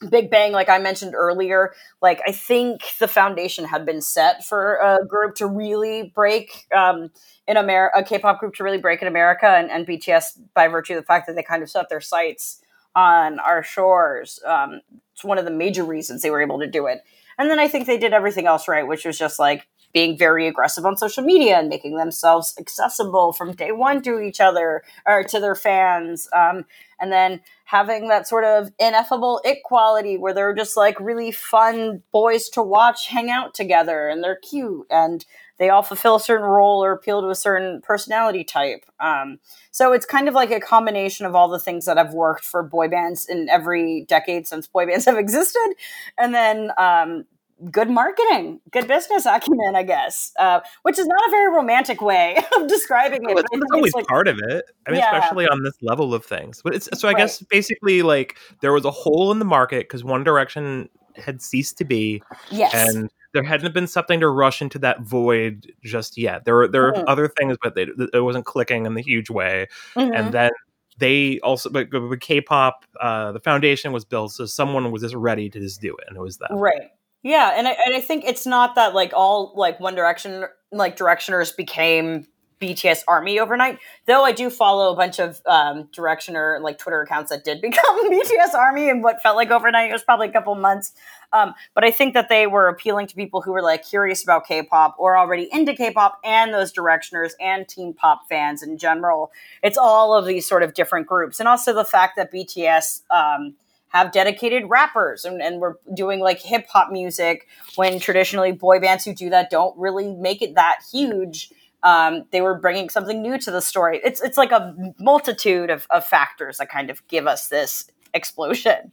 Big 0.08 0.30
Bang, 0.30 0.52
like 0.52 0.68
I 0.68 0.78
mentioned 0.78 1.14
earlier. 1.14 1.72
Like 2.00 2.20
I 2.26 2.32
think 2.32 2.82
the 2.98 3.08
foundation 3.08 3.66
had 3.66 3.84
been 3.84 4.00
set 4.00 4.44
for 4.44 4.76
a 4.76 5.04
group 5.04 5.34
to 5.36 5.46
really 5.46 6.10
break 6.14 6.66
um, 6.74 7.10
in 7.46 7.56
America, 7.56 7.98
a 7.98 8.04
K-pop 8.04 8.40
group 8.40 8.54
to 8.54 8.64
really 8.64 8.78
break 8.78 9.02
in 9.02 9.08
America, 9.08 9.46
and, 9.46 9.70
and 9.70 9.86
BTS 9.86 10.40
by 10.54 10.68
virtue 10.68 10.94
of 10.94 11.02
the 11.02 11.06
fact 11.06 11.26
that 11.26 11.36
they 11.36 11.42
kind 11.42 11.62
of 11.62 11.70
set 11.70 11.88
their 11.88 12.00
sights 12.00 12.62
on 12.94 13.38
our 13.40 13.62
shores. 13.62 14.40
Um, 14.46 14.80
it's 15.12 15.24
one 15.24 15.38
of 15.38 15.44
the 15.44 15.50
major 15.50 15.84
reasons 15.84 16.22
they 16.22 16.30
were 16.30 16.42
able 16.42 16.60
to 16.60 16.66
do 16.66 16.86
it. 16.86 17.02
And 17.38 17.50
then 17.50 17.58
I 17.58 17.68
think 17.68 17.86
they 17.86 17.98
did 17.98 18.12
everything 18.12 18.46
else 18.46 18.68
right, 18.68 18.86
which 18.86 19.04
was 19.04 19.18
just 19.18 19.38
like 19.38 19.66
being 19.92 20.16
very 20.16 20.46
aggressive 20.46 20.86
on 20.86 20.96
social 20.96 21.24
media 21.24 21.58
and 21.58 21.68
making 21.68 21.96
themselves 21.96 22.54
accessible 22.58 23.32
from 23.32 23.52
day 23.52 23.72
one 23.72 24.02
to 24.02 24.20
each 24.20 24.40
other 24.40 24.82
or 25.06 25.24
to 25.24 25.40
their 25.40 25.54
fans. 25.54 26.28
Um, 26.32 26.64
and 27.00 27.12
then 27.12 27.40
having 27.64 28.08
that 28.08 28.28
sort 28.28 28.44
of 28.44 28.70
ineffable 28.78 29.40
it 29.44 29.58
quality 29.64 30.16
where 30.16 30.34
they're 30.34 30.54
just 30.54 30.76
like 30.76 30.98
really 31.00 31.30
fun 31.30 32.02
boys 32.12 32.48
to 32.50 32.62
watch 32.62 33.08
hang 33.08 33.30
out 33.30 33.54
together 33.54 34.08
and 34.08 34.22
they're 34.22 34.38
cute 34.42 34.86
and 34.90 35.24
they 35.60 35.68
all 35.68 35.82
fulfill 35.82 36.16
a 36.16 36.20
certain 36.20 36.46
role 36.46 36.82
or 36.82 36.92
appeal 36.92 37.20
to 37.20 37.28
a 37.28 37.34
certain 37.34 37.82
personality 37.82 38.42
type. 38.42 38.82
Um, 38.98 39.40
so 39.70 39.92
it's 39.92 40.06
kind 40.06 40.26
of 40.26 40.32
like 40.32 40.50
a 40.50 40.58
combination 40.58 41.26
of 41.26 41.34
all 41.34 41.48
the 41.48 41.58
things 41.58 41.84
that 41.84 41.98
have 41.98 42.14
worked 42.14 42.46
for 42.46 42.62
boy 42.62 42.88
bands 42.88 43.28
in 43.28 43.46
every 43.50 44.06
decade 44.08 44.46
since 44.48 44.66
boy 44.66 44.86
bands 44.86 45.04
have 45.06 45.18
existed. 45.18 45.74
And 46.16 46.34
then 46.34 46.70
um, 46.78 47.26
good 47.70 47.90
marketing, 47.90 48.60
good 48.70 48.86
business 48.88 49.26
acumen, 49.26 49.74
I 49.76 49.82
guess, 49.82 50.32
uh, 50.38 50.60
which 50.82 50.98
is 50.98 51.06
not 51.06 51.20
a 51.26 51.30
very 51.30 51.52
romantic 51.54 52.00
way 52.00 52.36
of 52.56 52.68
describing 52.68 53.22
it. 53.28 53.34
Well, 53.34 53.44
it's, 53.52 53.72
always 53.72 53.86
it's 53.88 53.94
like- 53.96 54.06
part 54.06 54.28
of 54.28 54.38
it. 54.48 54.64
I 54.86 54.90
mean, 54.92 55.00
Yeah. 55.00 55.16
especially 55.18 55.46
on 55.48 55.62
this 55.62 55.74
level 55.82 56.14
of 56.14 56.24
things. 56.24 56.60
But 56.62 56.74
it's 56.74 56.88
so 56.98 57.08
I 57.08 57.12
Right. 57.12 57.18
guess 57.18 57.42
basically 57.42 58.02
like 58.02 58.36
there 58.60 58.72
was 58.72 58.84
a 58.84 58.90
hole 58.90 59.30
in 59.32 59.38
the 59.40 59.44
market 59.44 59.80
because 59.88 60.04
One 60.04 60.24
Direction 60.24 60.88
had 61.16 61.42
ceased 61.42 61.76
to 61.78 61.84
be, 61.84 62.22
yes, 62.50 62.72
and 62.74 63.10
there 63.34 63.42
hadn't 63.42 63.74
been 63.74 63.86
something 63.86 64.20
to 64.20 64.28
rush 64.28 64.62
into 64.62 64.78
that 64.78 65.02
void 65.02 65.72
just 65.84 66.16
yet. 66.16 66.44
There 66.44 66.54
were 66.54 66.68
there 66.68 66.82
were 66.82 66.92
Mhm. 66.92 67.04
other 67.08 67.28
things, 67.28 67.56
but 67.62 67.74
they, 67.74 67.86
it 68.12 68.22
wasn't 68.24 68.44
clicking 68.46 68.86
in 68.86 68.94
the 68.94 69.02
huge 69.02 69.28
way. 69.30 69.66
Mhm. 69.96 70.16
And 70.16 70.32
then 70.32 70.50
they 70.98 71.38
also, 71.40 71.68
but 71.70 71.90
but 71.90 72.02
with 72.08 72.20
K-pop, 72.20 72.84
uh, 73.00 73.32
the 73.32 73.40
foundation 73.40 73.92
was 73.92 74.04
built, 74.04 74.32
so 74.32 74.46
someone 74.46 74.90
was 74.92 75.02
just 75.02 75.14
ready 75.14 75.48
to 75.50 75.58
just 75.60 75.80
do 75.80 75.94
it, 75.96 76.04
and 76.08 76.16
it 76.16 76.20
was 76.20 76.38
that. 76.38 76.50
Right. 76.52 76.90
Yeah, 77.22 77.52
and 77.54 77.68
I, 77.68 77.76
and 77.84 77.94
I 77.94 78.00
think 78.00 78.24
it's 78.24 78.46
not 78.46 78.74
that 78.76 78.94
like 78.94 79.12
all 79.14 79.52
like 79.54 79.78
One 79.78 79.94
Direction 79.94 80.44
like 80.72 80.96
directioners 80.96 81.54
became 81.54 82.26
BTS 82.60 83.02
Army 83.08 83.40
overnight. 83.40 83.78
Though 84.06 84.24
I 84.24 84.32
do 84.32 84.50
follow 84.50 84.92
a 84.92 84.96
bunch 84.96 85.18
of 85.18 85.40
um, 85.46 85.88
directioner 85.96 86.60
like 86.60 86.78
Twitter 86.78 87.00
accounts 87.00 87.30
that 87.30 87.44
did 87.44 87.60
become 87.62 88.10
BTS 88.10 88.54
Army 88.54 88.88
in 88.88 89.02
what 89.02 89.22
felt 89.22 89.36
like 89.36 89.50
overnight. 89.50 89.90
It 89.90 89.92
was 89.92 90.02
probably 90.02 90.28
a 90.28 90.32
couple 90.32 90.54
months. 90.54 90.92
Um, 91.32 91.54
but 91.74 91.84
I 91.84 91.90
think 91.90 92.14
that 92.14 92.28
they 92.28 92.46
were 92.46 92.68
appealing 92.68 93.06
to 93.08 93.14
people 93.14 93.40
who 93.40 93.52
were 93.52 93.62
like 93.62 93.86
curious 93.86 94.22
about 94.22 94.46
K-pop 94.46 94.96
or 94.98 95.16
already 95.16 95.48
into 95.52 95.74
K-pop, 95.74 96.18
and 96.24 96.52
those 96.52 96.72
directioners 96.72 97.32
and 97.40 97.68
teen 97.68 97.94
pop 97.94 98.28
fans 98.28 98.62
in 98.62 98.78
general. 98.78 99.30
It's 99.62 99.78
all 99.78 100.14
of 100.14 100.26
these 100.26 100.46
sort 100.46 100.62
of 100.62 100.74
different 100.74 101.06
groups, 101.06 101.38
and 101.38 101.48
also 101.48 101.72
the 101.72 101.84
fact 101.84 102.16
that 102.16 102.32
BTS. 102.32 103.02
Um, 103.10 103.54
have 103.90 104.12
dedicated 104.12 104.64
rappers 104.68 105.24
and, 105.24 105.42
and 105.42 105.60
we're 105.60 105.74
doing 105.94 106.20
like 106.20 106.40
hip 106.40 106.66
hop 106.68 106.90
music 106.90 107.46
when 107.76 108.00
traditionally 108.00 108.52
boy 108.52 108.80
bands 108.80 109.04
who 109.04 109.14
do 109.14 109.30
that 109.30 109.50
don't 109.50 109.76
really 109.78 110.14
make 110.14 110.42
it 110.42 110.54
that 110.54 110.80
huge. 110.90 111.50
Um, 111.82 112.24
they 112.30 112.40
were 112.40 112.58
bringing 112.58 112.88
something 112.88 113.20
new 113.20 113.38
to 113.38 113.50
the 113.50 113.60
story. 113.60 114.00
It's 114.04 114.20
it's 114.20 114.36
like 114.36 114.52
a 114.52 114.74
multitude 114.98 115.70
of, 115.70 115.86
of 115.90 116.04
factors 116.04 116.58
that 116.58 116.68
kind 116.68 116.90
of 116.90 117.06
give 117.08 117.26
us 117.26 117.48
this 117.48 117.90
explosion. 118.14 118.92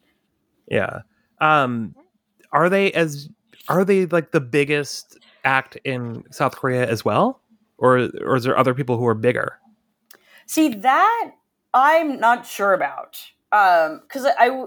Yeah. 0.68 1.02
Um, 1.40 1.96
are 2.52 2.70
they 2.70 2.92
as 2.94 3.30
are 3.68 3.86
they 3.86 4.06
like 4.06 4.32
the 4.32 4.42
biggest 4.42 5.18
act 5.44 5.76
in 5.84 6.24
South 6.32 6.56
Korea 6.56 6.90
as 6.90 7.04
well, 7.04 7.42
or 7.78 8.10
or 8.24 8.38
is 8.38 8.44
there 8.44 8.58
other 8.58 8.74
people 8.74 8.98
who 8.98 9.06
are 9.06 9.14
bigger? 9.14 9.60
See 10.46 10.70
that 10.70 11.32
I'm 11.74 12.20
not 12.20 12.46
sure 12.46 12.74
about 12.74 13.20
because 13.52 14.26
I 14.40 14.66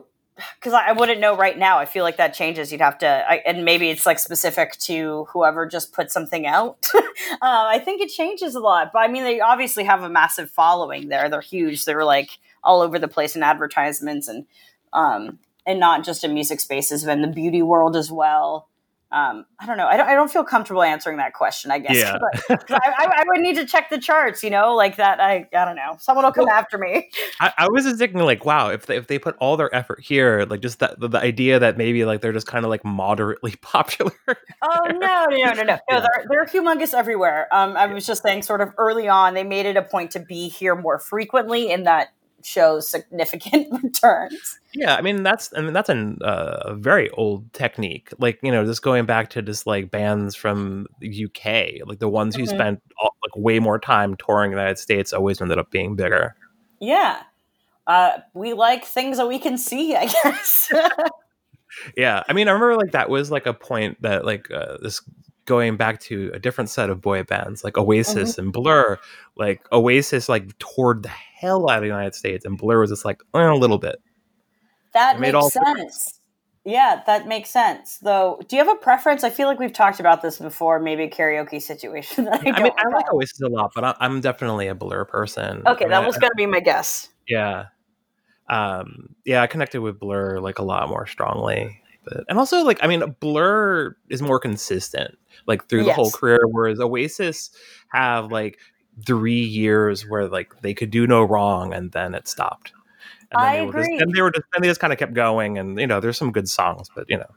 because 0.58 0.72
I 0.72 0.92
wouldn't 0.92 1.20
know 1.20 1.36
right 1.36 1.58
now. 1.58 1.78
I 1.78 1.84
feel 1.84 2.04
like 2.04 2.16
that 2.16 2.34
changes. 2.34 2.72
You'd 2.72 2.80
have 2.80 2.98
to, 2.98 3.08
I, 3.08 3.42
and 3.46 3.64
maybe 3.64 3.90
it's 3.90 4.06
like 4.06 4.18
specific 4.18 4.78
to 4.80 5.26
whoever 5.32 5.66
just 5.66 5.92
put 5.92 6.10
something 6.10 6.46
out. 6.46 6.86
uh, 6.94 7.00
I 7.40 7.78
think 7.78 8.00
it 8.00 8.08
changes 8.08 8.54
a 8.54 8.60
lot, 8.60 8.90
but 8.92 9.00
I 9.00 9.08
mean, 9.08 9.24
they 9.24 9.40
obviously 9.40 9.84
have 9.84 10.02
a 10.02 10.08
massive 10.08 10.50
following 10.50 11.08
there. 11.08 11.28
They're 11.28 11.40
huge. 11.40 11.84
They're 11.84 12.04
like 12.04 12.30
all 12.62 12.80
over 12.80 12.98
the 12.98 13.08
place 13.08 13.36
in 13.36 13.42
advertisements 13.42 14.28
and 14.28 14.46
um, 14.92 15.38
and 15.66 15.78
not 15.78 16.04
just 16.04 16.24
in 16.24 16.34
music 16.34 16.60
spaces, 16.60 17.04
but 17.04 17.12
in 17.12 17.22
the 17.22 17.28
beauty 17.28 17.62
world 17.62 17.94
as 17.94 18.10
well. 18.10 18.69
Um, 19.12 19.44
I 19.58 19.66
don't 19.66 19.76
know. 19.76 19.86
I 19.86 19.96
don't, 19.96 20.08
I 20.08 20.14
don't 20.14 20.30
feel 20.30 20.44
comfortable 20.44 20.84
answering 20.84 21.16
that 21.16 21.32
question. 21.34 21.72
I 21.72 21.80
guess. 21.80 21.96
Yeah. 21.96 22.16
I, 22.48 22.56
I, 22.70 23.04
I 23.16 23.24
would 23.26 23.40
need 23.40 23.56
to 23.56 23.66
check 23.66 23.90
the 23.90 23.98
charts. 23.98 24.44
You 24.44 24.50
know, 24.50 24.74
like 24.74 24.96
that. 24.96 25.20
I 25.20 25.48
I 25.52 25.64
don't 25.64 25.74
know. 25.74 25.96
Someone 25.98 26.24
will 26.24 26.32
come 26.32 26.48
after 26.48 26.78
me. 26.78 27.10
I, 27.40 27.52
I 27.58 27.68
was 27.70 27.84
just 27.84 27.98
thinking 27.98 28.20
like, 28.20 28.44
wow, 28.44 28.68
if 28.68 28.86
they 28.86 28.96
if 28.96 29.08
they 29.08 29.18
put 29.18 29.36
all 29.38 29.56
their 29.56 29.74
effort 29.74 30.00
here, 30.00 30.46
like 30.48 30.60
just 30.60 30.78
that 30.78 31.00
the, 31.00 31.08
the 31.08 31.18
idea 31.18 31.58
that 31.58 31.76
maybe 31.76 32.04
like 32.04 32.20
they're 32.20 32.32
just 32.32 32.46
kind 32.46 32.64
of 32.64 32.70
like 32.70 32.84
moderately 32.84 33.56
popular. 33.62 34.12
Oh 34.62 34.86
no, 34.86 35.26
no, 35.28 35.36
no, 35.36 35.52
no, 35.54 35.62
no! 35.64 35.78
Yeah. 35.90 36.00
they're 36.00 36.26
they're 36.28 36.46
humongous 36.46 36.94
everywhere. 36.94 37.48
Um, 37.52 37.76
I 37.76 37.86
was 37.86 38.06
just 38.06 38.22
saying, 38.22 38.42
sort 38.42 38.60
of 38.60 38.70
early 38.78 39.08
on, 39.08 39.34
they 39.34 39.44
made 39.44 39.66
it 39.66 39.76
a 39.76 39.82
point 39.82 40.12
to 40.12 40.20
be 40.20 40.48
here 40.48 40.76
more 40.76 41.00
frequently, 41.00 41.72
and 41.72 41.86
that 41.86 42.08
shows 42.44 42.88
significant 42.88 43.68
returns. 43.82 44.58
yeah, 44.74 44.94
I 44.96 45.02
mean 45.02 45.22
that's 45.22 45.50
I 45.56 45.60
mean 45.60 45.72
that's 45.72 45.88
an, 45.88 46.18
uh, 46.22 46.60
a 46.66 46.74
very 46.74 47.10
old 47.10 47.52
technique. 47.52 48.10
Like 48.18 48.38
you 48.42 48.50
know, 48.52 48.64
just 48.64 48.82
going 48.82 49.06
back 49.06 49.30
to 49.30 49.42
just 49.42 49.66
like 49.66 49.90
bands 49.90 50.34
from 50.36 50.86
the 51.00 51.08
UK, 51.08 51.80
like 51.86 51.98
the 51.98 52.08
ones 52.08 52.34
who 52.36 52.42
Mhm. 52.42 52.48
spent 52.48 52.82
all, 53.00 53.14
like 53.22 53.36
way 53.36 53.58
more 53.58 53.78
time 53.78 54.16
touring 54.16 54.50
the 54.50 54.56
United 54.56 54.78
States 54.78 55.12
always 55.12 55.40
ended 55.40 55.58
up 55.58 55.70
being 55.70 55.96
bigger. 55.96 56.34
Yeah, 56.80 57.22
uh, 57.86 58.18
we 58.34 58.52
like 58.54 58.84
things 58.84 59.16
that 59.18 59.28
we 59.28 59.38
can 59.38 59.58
see. 59.58 59.94
I 59.96 60.06
guess. 60.24 60.72
Yeah, 61.96 62.22
I 62.28 62.32
mean, 62.32 62.48
I 62.48 62.52
remember 62.52 62.76
like 62.76 62.92
that 62.92 63.08
was 63.08 63.30
like 63.30 63.46
a 63.46 63.54
point 63.54 64.00
that 64.02 64.24
like 64.24 64.50
uh, 64.50 64.76
this 64.82 65.00
going 65.50 65.76
back 65.76 65.98
to 65.98 66.30
a 66.32 66.38
different 66.38 66.70
set 66.70 66.90
of 66.90 67.00
boy 67.00 67.24
bands 67.24 67.64
like 67.64 67.76
Oasis 67.76 68.38
and 68.38 68.52
Blur. 68.52 69.00
Like 69.36 69.66
Oasis 69.72 70.28
like 70.28 70.56
toured 70.58 71.02
the 71.02 71.08
hell 71.08 71.68
out 71.68 71.78
of 71.78 71.82
the 71.82 71.88
United 71.88 72.14
States, 72.14 72.44
and 72.44 72.56
Blur 72.56 72.78
was 72.78 72.90
just 72.90 73.04
like 73.04 73.20
eh, 73.34 73.50
a 73.50 73.54
little 73.56 73.78
bit. 73.78 74.00
that 74.92 75.16
It 75.16 75.20
makes 75.20 75.52
sense. 75.52 76.20
Yeah, 76.64 77.02
that 77.06 77.26
makes 77.26 77.50
sense. 77.50 77.98
Though, 77.98 78.40
do 78.46 78.54
you 78.54 78.64
have 78.64 78.72
a 78.72 78.78
preference? 78.78 79.24
I 79.24 79.30
feel 79.30 79.48
like 79.48 79.58
we've 79.58 79.72
talked 79.72 79.98
about 79.98 80.22
this 80.22 80.38
before. 80.38 80.78
Maybe 80.78 81.02
a 81.02 81.10
karaoke 81.10 81.60
situation 81.60 82.28
I. 82.32 82.36
I 82.36 82.62
mean, 82.62 82.72
I 82.78 82.88
like. 82.88 83.12
Oasis 83.12 83.40
a 83.40 83.48
lot, 83.48 83.72
but 83.74 83.82
I, 83.82 83.96
I'm 83.98 84.20
definitely 84.20 84.68
a 84.68 84.74
Blur 84.76 85.04
person. 85.04 85.62
Okay, 85.66 85.86
I 85.86 85.88
mean, 85.88 85.90
that 85.90 86.06
was 86.06 86.16
going 86.16 86.30
to 86.30 86.36
be 86.36 86.46
my 86.46 86.60
guess. 86.60 87.08
yeah, 87.26 87.64
um, 88.48 89.16
yeah. 89.24 89.42
I 89.42 89.48
connected 89.48 89.80
with 89.80 89.98
Blur 89.98 90.38
like 90.38 90.60
a 90.60 90.64
lot 90.64 90.88
more 90.88 91.08
strongly, 91.08 91.82
but 92.10 92.24
and 92.28 92.38
also 92.38 92.64
like 92.64 92.78
I 92.82 92.86
mean, 92.86 93.02
Blur 93.20 93.96
is 94.08 94.20
more 94.20 94.38
consistent 94.38 95.16
like 95.46 95.68
through 95.68 95.84
the 95.84 95.92
whole 95.92 96.10
career, 96.10 96.40
whereas 96.46 96.80
Oasis 96.80 97.50
have 97.92 98.30
like 98.30 98.58
three 99.06 99.40
years 99.40 100.02
where 100.08 100.28
like 100.28 100.60
they 100.62 100.74
could 100.74 100.90
do 100.90 101.06
no 101.06 101.22
wrong, 101.22 101.72
and 101.72 101.92
then 101.92 102.14
it 102.14 102.28
stopped. 102.28 102.72
And 103.32 103.40
then 103.40 103.48
I 103.48 103.56
they 103.56 103.66
were 103.66 103.72
just, 103.72 103.84
agree. 103.86 103.98
and 103.98 104.12
they 104.12 104.22
were 104.22 104.30
just, 104.32 104.46
and 104.54 104.64
they 104.64 104.68
just 104.68 104.80
kind 104.80 104.92
of 104.92 104.98
kept 104.98 105.14
going, 105.14 105.56
and 105.58 105.78
you 105.78 105.86
know, 105.86 106.00
there's 106.00 106.18
some 106.18 106.32
good 106.32 106.48
songs, 106.48 106.88
but 106.94 107.06
you 107.08 107.16
know, 107.16 107.30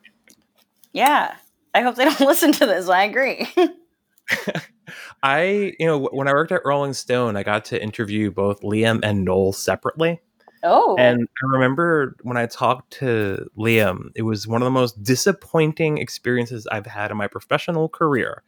Yeah. 0.92 1.36
I 1.76 1.82
hope 1.82 1.96
they 1.96 2.06
don't 2.10 2.20
listen 2.22 2.52
to 2.54 2.66
this. 2.66 2.90
I 2.90 3.04
agree. 3.04 3.48
I, 5.24 5.74
you 5.80 5.86
know, 5.86 6.10
when 6.12 6.28
I 6.28 6.34
worked 6.34 6.52
at 6.52 6.62
Rolling 6.66 6.94
Stone, 6.94 7.36
I 7.36 7.44
got 7.44 7.66
to 7.66 7.82
interview 7.82 8.32
both 8.32 8.62
Liam 8.62 9.00
and 9.04 9.24
Noel 9.26 9.54
separately. 9.54 10.22
Oh. 10.64 10.96
And 10.98 11.22
I 11.22 11.46
remember 11.54 12.16
when 12.24 12.38
I 12.38 12.46
talked 12.46 12.94
to 12.94 13.50
Liam, 13.58 14.12
it 14.16 14.24
was 14.24 14.48
one 14.48 14.62
of 14.62 14.66
the 14.66 14.72
most 14.72 15.02
disappointing 15.04 15.98
experiences 15.98 16.68
I've 16.72 16.86
had 16.86 17.12
in 17.12 17.18
my 17.18 17.28
professional 17.28 17.90
career 17.90 18.44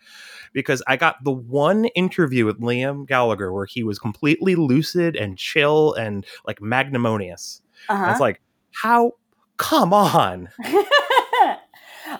because 0.54 0.82
I 0.88 0.96
got 0.96 1.24
the 1.24 1.32
one 1.32 1.86
interview 1.86 2.46
with 2.46 2.60
Liam 2.60 3.08
Gallagher 3.08 3.52
where 3.52 3.66
he 3.66 3.84
was 3.84 4.00
completely 4.00 4.56
lucid 4.56 5.16
and 5.16 5.38
chill 5.38 5.94
and 5.94 6.26
like 6.48 6.62
magnanimous. 6.62 7.62
And 7.90 8.00
uh-huh. 8.02 8.12
it's 8.12 8.20
like, 8.22 8.42
how? 8.72 9.14
Come 9.58 9.94
on. 9.94 10.50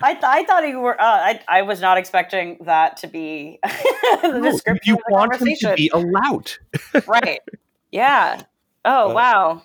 I, 0.02 0.14
th- 0.14 0.24
I 0.24 0.44
thought 0.46 0.68
you 0.68 0.80
were. 0.80 1.00
Uh, 1.00 1.06
I 1.06 1.40
I 1.48 1.62
was 1.62 1.80
not 1.80 1.98
expecting 1.98 2.58
that 2.62 2.98
to 2.98 3.08
be 3.08 3.60
the 4.22 4.40
No, 4.40 4.42
description 4.42 4.96
you 4.96 4.98
want 5.10 5.36
him 5.36 5.48
to 5.60 5.76
be 5.76 5.92
a 5.94 6.00
lout. 6.00 6.60
right? 7.08 7.42
Yeah. 7.92 8.42
Oh 8.84 9.14
wow. 9.14 9.62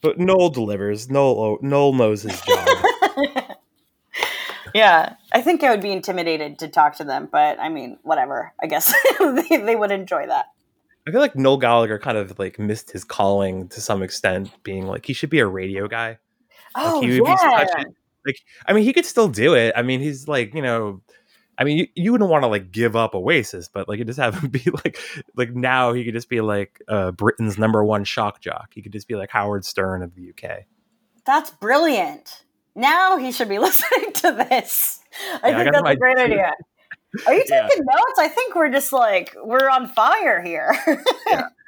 But 0.00 0.18
Noel 0.18 0.50
delivers. 0.50 1.10
Noel, 1.10 1.58
Noel 1.62 1.92
knows 1.92 2.22
his 2.22 2.40
job. 2.40 2.68
yeah, 4.74 5.14
I 5.32 5.40
think 5.42 5.62
I 5.62 5.70
would 5.70 5.80
be 5.80 5.92
intimidated 5.92 6.58
to 6.60 6.68
talk 6.68 6.96
to 6.96 7.04
them, 7.04 7.28
but 7.30 7.58
I 7.60 7.68
mean, 7.68 7.98
whatever. 8.02 8.52
I 8.62 8.66
guess 8.66 8.94
they, 9.18 9.56
they 9.56 9.76
would 9.76 9.90
enjoy 9.90 10.26
that. 10.26 10.46
I 11.06 11.10
feel 11.10 11.20
like 11.20 11.34
Noel 11.34 11.56
Gallagher 11.56 11.98
kind 11.98 12.18
of 12.18 12.38
like 12.38 12.58
missed 12.58 12.90
his 12.90 13.04
calling 13.04 13.68
to 13.68 13.80
some 13.80 14.02
extent, 14.02 14.50
being 14.62 14.86
like 14.86 15.06
he 15.06 15.12
should 15.12 15.30
be 15.30 15.38
a 15.38 15.46
radio 15.46 15.88
guy. 15.88 16.18
Oh 16.76 17.00
like, 17.00 17.10
he 17.10 17.20
would 17.20 17.28
yeah. 17.28 17.34
be 17.34 17.66
such 17.66 17.84
a, 17.84 17.88
like 18.26 18.40
I 18.66 18.72
mean 18.72 18.84
he 18.84 18.92
could 18.92 19.06
still 19.06 19.28
do 19.28 19.54
it. 19.54 19.72
I 19.76 19.82
mean 19.82 20.00
he's 20.00 20.28
like, 20.28 20.54
you 20.54 20.62
know, 20.62 21.00
I 21.60 21.64
mean 21.64 21.78
you, 21.78 21.86
you 21.94 22.12
wouldn't 22.12 22.30
want 22.30 22.42
to 22.42 22.48
like 22.48 22.72
give 22.72 22.96
up 22.96 23.14
Oasis, 23.14 23.68
but 23.68 23.88
like 23.88 23.98
you 23.98 24.04
just 24.04 24.18
have 24.18 24.40
him 24.40 24.48
be 24.50 24.64
like 24.84 24.98
like 25.36 25.54
now 25.54 25.92
he 25.92 26.04
could 26.04 26.14
just 26.14 26.28
be 26.30 26.40
like 26.40 26.80
uh 26.88 27.12
Britain's 27.12 27.58
number 27.58 27.84
one 27.84 28.02
shock 28.04 28.40
jock. 28.40 28.70
He 28.74 28.82
could 28.82 28.92
just 28.92 29.06
be 29.06 29.14
like 29.14 29.30
Howard 29.30 29.64
Stern 29.64 30.02
of 30.02 30.14
the 30.14 30.30
UK. 30.30 30.64
That's 31.26 31.50
brilliant. 31.50 32.44
Now 32.74 33.18
he 33.18 33.30
should 33.30 33.48
be 33.48 33.58
listening 33.60 34.12
to 34.14 34.32
this. 34.48 35.00
I 35.42 35.50
Yeah, 35.50 35.56
think 35.58 35.72
got 35.72 35.84
that's 35.84 35.94
a 35.94 35.96
great 35.96 36.18
idea. 36.18 36.54
Are 37.26 37.34
you 37.34 37.44
Yeah. 37.48 37.66
taking 37.68 37.84
notes? 37.84 38.18
I 38.18 38.28
think 38.28 38.54
we're 38.54 38.70
just 38.70 38.92
like 38.92 39.36
we're 39.44 39.68
on 39.68 39.88
fire 39.88 40.40
here. 40.42 40.74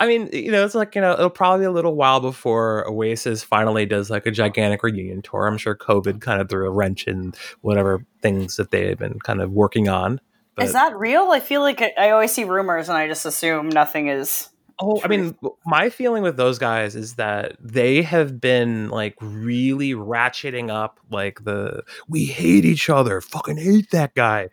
I 0.00 0.06
mean, 0.06 0.30
you 0.32 0.50
know, 0.50 0.64
it's 0.64 0.74
like, 0.74 0.94
you 0.94 1.02
know, 1.02 1.12
it'll 1.12 1.28
probably 1.28 1.64
be 1.64 1.66
a 1.66 1.70
little 1.70 1.94
while 1.94 2.20
before 2.20 2.88
Oasis 2.88 3.42
finally 3.44 3.84
does 3.84 4.08
like 4.08 4.24
a 4.24 4.30
gigantic 4.30 4.82
reunion 4.82 5.20
tour. 5.20 5.46
I'm 5.46 5.58
sure 5.58 5.76
COVID 5.76 6.22
kind 6.22 6.40
of 6.40 6.48
threw 6.48 6.66
a 6.66 6.70
wrench 6.70 7.04
in 7.06 7.34
whatever 7.60 8.04
things 8.22 8.56
that 8.56 8.70
they've 8.70 8.98
been 8.98 9.20
kind 9.20 9.42
of 9.42 9.52
working 9.52 9.90
on. 9.90 10.18
But, 10.56 10.64
Is 10.64 10.72
that 10.72 10.98
real? 10.98 11.30
I 11.32 11.40
feel 11.40 11.60
like 11.60 11.82
I, 11.82 11.92
I 11.98 12.10
always 12.10 12.32
see 12.32 12.44
rumors 12.44 12.88
and 12.88 12.96
I 12.96 13.08
just 13.08 13.26
assume 13.26 13.68
nothing 13.68 14.08
is. 14.08 14.48
oh, 14.80 15.02
I 15.04 15.08
mean, 15.08 15.36
my 15.66 15.90
feeling 15.90 16.22
with 16.22 16.38
those 16.38 16.58
guys 16.58 16.96
is 16.96 17.16
that 17.16 17.56
they 17.60 18.00
have 18.00 18.40
been 18.40 18.88
like 18.88 19.16
really 19.20 19.92
ratcheting 19.92 20.70
up 20.70 20.98
like 21.10 21.44
the 21.44 21.82
we 22.08 22.24
hate 22.24 22.64
each 22.64 22.88
other, 22.88 23.20
fucking 23.20 23.58
hate 23.58 23.90
that 23.90 24.14
guy, 24.14 24.48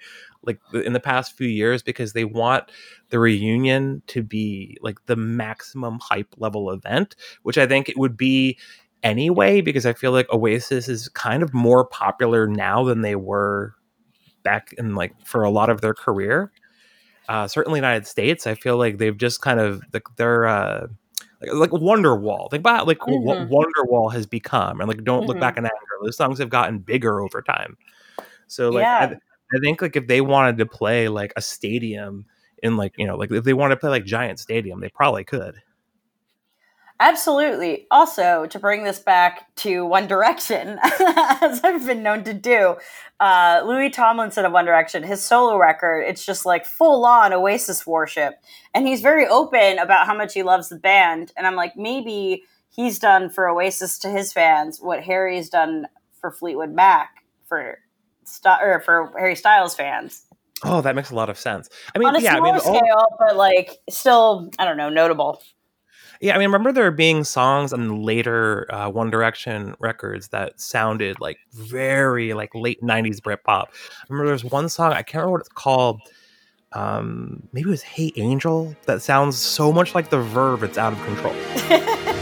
like 0.47 0.59
in 0.73 0.93
the 0.93 0.99
past 0.99 1.37
few 1.37 1.47
years 1.47 1.83
because 1.83 2.13
they 2.13 2.23
want 2.25 2.63
the 3.09 3.19
reunion 3.19 4.01
to 4.07 4.23
be 4.23 4.77
like 4.81 4.97
the 5.05 5.15
maximum 5.15 5.99
hype 6.01 6.33
level 6.37 6.71
event, 6.71 7.15
which 7.43 7.57
I 7.59 7.67
think 7.67 7.89
it 7.89 7.97
would 7.97 8.17
be 8.17 8.57
anyway, 9.03 9.61
because 9.61 9.85
I 9.85 9.93
feel 9.93 10.11
like 10.11 10.31
Oasis 10.31 10.87
is 10.87 11.09
kind 11.09 11.43
of 11.43 11.53
more 11.53 11.85
popular 11.85 12.47
now 12.47 12.83
than 12.83 13.01
they 13.01 13.15
were 13.15 13.75
back 14.43 14.73
in 14.77 14.95
like 14.95 15.13
for 15.25 15.43
a 15.43 15.49
lot 15.51 15.69
of 15.69 15.81
their 15.81 15.93
career. 15.93 16.51
Uh, 17.29 17.47
certainly 17.47 17.77
United 17.77 18.07
States, 18.07 18.47
I 18.47 18.55
feel 18.55 18.77
like 18.77 18.97
they've 18.97 19.17
just 19.17 19.41
kind 19.41 19.59
of 19.59 19.83
like 19.93 20.03
they're 20.15 20.47
uh, 20.47 20.87
like, 21.41 21.53
like 21.53 21.81
Wonderwall. 21.81 22.49
Think 22.49 22.61
about 22.61 22.87
like 22.87 23.05
what 23.05 23.37
Mhm. 23.37 23.49
Wonderwall 23.49 24.11
has 24.13 24.25
become, 24.25 24.79
and 24.79 24.87
like 24.87 25.03
Don't 25.03 25.25
Look 25.27 25.37
Mhm. 25.37 25.41
Back 25.41 25.57
in 25.57 25.65
Anger. 25.65 25.75
Those 26.03 26.15
songs 26.15 26.39
have 26.39 26.49
gotten 26.49 26.79
bigger 26.79 27.19
over 27.19 27.41
time. 27.41 27.77
So 28.47 28.69
like 28.69 28.83
Yeah. 28.83 29.09
I, 29.11 29.17
I 29.53 29.59
think 29.59 29.81
like 29.81 29.95
if 29.95 30.07
they 30.07 30.21
wanted 30.21 30.57
to 30.57 30.65
play 30.65 31.07
like 31.07 31.33
a 31.35 31.41
stadium 31.41 32.25
in 32.61 32.77
like 32.77 32.93
you 32.97 33.07
know 33.07 33.15
like 33.15 33.31
if 33.31 33.43
they 33.43 33.53
wanted 33.53 33.75
to 33.75 33.79
play 33.81 33.89
like 33.89 34.05
Giant 34.05 34.39
Stadium, 34.39 34.81
they 34.81 34.89
probably 34.89 35.23
could. 35.23 35.61
Absolutely. 36.99 37.85
Also, 37.91 38.47
to 38.47 38.57
bring 38.57 38.83
this 38.83 38.97
back 38.97 39.53
to 39.57 39.85
One 39.85 40.07
Direction, 40.07 40.79
as 40.83 41.61
I've 41.63 41.85
been 41.85 42.01
known 42.01 42.23
to 42.23 42.33
do, 42.33 42.77
uh, 43.19 43.61
Louis 43.63 43.91
Tomlinson 43.91 44.45
of 44.45 44.51
One 44.51 44.65
Direction, 44.65 45.03
his 45.03 45.23
solo 45.23 45.57
record, 45.57 46.01
it's 46.01 46.25
just 46.25 46.43
like 46.43 46.65
full 46.65 47.05
on 47.05 47.33
Oasis 47.33 47.85
worship. 47.85 48.35
And 48.73 48.87
he's 48.87 49.01
very 49.01 49.27
open 49.27 49.77
about 49.77 50.07
how 50.07 50.17
much 50.17 50.33
he 50.33 50.41
loves 50.41 50.69
the 50.69 50.75
band. 50.75 51.31
And 51.37 51.45
I'm 51.45 51.55
like, 51.55 51.77
maybe 51.77 52.43
he's 52.69 52.97
done 52.97 53.29
for 53.29 53.47
Oasis 53.47 53.99
to 53.99 54.09
his 54.09 54.33
fans 54.33 54.79
what 54.81 55.03
Harry's 55.03 55.49
done 55.49 55.85
for 56.19 56.31
Fleetwood 56.31 56.71
Mac 56.71 57.25
for, 57.45 57.77
St- 58.27 58.61
or 58.61 58.79
for 58.81 59.11
Harry 59.17 59.35
Styles 59.35 59.73
fans. 59.75 60.23
Oh, 60.63 60.81
that 60.81 60.95
makes 60.95 61.11
a 61.11 61.15
lot 61.15 61.29
of 61.29 61.37
sense. 61.37 61.69
I 61.95 61.99
mean, 61.99 62.07
On 62.09 62.15
a 62.15 62.19
yeah, 62.19 62.35
I 62.35 62.39
mean, 62.41 62.55
all- 62.55 62.59
scale, 62.59 63.05
but 63.19 63.35
like 63.35 63.77
still, 63.89 64.49
I 64.59 64.65
don't 64.65 64.77
know, 64.77 64.89
notable. 64.89 65.41
Yeah, 66.19 66.33
I 66.33 66.39
mean, 66.39 66.47
remember 66.47 66.71
there 66.71 66.89
being 66.89 67.23
songs 67.23 67.71
on 67.73 68.01
later 68.01 68.65
uh, 68.73 68.89
One 68.89 69.11
Direction 69.11 69.75
records 69.79 70.29
that 70.29 70.59
sounded 70.59 71.19
like 71.19 71.37
very 71.53 72.33
like 72.33 72.49
late 72.55 72.81
'90s 72.81 73.19
Britpop. 73.19 73.65
I 73.67 74.05
remember 74.09 74.27
there's 74.29 74.43
one 74.43 74.67
song 74.67 74.93
I 74.93 75.03
can't 75.03 75.21
remember 75.21 75.33
what 75.33 75.41
it's 75.41 75.49
called. 75.49 76.01
Um, 76.73 77.43
maybe 77.53 77.67
it 77.67 77.71
was 77.71 77.83
"Hey 77.83 78.11
Angel" 78.15 78.75
that 78.87 79.03
sounds 79.03 79.37
so 79.37 79.71
much 79.71 79.93
like 79.93 80.09
the 80.09 80.19
Verve. 80.19 80.63
It's 80.63 80.79
out 80.79 80.91
of 80.93 81.03
control. 81.05 81.35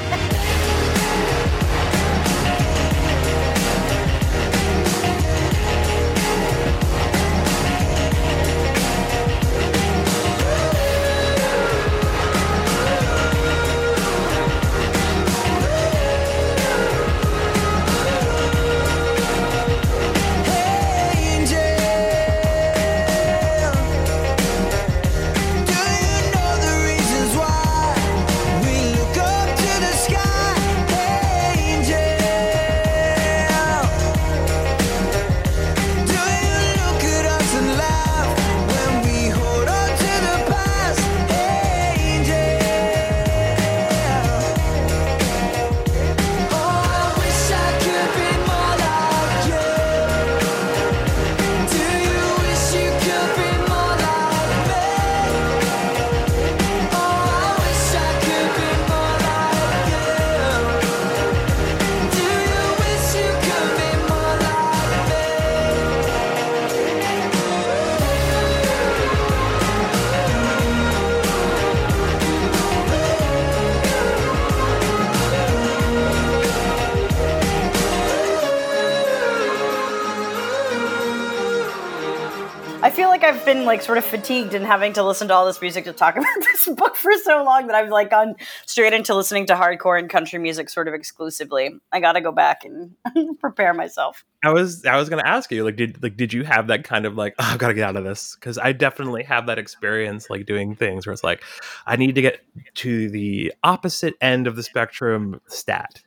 I've 83.26 83.43
been 83.43 83.65
like 83.65 83.82
sort 83.82 83.97
of 83.97 84.05
fatigued 84.05 84.53
in 84.53 84.61
having 84.61 84.93
to 84.93 85.03
listen 85.03 85.28
to 85.30 85.34
all 85.34 85.47
this 85.47 85.59
music 85.59 85.86
to 85.86 85.93
talk 85.93 86.15
about 86.17 86.39
this 86.41 86.67
book 86.67 86.95
for 86.95 87.11
so 87.23 87.43
long 87.43 87.65
that 87.67 87.76
I've 87.76 87.89
like 87.89 88.11
gone 88.11 88.36
straight 88.67 88.93
into 88.93 89.15
listening 89.15 89.47
to 89.47 89.55
hardcore 89.55 89.97
and 89.97 90.07
country 90.09 90.38
music 90.38 90.69
sort 90.69 90.88
of 90.88 90.93
exclusively. 90.93 91.71
I 91.91 91.99
got 91.99 92.13
to 92.13 92.21
go 92.21 92.32
back 92.32 92.63
and 92.65 92.95
prepare 93.39 93.73
myself. 93.73 94.23
I 94.43 94.51
was 94.51 94.86
I 94.86 94.95
was 94.97 95.09
gonna 95.09 95.26
ask 95.26 95.51
you 95.51 95.63
like 95.63 95.76
did 95.76 96.03
like 96.03 96.15
did 96.15 96.34
you 96.34 96.43
have 96.43 96.67
that 96.67 96.84
kind 96.84 97.05
of 97.05 97.15
like 97.15 97.34
oh, 97.39 97.49
I've 97.51 97.57
got 97.57 97.69
to 97.69 97.73
get 97.73 97.89
out 97.89 97.95
of 97.95 98.03
this 98.03 98.36
because 98.36 98.59
I 98.59 98.73
definitely 98.73 99.23
have 99.23 99.47
that 99.47 99.57
experience 99.57 100.30
like 100.30 100.45
doing 100.45 100.76
things 100.76 101.07
where 101.07 101.13
it's 101.13 101.23
like 101.23 101.43
I 101.88 101.95
need 101.95 102.13
to 102.13 102.21
get 102.21 102.41
to 102.76 103.09
the 103.09 103.53
opposite 103.63 104.13
end 104.21 104.45
of 104.45 104.55
the 104.55 104.61
spectrum 104.61 105.41
stat 105.47 106.03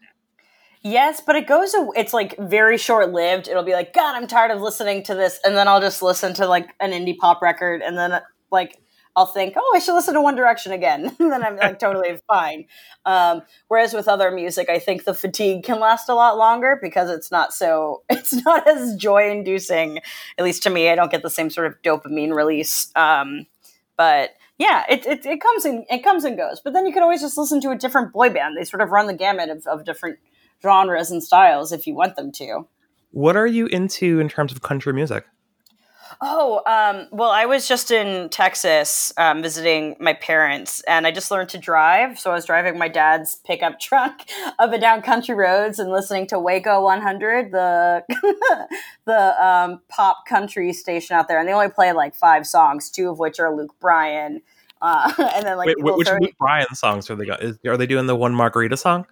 Yes, 0.88 1.20
but 1.20 1.36
it 1.36 1.46
goes. 1.46 1.74
It's 1.96 2.14
like 2.14 2.34
very 2.38 2.78
short 2.78 3.12
lived. 3.12 3.46
It'll 3.46 3.62
be 3.62 3.74
like, 3.74 3.92
God, 3.92 4.16
I'm 4.16 4.26
tired 4.26 4.50
of 4.50 4.62
listening 4.62 5.02
to 5.04 5.14
this, 5.14 5.38
and 5.44 5.54
then 5.54 5.68
I'll 5.68 5.82
just 5.82 6.00
listen 6.00 6.32
to 6.34 6.46
like 6.46 6.70
an 6.80 6.92
indie 6.92 7.16
pop 7.16 7.42
record, 7.42 7.82
and 7.82 7.98
then 7.98 8.18
like 8.50 8.78
I'll 9.14 9.26
think, 9.26 9.52
oh, 9.58 9.72
I 9.76 9.80
should 9.80 9.94
listen 9.94 10.14
to 10.14 10.22
One 10.22 10.34
Direction 10.34 10.72
again, 10.72 11.14
and 11.18 11.30
then 11.30 11.44
I'm 11.44 11.56
like 11.56 11.78
totally 11.78 12.18
fine. 12.26 12.64
Um, 13.04 13.42
whereas 13.68 13.92
with 13.92 14.08
other 14.08 14.30
music, 14.30 14.70
I 14.70 14.78
think 14.78 15.04
the 15.04 15.12
fatigue 15.12 15.62
can 15.62 15.78
last 15.78 16.08
a 16.08 16.14
lot 16.14 16.38
longer 16.38 16.78
because 16.80 17.10
it's 17.10 17.30
not 17.30 17.52
so. 17.52 18.02
It's 18.10 18.32
not 18.44 18.66
as 18.66 18.96
joy 18.96 19.30
inducing, 19.30 19.98
at 20.38 20.44
least 20.44 20.62
to 20.62 20.70
me. 20.70 20.88
I 20.88 20.94
don't 20.94 21.10
get 21.10 21.22
the 21.22 21.28
same 21.28 21.50
sort 21.50 21.66
of 21.66 21.80
dopamine 21.82 22.34
release. 22.34 22.90
Um, 22.96 23.46
but 23.98 24.30
yeah, 24.56 24.84
it, 24.88 25.04
it, 25.04 25.26
it 25.26 25.40
comes 25.40 25.66
and 25.66 25.84
it 25.90 26.02
comes 26.02 26.24
and 26.24 26.36
goes. 26.36 26.60
But 26.64 26.72
then 26.72 26.86
you 26.86 26.94
could 26.94 27.02
always 27.02 27.20
just 27.20 27.36
listen 27.36 27.60
to 27.60 27.70
a 27.70 27.76
different 27.76 28.12
boy 28.12 28.30
band. 28.30 28.56
They 28.56 28.64
sort 28.64 28.80
of 28.80 28.90
run 28.90 29.06
the 29.06 29.14
gamut 29.14 29.50
of, 29.50 29.66
of 29.66 29.84
different 29.84 30.18
genres 30.62 31.10
and 31.10 31.22
styles 31.22 31.72
if 31.72 31.86
you 31.86 31.94
want 31.94 32.16
them 32.16 32.32
to. 32.32 32.66
what 33.10 33.36
are 33.36 33.46
you 33.46 33.66
into 33.66 34.20
in 34.20 34.28
terms 34.28 34.52
of 34.52 34.62
country 34.62 34.92
music 34.92 35.24
Oh, 36.20 36.62
um, 36.66 37.06
well, 37.12 37.30
I 37.30 37.46
was 37.46 37.68
just 37.68 37.92
in 37.92 38.28
Texas 38.30 39.12
um, 39.16 39.40
visiting 39.40 39.94
my 40.00 40.14
parents, 40.14 40.82
and 40.88 41.06
I 41.06 41.12
just 41.12 41.30
learned 41.30 41.50
to 41.50 41.58
drive. 41.58 42.18
So 42.18 42.32
I 42.32 42.34
was 42.34 42.44
driving 42.44 42.76
my 42.76 42.88
dad's 42.88 43.36
pickup 43.46 43.78
truck 43.80 44.22
up 44.58 44.72
and 44.72 44.80
down 44.80 45.02
country 45.02 45.34
roads 45.34 45.78
and 45.78 45.90
listening 45.90 46.26
to 46.28 46.38
Waco 46.38 46.82
100, 46.82 47.52
the 47.52 48.04
the 49.04 49.44
um, 49.44 49.80
pop 49.88 50.24
country 50.26 50.72
station 50.72 51.14
out 51.14 51.28
there. 51.28 51.38
And 51.38 51.48
they 51.48 51.52
only 51.52 51.70
play 51.70 51.92
like 51.92 52.16
five 52.16 52.46
songs, 52.46 52.90
two 52.90 53.10
of 53.10 53.18
which 53.18 53.38
are 53.38 53.54
Luke 53.54 53.74
Bryan. 53.78 54.42
Uh, 54.82 55.12
and 55.34 55.46
then 55.46 55.56
like 55.56 55.68
Wait, 55.68 55.76
which 55.80 56.08
Luke 56.20 56.36
Bryan 56.38 56.74
songs 56.74 57.08
are 57.10 57.16
they 57.16 57.26
got? 57.26 57.42
Is, 57.42 57.58
are 57.66 57.76
they 57.76 57.86
doing 57.86 58.06
the 58.06 58.16
one 58.16 58.34
margarita 58.34 58.76
song? 58.76 59.06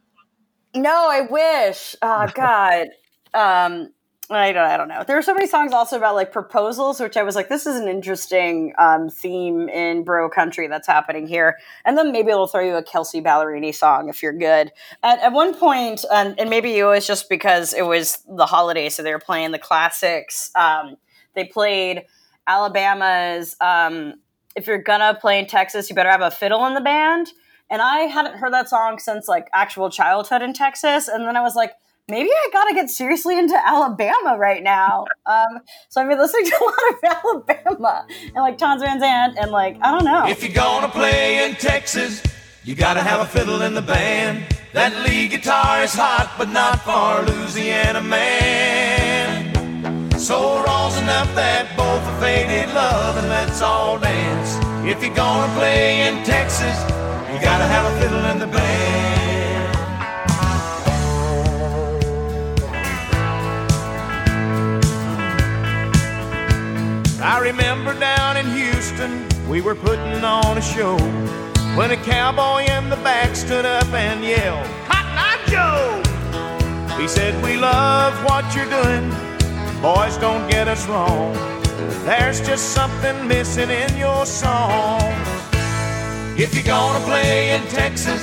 No, 0.77 1.09
I 1.11 1.23
wish. 1.23 1.97
Oh 2.03 2.29
God. 2.35 2.89
Um, 3.35 3.91
I 4.29 4.51
don't. 4.51 4.65
I 4.65 4.77
don't 4.77 4.89
know. 4.89 5.05
There 5.07 5.17
are 5.17 5.23
so 5.23 5.35
many 5.35 5.47
songs 5.47 5.73
also 5.73 5.97
about 5.97 6.17
like 6.17 6.33
proposals, 6.33 6.99
which 6.99 7.17
I 7.17 7.23
was 7.23 7.37
like, 7.37 7.49
this 7.49 7.65
is 7.65 7.77
an 7.77 7.87
interesting 7.87 8.73
um, 8.77 9.09
theme 9.09 9.69
in 9.69 10.03
bro 10.03 10.29
country 10.29 10.67
that's 10.67 10.89
happening 10.89 11.29
here. 11.29 11.57
And 11.85 11.97
then 11.97 12.11
maybe 12.11 12.29
they'll 12.29 12.49
throw 12.49 12.63
you 12.63 12.75
a 12.75 12.83
Kelsea 12.83 13.21
Ballerini 13.21 13.73
song 13.73 14.09
if 14.09 14.25
you're 14.25 14.37
good. 14.37 14.73
At, 15.05 15.21
at 15.21 15.33
one 15.33 15.55
point, 15.55 16.05
um, 16.11 16.35
and 16.39 16.51
maybe 16.51 16.77
it 16.77 16.85
was 16.85 17.07
just 17.07 17.29
because 17.29 17.73
it 17.73 17.87
was 17.87 18.19
the 18.29 18.47
holiday, 18.47 18.89
so 18.89 19.05
they 19.05 19.13
were 19.13 19.21
playing 19.21 19.53
the 19.53 19.61
classics. 19.61 20.51
Um, 20.57 20.97
they 21.35 21.45
played 21.45 22.03
Alabama's. 22.49 23.55
Um, 23.61 24.15
if 24.57 24.67
you're 24.67 24.83
gonna 24.83 25.17
play 25.21 25.39
in 25.39 25.47
Texas, 25.47 25.89
you 25.89 25.95
better 25.95 26.11
have 26.11 26.23
a 26.23 26.33
fiddle 26.33 26.67
in 26.67 26.75
the 26.75 26.81
band. 26.81 27.29
And 27.71 27.83
I 27.83 28.01
hadn't 28.01 28.37
heard 28.37 28.53
that 28.53 28.69
song 28.69 28.99
since 28.99 29.29
like 29.29 29.49
actual 29.53 29.91
childhood 29.91 30.43
in 30.43 30.53
Texas. 30.53 31.09
And 31.09 31.27
then 31.27 31.37
I 31.37 31.41
was 31.41 31.57
like, 31.57 31.73
maybe 32.09 32.31
I 32.31 32.49
gotta 32.53 32.75
get 32.75 32.89
seriously 32.91 33.39
into 33.39 33.61
Alabama 33.67 34.37
right 34.39 34.63
now. 34.63 35.07
Um, 35.27 35.63
so 35.89 36.01
I've 36.01 36.09
been 36.09 36.19
listening 36.19 36.45
to 36.45 36.57
a 36.57 36.65
lot 36.65 36.93
of 36.93 37.45
Alabama 37.59 38.07
and 38.27 38.37
like 38.37 38.59
Townes 38.59 38.81
Van 38.81 39.01
Zandt 39.01 39.37
and 39.37 39.51
like 39.51 39.77
I 39.83 39.91
don't 39.91 40.05
know. 40.05 40.25
If 40.29 40.45
you're 40.45 40.55
gonna 40.55 40.89
play 40.89 41.45
in 41.45 41.57
Texas, 41.57 42.23
you 42.63 42.77
gotta 42.77 43.01
have 43.01 43.19
a 43.19 43.27
fiddle 43.27 43.63
in 43.63 43.75
the 43.75 43.83
band. 43.83 44.45
That 44.73 44.95
lead 45.05 45.33
guitar 45.33 45.83
is 45.83 45.95
hot, 45.95 46.33
but 46.39 46.49
not 46.51 46.81
for 46.83 47.29
Louisiana 47.29 48.01
man. 48.03 49.53
So 50.17 50.63
rosin 50.63 51.09
up 51.09 51.27
that 51.35 51.77
bowl 51.77 51.99
for 51.99 52.21
faded 52.21 52.73
love 52.73 53.17
and 53.17 53.29
let's 53.29 53.61
all 53.63 53.99
dance. 53.99 54.55
If 54.87 55.03
you're 55.03 55.13
gonna 55.13 55.53
play 55.55 56.07
in 56.07 56.23
Texas, 56.23 56.77
you 57.37 57.43
gotta 57.43 57.67
have 57.67 57.85
a 57.93 58.01
fiddle 58.01 58.25
in 58.25 58.39
the 58.39 58.47
band. 58.47 59.77
I 67.23 67.39
remember 67.41 67.99
down 67.99 68.39
in 68.39 68.47
Houston, 68.47 69.29
we 69.47 69.61
were 69.61 69.75
putting 69.75 70.25
on 70.25 70.57
a 70.57 70.63
show 70.63 70.97
when 71.77 71.91
a 71.91 71.97
cowboy 71.99 72.65
in 72.65 72.89
the 72.89 72.97
back 72.97 73.37
stood 73.37 73.67
up 73.67 73.93
and 73.93 74.25
yelled, 74.25 74.67
Cotton 74.87 75.19
Eye 75.19 75.39
Joe! 75.47 76.99
He 76.99 77.07
said, 77.07 77.35
We 77.45 77.59
love 77.59 78.15
what 78.25 78.55
you're 78.55 78.71
doing, 78.71 79.11
boys, 79.83 80.17
don't 80.17 80.49
get 80.51 80.69
us 80.69 80.87
wrong. 80.87 81.35
There's 82.07 82.41
just 82.41 82.71
something 82.71 83.29
missing 83.29 83.69
in 83.69 83.95
your 83.99 84.25
song. 84.25 85.36
If 86.39 86.55
you're 86.55 86.65
gonna 86.65 87.03
play 87.07 87.55
in 87.55 87.63
Texas, 87.69 88.21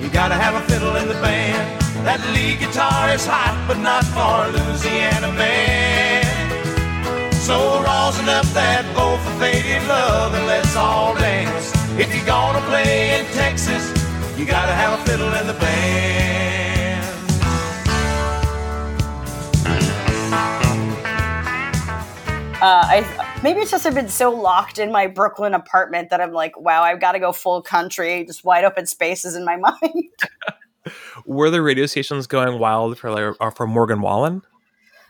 you 0.00 0.08
gotta 0.08 0.34
have 0.34 0.54
a 0.54 0.62
fiddle 0.66 0.96
in 0.96 1.08
the 1.08 1.20
band. 1.20 1.78
That 2.06 2.18
lead 2.32 2.58
guitar 2.58 3.10
is 3.12 3.26
hot, 3.26 3.52
but 3.68 3.76
not 3.76 4.02
for 4.16 4.48
Louisiana 4.48 5.30
man. 5.36 6.24
So 7.34 7.82
rosin 7.84 8.30
up 8.30 8.46
that 8.56 8.88
bowl 8.96 9.18
for 9.18 9.38
faded 9.38 9.86
love 9.86 10.32
and 10.32 10.46
let's 10.46 10.74
all 10.74 11.14
dance. 11.16 11.70
If 11.98 12.16
you're 12.16 12.24
gonna 12.24 12.62
play 12.62 13.20
in 13.20 13.26
Texas, 13.36 13.92
you 14.38 14.46
gotta 14.46 14.72
have 14.72 14.98
a 14.98 15.04
fiddle 15.04 15.28
in 15.34 15.46
the 15.46 15.52
band. 15.60 16.00
Uh, 22.62 22.84
I 22.88 23.29
maybe 23.42 23.60
it's 23.60 23.70
just 23.70 23.86
I've 23.86 23.94
been 23.94 24.08
so 24.08 24.30
locked 24.30 24.78
in 24.78 24.92
my 24.92 25.06
Brooklyn 25.06 25.54
apartment 25.54 26.10
that 26.10 26.20
I'm 26.20 26.32
like, 26.32 26.58
wow, 26.58 26.82
I've 26.82 27.00
got 27.00 27.12
to 27.12 27.18
go 27.18 27.32
full 27.32 27.62
country, 27.62 28.24
just 28.24 28.44
wide 28.44 28.64
open 28.64 28.86
spaces 28.86 29.34
in 29.34 29.44
my 29.44 29.56
mind. 29.82 30.08
Were 31.24 31.50
the 31.50 31.62
radio 31.62 31.86
stations 31.86 32.26
going 32.26 32.58
wild 32.58 32.98
for 32.98 33.10
like, 33.10 33.36
or 33.40 33.50
for 33.50 33.66
Morgan 33.66 34.00
Wallen? 34.00 34.42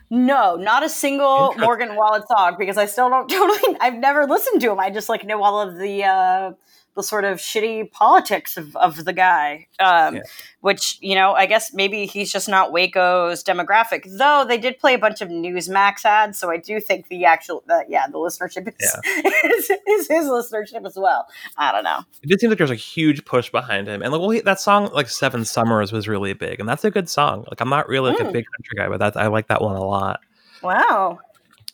No, 0.09 0.57
not 0.57 0.83
a 0.83 0.89
single 0.89 1.53
Morgan 1.57 1.95
Wallen 1.95 2.23
song 2.27 2.55
because 2.59 2.77
I 2.77 2.85
still 2.85 3.09
don't 3.09 3.29
totally. 3.29 3.77
I've 3.79 3.95
never 3.95 4.25
listened 4.25 4.61
to 4.61 4.71
him. 4.71 4.79
I 4.79 4.89
just 4.89 5.07
like 5.07 5.23
know 5.23 5.41
all 5.41 5.61
of 5.61 5.77
the 5.77 6.03
uh, 6.03 6.51
the 6.95 7.03
sort 7.03 7.23
of 7.23 7.37
shitty 7.37 7.89
politics 7.91 8.57
of, 8.57 8.75
of 8.75 9.05
the 9.05 9.13
guy. 9.13 9.67
Um, 9.79 10.15
Yeah. 10.15 10.21
Which 10.59 10.97
you 11.01 11.15
know, 11.15 11.33
I 11.33 11.47
guess 11.47 11.73
maybe 11.73 12.05
he's 12.05 12.31
just 12.31 12.47
not 12.47 12.71
Waco's 12.71 13.43
demographic. 13.43 14.03
Though 14.17 14.45
they 14.47 14.59
did 14.59 14.77
play 14.77 14.93
a 14.93 14.99
bunch 14.99 15.19
of 15.21 15.29
Newsmax 15.29 16.05
ads, 16.05 16.37
so 16.37 16.51
I 16.51 16.57
do 16.57 16.79
think 16.79 17.07
the 17.07 17.25
actual, 17.25 17.63
uh, 17.67 17.79
yeah, 17.89 18.05
the 18.07 18.19
listenership 18.19 18.67
is, 18.67 18.95
is 19.43 19.69
is 19.87 20.07
his 20.07 20.25
listenership 20.27 20.85
as 20.85 20.95
well. 20.95 21.25
I 21.57 21.71
don't 21.71 21.83
know. 21.83 22.01
It 22.21 22.27
did 22.29 22.39
seem 22.39 22.49
like 22.51 22.59
there's 22.59 22.69
a 22.69 22.75
huge 22.75 23.25
push 23.25 23.49
behind 23.49 23.87
him, 23.87 24.03
and 24.03 24.11
like, 24.11 24.21
well, 24.21 24.29
he, 24.29 24.41
that 24.41 24.59
song 24.59 24.91
like 24.93 25.09
Seven 25.09 25.45
Summers 25.45 25.91
was 25.91 26.07
really 26.07 26.33
big, 26.33 26.59
and 26.59 26.69
that's 26.69 26.83
a 26.85 26.91
good 26.91 27.09
song. 27.09 27.45
Like, 27.49 27.59
I'm 27.59 27.69
not 27.69 27.87
really 27.87 28.11
like 28.11 28.19
a 28.19 28.25
Mm. 28.25 28.33
big 28.33 28.45
country 28.55 28.77
guy, 28.77 28.87
but 28.89 28.99
that 28.99 29.17
I 29.17 29.27
like 29.27 29.47
that 29.47 29.61
one 29.63 29.75
a 29.75 29.83
lot. 29.83 30.19
Wow. 30.61 31.17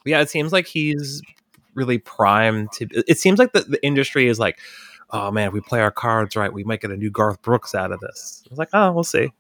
But 0.04 0.10
yeah, 0.10 0.22
it 0.22 0.30
seems 0.30 0.54
like 0.54 0.66
he's 0.68 1.22
really 1.74 1.98
primed 1.98 2.72
to. 2.74 2.88
It 3.06 3.20
seems 3.20 3.38
like 3.38 3.52
the, 3.52 3.62
the 3.62 3.86
industry 3.86 4.28
is 4.30 4.40
like, 4.40 4.58
oh 5.12 5.32
man, 5.32 5.48
if 5.48 5.54
we 5.54 5.62
play 5.62 5.82
our 5.82 5.92
cards 5.92 6.36
right, 6.36 6.52
we 6.52 6.64
might 6.64 6.82
get 6.82 6.92
a 6.92 6.98
new 6.98 7.10
Garth 7.10 7.42
Brooks 7.42 7.76
out 7.76 7.92
of 7.92 8.00
this. 8.00 8.44
I 8.46 8.50
was 8.50 8.60
like, 8.60 8.70
oh, 8.74 8.92
we'll 8.92 9.04
see. 9.04 9.32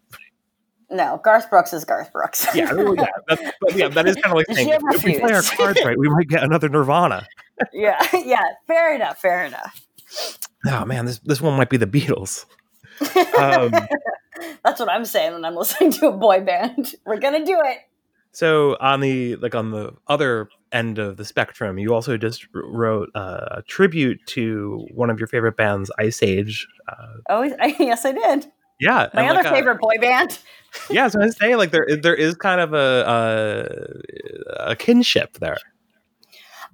No, 0.90 1.20
Garth 1.24 1.50
Brooks 1.50 1.74
is 1.74 1.84
Garth 1.84 2.14
Brooks. 2.14 2.48
Yeah, 2.56 2.74
yeah, 2.74 3.06
but 3.62 3.76
yeah, 3.76 3.90
that 3.90 4.08
is 4.08 4.16
kind 4.16 4.28
of 4.28 4.38
like 4.38 4.46
saying 4.52 4.70
if, 4.70 4.82
if 4.96 5.04
we 5.04 5.20
play 5.20 5.34
our 5.34 5.42
cards 5.42 5.84
right, 5.84 5.98
we 5.98 6.08
might 6.08 6.30
get 6.30 6.44
another 6.44 6.70
Nirvana. 6.70 7.28
yeah, 7.74 8.02
yeah. 8.14 8.44
Fair 8.68 8.96
enough. 8.96 9.20
Fair 9.20 9.46
enough. 9.46 9.86
Oh 10.66 10.86
man, 10.86 11.06
this 11.06 11.20
this 11.20 11.42
one 11.42 11.58
might 11.58 11.70
be 11.70 11.78
the 11.78 11.88
Beatles. 11.88 12.46
Um, 13.38 13.72
That's 14.64 14.80
what 14.80 14.90
I'm 14.90 15.06
saying 15.06 15.34
when 15.34 15.46
I'm 15.46 15.56
listening 15.56 15.92
to 15.94 16.08
a 16.08 16.12
boy 16.12 16.42
band. 16.42 16.96
We're 17.06 17.20
gonna 17.20 17.46
do 17.46 17.60
it. 17.66 17.80
So 18.38 18.78
on 18.80 19.00
the 19.00 19.36
like 19.38 19.56
on 19.56 19.72
the 19.72 19.94
other 20.06 20.48
end 20.72 21.00
of 21.00 21.18
the 21.18 21.26
spectrum, 21.26 21.80
you 21.80 21.92
also 21.96 22.18
just 22.18 22.46
wrote 22.54 23.10
uh, 23.16 23.48
a 23.50 23.62
tribute 23.64 24.20
to 24.28 24.86
one 24.94 25.10
of 25.10 25.18
your 25.18 25.26
favorite 25.26 25.58
bands, 25.58 25.90
Iceage. 25.98 26.68
Uh, 26.88 27.14
Oh, 27.30 27.52
I, 27.60 27.76
yes, 27.80 28.06
I 28.06 28.12
did. 28.12 28.46
yeah, 28.80 29.10
My 29.16 29.28
other 29.28 29.38
like, 29.40 29.48
uh, 29.48 29.56
favorite 29.56 29.80
boy 29.80 29.96
band. 30.00 30.38
yeah, 30.92 31.08
so 31.08 31.20
I 31.20 31.26
was 31.26 31.36
saying 31.36 31.58
like 31.58 31.72
there 31.72 31.88
there 32.00 32.14
is 32.14 32.36
kind 32.36 32.62
of 32.62 32.74
a 32.76 33.66
a, 34.60 34.72
a 34.72 34.76
kinship 34.76 35.40
there. 35.40 35.58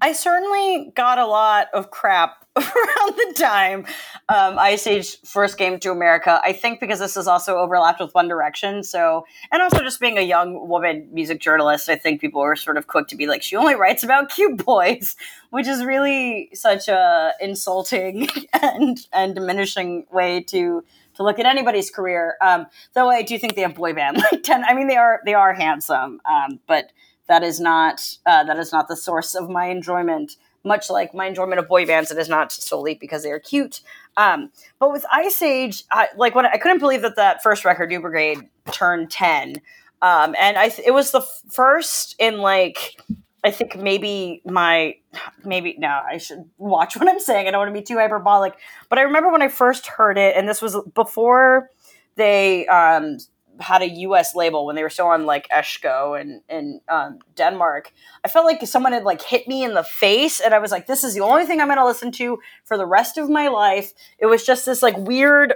I 0.04 0.12
certainly 0.12 0.92
got 0.96 1.18
a 1.18 1.26
lot 1.26 1.68
of 1.74 1.90
crap 1.90 2.46
around 2.58 3.16
the 3.16 3.34
time 3.38 3.86
um, 4.28 4.60
Iceage 4.60 5.22
first 5.22 5.58
came 5.58 5.80
to 5.80 5.92
America. 5.92 6.42
I 6.44 6.52
think 6.52 6.82
because 6.82 7.00
this 7.00 7.16
is 7.16 7.26
also 7.26 7.56
overlapped 7.56 8.02
with 8.02 8.14
One 8.14 8.28
Direction. 8.28 8.84
So, 8.84 9.26
and 9.50 9.62
also 9.62 9.80
just 9.80 10.02
being 10.02 10.18
a 10.18 10.22
young 10.22 10.68
woman 10.68 11.08
music 11.14 11.40
journalist, 11.40 11.88
I 11.88 11.96
think 11.96 12.20
people 12.20 12.42
were 12.42 12.58
sort 12.58 12.76
of 12.76 12.88
quick 12.88 13.08
to 13.08 13.16
be 13.16 13.28
like, 13.28 13.42
she 13.44 13.56
only 13.56 13.76
writes 13.76 14.04
about 14.04 14.30
cute 14.30 14.66
boys, 14.66 15.16
which 15.52 15.68
is 15.68 15.86
really 15.86 16.50
such 16.54 16.90
a 16.90 17.32
insulting 17.40 18.28
and 18.62 19.08
and 19.14 19.36
diminishing 19.36 20.06
way 20.12 20.42
to 20.50 20.84
to 21.16 21.24
look 21.24 21.40
at 21.40 21.46
anybody's 21.46 21.90
career. 21.90 22.36
Um, 22.42 22.66
though 22.92 23.10
I 23.10 23.22
do 23.22 23.40
think 23.40 23.56
they 23.56 23.62
have 23.62 23.76
boy 23.76 23.94
band 23.94 24.18
like 24.18 24.44
ten. 24.44 24.66
I 24.66 24.74
mean, 24.74 24.88
they 24.88 24.98
are 24.98 25.22
they 25.26 25.34
are 25.34 25.54
handsome, 25.54 26.20
um, 26.30 26.60
but 26.68 26.92
that 27.28 27.44
is 27.44 27.60
not 27.60 28.18
uh, 28.26 28.44
that 28.44 28.58
is 28.58 28.72
not 28.72 28.88
the 28.88 28.96
source 28.96 29.36
of 29.36 29.50
my 29.50 29.68
enjoyment. 29.68 30.36
Much 30.66 30.90
like 30.90 31.14
my 31.14 31.26
enjoyment 31.26 31.60
of 31.60 31.68
boy 31.68 31.86
bands, 31.86 32.10
it 32.10 32.18
is 32.18 32.30
not 32.30 32.52
solely 32.52 32.96
because 32.96 33.24
they 33.24 33.32
are 33.32 33.40
cute. 33.40 33.82
Um, 34.16 34.50
but 34.80 34.94
with 34.94 35.06
Iceage, 35.12 35.84
I, 35.92 36.08
like 36.16 36.36
when 36.36 36.46
I 36.46 36.58
couldn't 36.58 36.80
believe 36.80 37.02
that 37.02 37.18
that 37.18 37.44
first 37.44 37.66
record, 37.66 37.90
New 37.90 38.00
Brigade, 38.00 38.48
turned 38.72 39.12
ten, 39.12 39.56
um, 40.02 40.36
and 40.40 40.58
I 40.58 40.70
th- 40.70 40.88
it 40.88 40.92
was 40.92 41.12
the 41.12 41.22
first 41.50 42.16
in 42.20 42.38
like 42.38 42.96
I 43.44 43.52
think 43.52 43.78
maybe 43.78 44.42
my 44.46 44.96
maybe 45.44 45.76
no, 45.78 45.88
I 46.10 46.18
should 46.18 46.50
watch 46.58 46.96
what 46.98 47.10
I'm 47.10 47.20
saying. 47.20 47.48
I 47.48 47.52
don't 47.52 47.60
want 47.60 47.74
to 47.76 47.80
be 47.80 47.86
too 47.86 47.98
hyperbolic, 47.98 48.54
but 48.90 49.00
I 49.00 49.04
remember 49.04 49.32
when 49.32 49.42
I 49.42 49.50
first 49.50 49.88
heard 49.88 50.18
it, 50.18 50.36
and 50.38 50.48
this 50.48 50.62
was 50.62 50.78
before 50.94 51.70
they 52.16 52.68
um, 52.68 53.18
had 53.60 53.82
a 53.82 53.90
U.S. 53.90 54.36
label 54.36 54.66
when 54.66 54.76
they 54.76 54.84
were 54.84 54.90
still 54.90 55.08
on 55.08 55.26
like 55.26 55.48
Escho 55.50 56.20
and 56.20 56.42
in 56.50 56.82
um, 56.88 57.20
Denmark. 57.36 57.92
I 58.24 58.28
felt 58.28 58.46
like 58.46 58.66
someone 58.66 58.94
had 58.94 59.04
like 59.04 59.22
hit 59.22 59.48
me 59.48 59.64
in 59.64 59.74
the 59.74 59.84
face, 59.84 60.40
and 60.40 60.54
I 60.54 60.60
was 60.60 60.72
like, 60.72 60.88
"This 60.88 61.04
is 61.04 61.14
the 61.14 61.22
only 61.22 61.46
thing 61.46 61.62
I'm 61.62 61.68
going 61.68 61.78
to 61.78 61.86
listen 61.86 62.12
to 62.14 62.40
for 62.64 62.78
the 62.78 62.86
rest 62.86 63.18
of 63.18 63.30
my 63.30 63.48
life." 63.48 63.94
It 64.20 64.26
was 64.26 64.46
just 64.46 64.66
this 64.66 64.82
like 64.82 64.98
weird, 64.98 65.54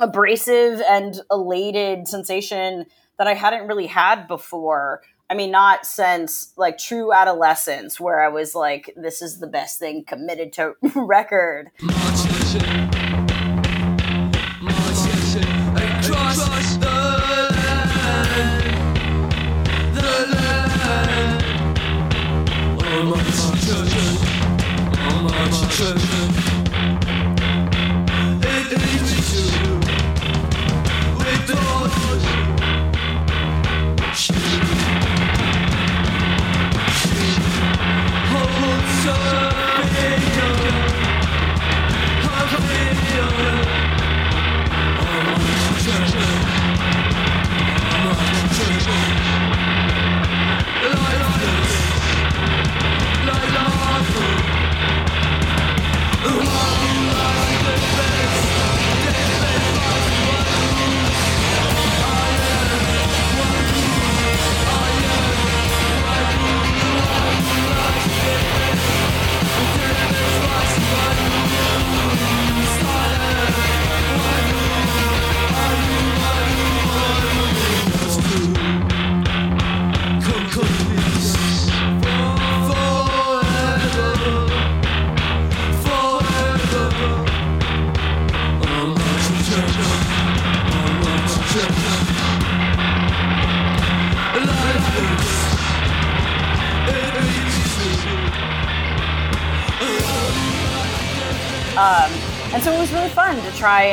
abrasive 0.00 0.80
and 0.80 1.20
elated 1.30 2.08
sensation 2.08 2.86
that 3.18 3.26
I 3.26 3.34
hadn't 3.34 3.66
really 3.66 3.86
had 3.86 4.28
before. 4.28 5.02
I 5.30 5.34
mean, 5.34 5.50
not 5.50 5.84
since 5.84 6.52
like 6.56 6.78
true 6.78 7.12
adolescence, 7.12 8.00
where 8.00 8.24
I 8.24 8.28
was 8.28 8.54
like, 8.54 8.92
"This 8.96 9.22
is 9.22 9.38
the 9.38 9.46
best 9.48 9.78
thing 9.78 10.04
committed 10.04 10.52
to 10.54 10.74
record." 10.94 11.70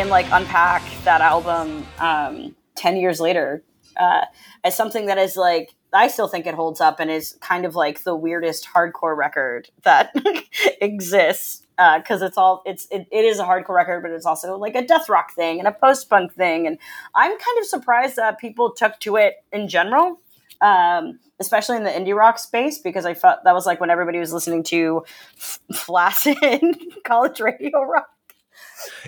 And 0.05 0.11
like 0.11 0.27
unpack 0.31 0.83
that 1.03 1.19
album 1.19 1.83
um, 1.97 2.55
10 2.75 2.97
years 2.97 3.19
later 3.19 3.63
uh, 3.97 4.21
as 4.63 4.77
something 4.77 5.07
that 5.07 5.17
is 5.17 5.35
like 5.35 5.73
i 5.93 6.07
still 6.07 6.27
think 6.27 6.45
it 6.45 6.53
holds 6.53 6.79
up 6.79 6.99
and 6.99 7.09
is 7.09 7.35
kind 7.41 7.65
of 7.65 7.73
like 7.73 8.03
the 8.03 8.15
weirdest 8.15 8.67
hardcore 8.71 9.17
record 9.17 9.67
that 9.81 10.13
exists 10.81 11.65
because 11.97 12.21
it's 12.21 12.37
all 12.37 12.61
it's 12.67 12.87
it, 12.91 13.07
it 13.11 13.25
is 13.25 13.39
a 13.39 13.43
hardcore 13.43 13.75
record 13.75 14.03
but 14.03 14.11
it's 14.11 14.27
also 14.27 14.55
like 14.59 14.75
a 14.75 14.85
death 14.85 15.09
rock 15.09 15.33
thing 15.33 15.57
and 15.57 15.67
a 15.67 15.71
post-punk 15.71 16.31
thing 16.33 16.67
and 16.67 16.77
i'm 17.15 17.31
kind 17.31 17.57
of 17.59 17.65
surprised 17.65 18.15
that 18.15 18.37
people 18.37 18.71
took 18.71 18.99
to 18.99 19.15
it 19.15 19.43
in 19.51 19.67
general 19.67 20.19
um, 20.61 21.19
especially 21.39 21.77
in 21.77 21.83
the 21.83 21.89
indie 21.89 22.15
rock 22.15 22.39
space, 22.39 22.79
because 22.79 23.05
I 23.05 23.13
felt 23.13 23.43
that 23.43 23.53
was 23.53 23.65
like 23.65 23.81
when 23.81 23.89
everybody 23.89 24.19
was 24.19 24.31
listening 24.31 24.63
to 24.63 25.03
flaccid 25.73 26.37
college 27.03 27.39
radio 27.41 27.83
rock. 27.83 28.07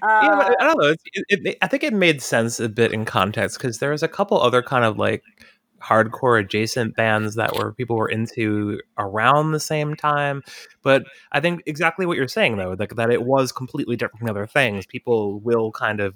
Uh, 0.02 0.20
yeah, 0.24 0.36
but 0.36 0.62
I 0.62 0.66
don't 0.66 0.82
know. 0.82 0.90
It, 0.90 1.00
it, 1.30 1.58
I 1.62 1.68
think 1.68 1.84
it 1.84 1.94
made 1.94 2.22
sense 2.22 2.60
a 2.60 2.70
bit 2.70 2.92
in 2.92 3.06
context 3.06 3.58
because 3.58 3.80
there 3.80 3.92
was 3.92 4.04
a 4.04 4.08
couple 4.08 4.42
other 4.42 4.62
kind 4.62 4.86
of 4.86 4.98
like 4.98 5.24
hardcore 5.82 6.40
adjacent 6.40 6.96
bands 6.96 7.36
that 7.36 7.56
were 7.56 7.72
people 7.72 7.96
were 7.96 8.10
into 8.10 8.80
around 8.98 9.52
the 9.52 9.60
same 9.60 9.96
time. 9.96 10.44
But 10.82 11.06
I 11.32 11.40
think 11.40 11.64
exactly 11.66 12.06
what 12.06 12.18
you're 12.18 12.28
saying 12.28 12.58
though, 12.58 12.76
like 12.78 12.96
that 12.96 13.12
it 13.12 13.24
was 13.24 13.52
completely 13.52 13.96
different 13.96 14.20
from 14.20 14.30
other 14.30 14.48
things. 14.48 14.86
People 14.86 15.40
will 15.40 15.72
kind 15.72 16.00
of 16.00 16.16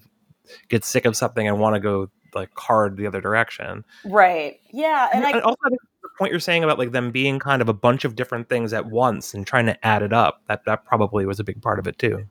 get 0.69 0.83
sick 0.83 1.05
of 1.05 1.15
something 1.15 1.47
and 1.47 1.59
want 1.59 1.75
to 1.75 1.79
go 1.79 2.09
like 2.33 2.49
hard 2.57 2.97
the 2.97 3.07
other 3.07 3.21
direction. 3.21 3.83
right. 4.05 4.59
Yeah. 4.71 5.09
And 5.13 5.25
I, 5.25 5.31
And 5.31 5.41
also, 5.41 5.59
I 5.65 5.69
think 5.69 5.81
the 6.01 6.09
point 6.17 6.31
you're 6.31 6.39
saying 6.39 6.63
about 6.63 6.79
like 6.79 6.91
them 6.91 7.11
being 7.11 7.39
kind 7.39 7.61
of 7.61 7.69
a 7.69 7.73
bunch 7.73 8.05
of 8.05 8.15
different 8.15 8.49
things 8.49 8.73
at 8.73 8.87
once 8.87 9.33
and 9.33 9.45
trying 9.45 9.65
to 9.65 9.85
add 9.85 10.01
it 10.01 10.13
up, 10.13 10.41
that 10.47 10.65
that 10.65 10.85
probably 10.85 11.25
was 11.25 11.39
a 11.39 11.43
big 11.43 11.61
part 11.61 11.79
of 11.79 11.87
it 11.87 11.97
too. 11.97 12.25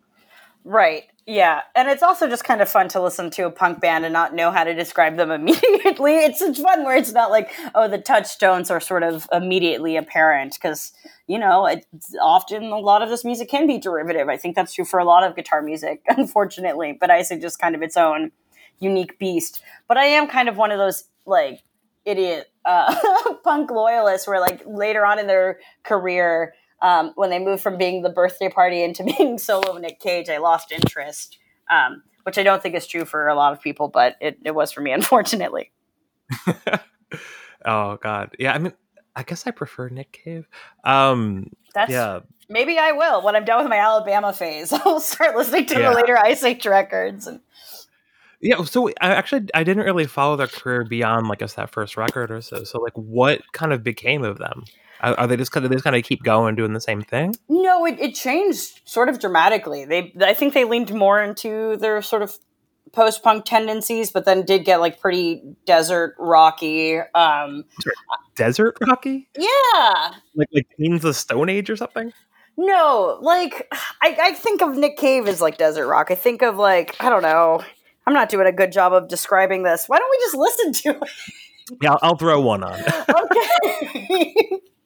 Right. 0.64 1.04
Yeah. 1.26 1.61
And 1.74 1.88
it's 1.88 2.02
also 2.02 2.28
just 2.28 2.44
kind 2.44 2.61
of 2.61 2.68
fun 2.68 2.88
to 2.88 3.00
listen 3.00 3.30
to 3.30 3.46
a 3.46 3.50
punk 3.50 3.80
band 3.80 4.04
and 4.04 4.12
not 4.12 4.34
know 4.34 4.50
how 4.50 4.64
to 4.64 4.74
describe 4.74 5.16
them 5.16 5.30
immediately. 5.30 6.16
It's 6.16 6.42
it's 6.42 6.61
fun 6.61 6.84
where 6.84 6.96
it's 6.96 7.12
not 7.12 7.30
like, 7.30 7.52
oh, 7.74 7.88
the 7.88 7.98
touchstones 7.98 8.70
are 8.70 8.80
sort 8.80 9.02
of 9.02 9.28
immediately 9.32 9.96
apparent 9.96 10.54
because, 10.54 10.92
you 11.26 11.38
know, 11.38 11.66
it's 11.66 12.14
often 12.20 12.64
a 12.64 12.78
lot 12.78 13.02
of 13.02 13.08
this 13.08 13.24
music 13.24 13.48
can 13.48 13.66
be 13.66 13.78
derivative. 13.78 14.28
I 14.28 14.36
think 14.36 14.56
that's 14.56 14.74
true 14.74 14.84
for 14.84 14.98
a 14.98 15.04
lot 15.04 15.24
of 15.24 15.36
guitar 15.36 15.62
music, 15.62 16.02
unfortunately. 16.08 16.96
But 16.98 17.11
I 17.11 17.22
just 17.22 17.58
kind 17.58 17.74
of 17.74 17.82
its 17.82 17.96
own 17.96 18.32
unique 18.80 19.18
beast. 19.18 19.62
But 19.88 19.96
I 19.96 20.06
am 20.06 20.26
kind 20.26 20.48
of 20.48 20.56
one 20.56 20.72
of 20.72 20.78
those 20.78 21.04
like 21.26 21.62
idiot 22.04 22.50
uh, 22.64 22.94
punk 23.44 23.70
loyalists 23.70 24.26
where 24.26 24.40
like 24.40 24.62
later 24.66 25.04
on 25.06 25.18
in 25.18 25.26
their 25.26 25.61
career 25.84 26.54
um, 26.83 27.12
when 27.14 27.31
they 27.31 27.39
moved 27.39 27.62
from 27.62 27.76
being 27.78 28.03
the 28.03 28.11
birthday 28.11 28.49
party 28.49 28.83
into 28.83 29.05
being 29.18 29.39
solo 29.39 29.76
Nick 29.78 30.01
Cave, 30.01 30.28
I 30.31 30.39
lost 30.39 30.72
interest, 30.72 31.39
um, 31.70 32.03
which 32.24 32.39
I 32.39 32.43
don't 32.43 32.62
think 32.62 32.74
is 32.74 32.87
true 32.87 33.05
for 33.05 33.28
a 33.28 33.35
lot 33.35 33.53
of 33.53 33.61
people, 33.61 33.89
but 33.89 34.16
it, 34.20 34.39
it 34.45 34.55
was 34.55 34.72
for 34.72 34.81
me, 34.81 34.93
unfortunately. 34.93 35.70
oh 37.64 37.97
God, 37.97 38.35
yeah. 38.39 38.53
I 38.55 38.59
mean, 38.59 38.72
I 39.16 39.22
guess 39.22 39.47
I 39.47 39.51
prefer 39.51 39.89
Nick 39.89 40.12
Cave. 40.12 40.49
Um, 40.85 41.51
That's 41.74 41.91
yeah, 41.91 42.20
maybe 42.49 42.78
I 42.78 42.93
will 42.93 43.22
when 43.22 43.37
I'm 43.37 43.45
done 43.45 43.62
with 43.62 43.68
my 43.70 43.78
Alabama 43.78 44.33
phase. 44.33 44.72
I'll 44.72 45.01
start 45.01 45.37
listening 45.37 45.66
to 45.66 45.81
Yeah. 45.81 45.91
the 45.91 45.97
later 45.97 46.16
Iceage 46.16 46.66
records. 46.66 47.26
And 47.26 47.41
yeah. 48.41 48.62
So 48.64 48.89
I 48.89 49.14
actually 49.14 49.49
I 49.55 49.64
didn't 49.64 49.85
really 49.85 50.07
follow 50.07 50.37
their 50.37 50.47
career 50.47 50.85
beyond 50.85 51.26
like 51.28 51.41
guess 51.41 51.55
that 51.55 51.70
first 51.70 51.97
record 51.97 52.31
or 52.31 52.41
so. 52.41 52.64
So 52.64 52.78
like, 52.81 52.95
what 52.95 53.41
kind 53.53 53.72
of 53.72 53.83
became 53.83 54.22
of 54.22 54.39
them? 54.39 54.64
Are, 55.03 55.18
are 55.20 55.26
they 55.26 55.36
just 55.36 55.53
kind 55.53 55.64
of 55.64 55.70
they 55.70 55.76
just 55.76 55.84
kind 55.84 55.96
of 55.96 56.03
keep 56.03 56.22
going 56.22 56.55
doing 56.57 56.72
the 56.72 56.80
same 56.80 57.03
thing? 57.03 57.34
no, 57.48 57.86
it, 57.86 57.98
it 58.01 58.14
changed 58.14 58.80
sort 58.84 59.09
of 59.09 59.20
dramatically. 59.20 59.84
They, 59.84 60.12
I 60.20 60.34
think 60.34 60.55
they 60.55 60.64
leaned 60.64 60.92
more 60.92 61.22
into 61.22 61.76
their 61.76 62.03
sort 62.03 62.22
of 62.22 62.36
post 62.92 63.22
punk 63.22 63.44
tendencies, 63.44 64.11
but 64.11 64.24
then 64.24 64.44
did 64.44 64.64
get 64.64 64.80
like 64.80 65.01
pretty 65.01 65.42
desert 65.66 66.14
rocky. 66.18 66.98
Um, 67.14 67.64
Desert 68.36 68.76
Rocky, 68.80 69.28
yeah, 69.36 70.12
like 70.34 70.48
like 70.53 70.66
Queens 70.76 70.96
of 70.96 71.03
the 71.03 71.14
Stone 71.14 71.48
Age 71.51 71.68
or 71.70 71.76
something. 71.76 72.12
no, 72.57 73.18
like 73.20 73.68
I, 74.03 74.16
I 74.20 74.30
think 74.32 74.62
of 74.62 74.76
Nick 74.76 74.96
Cave 74.96 75.28
as 75.28 75.40
like 75.40 75.59
desert 75.59 75.86
rock. 75.86 76.11
I 76.11 76.14
think 76.14 76.42
of 76.42 76.57
like 76.57 76.96
I 77.01 77.09
don't 77.11 77.22
know. 77.22 77.62
I'm 78.07 78.14
not 78.14 78.28
doing 78.30 78.46
a 78.46 78.53
good 78.53 78.72
job 78.72 78.92
of 78.92 79.09
describing 79.09 79.62
this. 79.62 79.84
Why 79.86 79.98
don't 79.98 80.11
we 80.11 80.18
just 80.18 80.34
listen 80.34 80.72
to 80.72 81.03
it? 81.03 81.11
Yeah, 81.82 81.92
I'll, 81.92 81.98
I'll 82.03 82.16
throw 82.16 82.40
one 82.40 82.64
on. 82.64 82.80
Okay. 83.09 84.48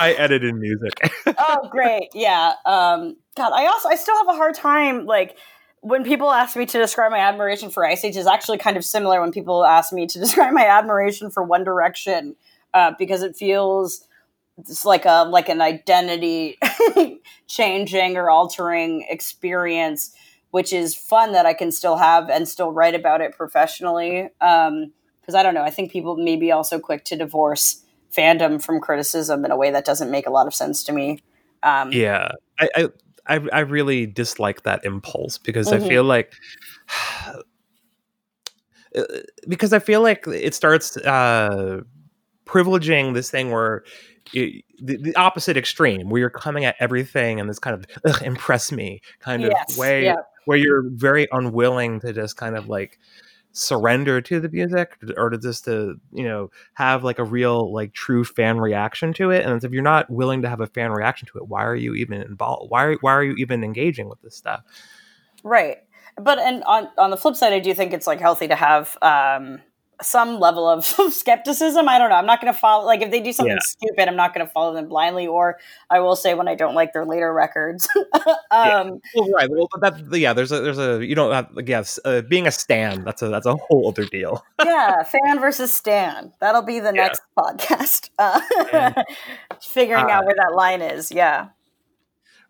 I 0.00 0.12
edit 0.12 0.44
in 0.44 0.58
music. 0.58 0.92
oh, 1.38 1.68
great. 1.70 2.08
Yeah. 2.14 2.54
Um, 2.66 3.16
God, 3.36 3.52
I 3.52 3.66
also 3.66 3.88
I 3.88 3.96
still 3.96 4.16
have 4.16 4.28
a 4.28 4.36
hard 4.36 4.54
time 4.54 5.06
like 5.06 5.36
when 5.80 6.04
people 6.04 6.30
ask 6.30 6.56
me 6.56 6.66
to 6.66 6.78
describe 6.78 7.10
my 7.10 7.18
admiration 7.18 7.70
for 7.70 7.86
Iceage 7.86 8.16
is 8.16 8.26
actually 8.26 8.58
kind 8.58 8.76
of 8.76 8.84
similar 8.84 9.20
when 9.20 9.32
people 9.32 9.64
ask 9.64 9.92
me 9.92 10.06
to 10.06 10.18
describe 10.20 10.52
my 10.52 10.66
admiration 10.66 11.30
for 11.30 11.42
One 11.42 11.64
Direction 11.64 12.36
uh, 12.74 12.92
because 12.98 13.22
it 13.22 13.36
feels 13.36 14.06
like 14.84 15.06
a 15.06 15.24
like 15.24 15.48
an 15.48 15.60
identity 15.60 16.58
changing 17.48 18.16
or 18.16 18.28
altering 18.28 19.06
experience, 19.08 20.14
which 20.50 20.72
is 20.72 20.94
fun 20.94 21.32
that 21.32 21.46
I 21.46 21.54
can 21.54 21.72
still 21.72 21.96
have 21.96 22.28
and 22.28 22.46
still 22.46 22.70
write 22.70 22.94
about 22.94 23.20
it 23.20 23.36
professionally. 23.36 24.28
Um, 24.40 24.92
because 25.20 25.34
I 25.34 25.42
don't 25.42 25.54
know, 25.54 25.62
I 25.62 25.70
think 25.70 25.92
people 25.92 26.16
may 26.16 26.36
be 26.36 26.50
also 26.50 26.78
quick 26.78 27.04
to 27.04 27.16
divorce 27.16 27.84
fandom 28.16 28.62
from 28.62 28.80
criticism 28.80 29.44
in 29.44 29.50
a 29.50 29.56
way 29.56 29.70
that 29.70 29.84
doesn't 29.84 30.10
make 30.10 30.26
a 30.26 30.30
lot 30.30 30.46
of 30.46 30.54
sense 30.54 30.82
to 30.84 30.92
me. 30.92 31.22
Um, 31.62 31.92
yeah, 31.92 32.32
I, 32.58 32.88
I 33.26 33.40
I 33.52 33.60
really 33.60 34.06
dislike 34.06 34.62
that 34.62 34.84
impulse 34.84 35.38
because 35.38 35.68
Mhm. 35.68 35.82
I 35.84 35.88
feel 35.88 36.04
like 36.04 36.34
Uh, 38.96 39.04
because 39.46 39.72
I 39.72 39.78
feel 39.78 40.02
like 40.02 40.26
it 40.26 40.52
starts 40.54 40.96
uh, 40.96 41.82
privileging 42.44 43.14
this 43.14 43.30
thing 43.30 43.52
where 43.52 43.84
you, 44.32 44.62
the, 44.82 44.96
the 44.96 45.14
opposite 45.14 45.56
extreme, 45.56 46.10
where 46.10 46.18
you're 46.18 46.28
coming 46.30 46.64
at 46.64 46.74
everything 46.80 47.38
in 47.38 47.46
this 47.46 47.60
kind 47.60 47.74
of 47.74 47.86
Ugh, 48.04 48.22
impress 48.22 48.72
me 48.72 49.00
kind 49.20 49.44
of 49.44 49.52
Yes, 49.52 49.78
way, 49.78 50.06
yeah. 50.06 50.16
where 50.46 50.58
you're 50.58 50.82
very 50.90 51.28
unwilling 51.30 52.00
to 52.00 52.12
just 52.12 52.36
kind 52.36 52.56
of 52.56 52.68
like 52.68 52.98
surrender 53.52 54.20
to 54.20 54.38
the 54.38 54.48
music 54.48 54.96
or 55.16 55.30
to 55.30 55.38
just 55.38 55.64
to 55.64 56.00
you 56.12 56.24
know 56.24 56.50
have 56.74 57.02
like 57.02 57.18
a 57.18 57.24
real 57.24 57.72
like 57.72 57.92
true 57.92 58.24
fan 58.24 58.58
reaction 58.58 59.12
to 59.12 59.30
it 59.30 59.44
and 59.44 59.64
if 59.64 59.72
you're 59.72 59.82
not 59.82 60.08
willing 60.08 60.42
to 60.42 60.48
have 60.48 60.60
a 60.60 60.68
fan 60.68 60.92
reaction 60.92 61.26
to 61.26 61.36
it 61.36 61.48
why 61.48 61.64
are 61.64 61.74
you 61.74 61.94
even 61.94 62.22
involved 62.22 62.70
why 62.70 62.84
are, 62.84 62.96
why 63.00 63.12
are 63.12 63.24
you 63.24 63.34
even 63.34 63.64
engaging 63.64 64.08
with 64.08 64.20
this 64.22 64.36
stuff 64.36 64.62
Right. 65.42 65.78
But 66.16 66.38
and 66.38 66.62
on 66.64 66.88
on 66.98 67.10
the 67.10 67.16
flip 67.16 67.36
side, 67.36 67.52
I 67.52 67.60
do 67.60 67.72
think 67.72 67.92
it's 67.92 68.06
like 68.06 68.20
healthy 68.20 68.48
to 68.48 68.56
have 68.56 68.96
um, 69.00 69.60
some 70.02 70.38
level 70.40 70.68
of 70.68 70.84
skepticism. 71.12 71.88
I 71.88 71.98
don't 71.98 72.10
know. 72.10 72.16
I'm 72.16 72.26
not 72.26 72.40
going 72.40 72.52
to 72.52 72.58
follow 72.58 72.84
like 72.86 73.02
if 73.02 73.10
they 73.10 73.20
do 73.20 73.32
something 73.32 73.52
Yeah. 73.54 73.60
stupid, 73.62 74.08
I'm 74.08 74.16
not 74.16 74.34
going 74.34 74.46
to 74.46 74.52
follow 74.52 74.74
them 74.74 74.88
blindly. 74.88 75.26
Or 75.26 75.58
I 75.90 76.00
will 76.00 76.16
say 76.16 76.34
when 76.34 76.48
I 76.48 76.54
don't 76.54 76.74
like 76.74 76.92
their 76.92 77.04
later 77.04 77.32
records. 77.32 77.88
um, 78.50 79.00
Well, 79.14 79.30
right. 79.34 79.50
Well, 79.50 79.68
that 79.80 80.02
yeah. 80.12 80.32
There's 80.32 80.52
a 80.52 80.60
there's 80.60 80.78
a 80.78 81.04
you 81.04 81.14
don't 81.14 81.32
have 81.32 81.48
like 81.52 81.68
yes. 81.68 81.98
Uh, 82.04 82.22
being 82.22 82.46
a 82.46 82.50
stan 82.50 83.04
that's 83.04 83.22
a 83.22 83.28
that's 83.28 83.46
a 83.46 83.56
whole 83.56 83.88
other 83.88 84.04
deal. 84.06 84.44
yeah, 84.64 85.02
fan 85.02 85.40
versus 85.40 85.74
Stan. 85.74 86.32
That'll 86.40 86.62
be 86.62 86.80
the 86.80 86.86
Yeah. 86.94 87.06
next 87.08 87.22
podcast. 87.38 88.10
Uh, 88.18 88.40
figuring 89.62 90.10
out 90.10 90.22
uh, 90.24 90.26
where 90.26 90.36
that 90.36 90.54
line 90.54 90.82
is. 90.82 91.10
Yeah. 91.12 91.48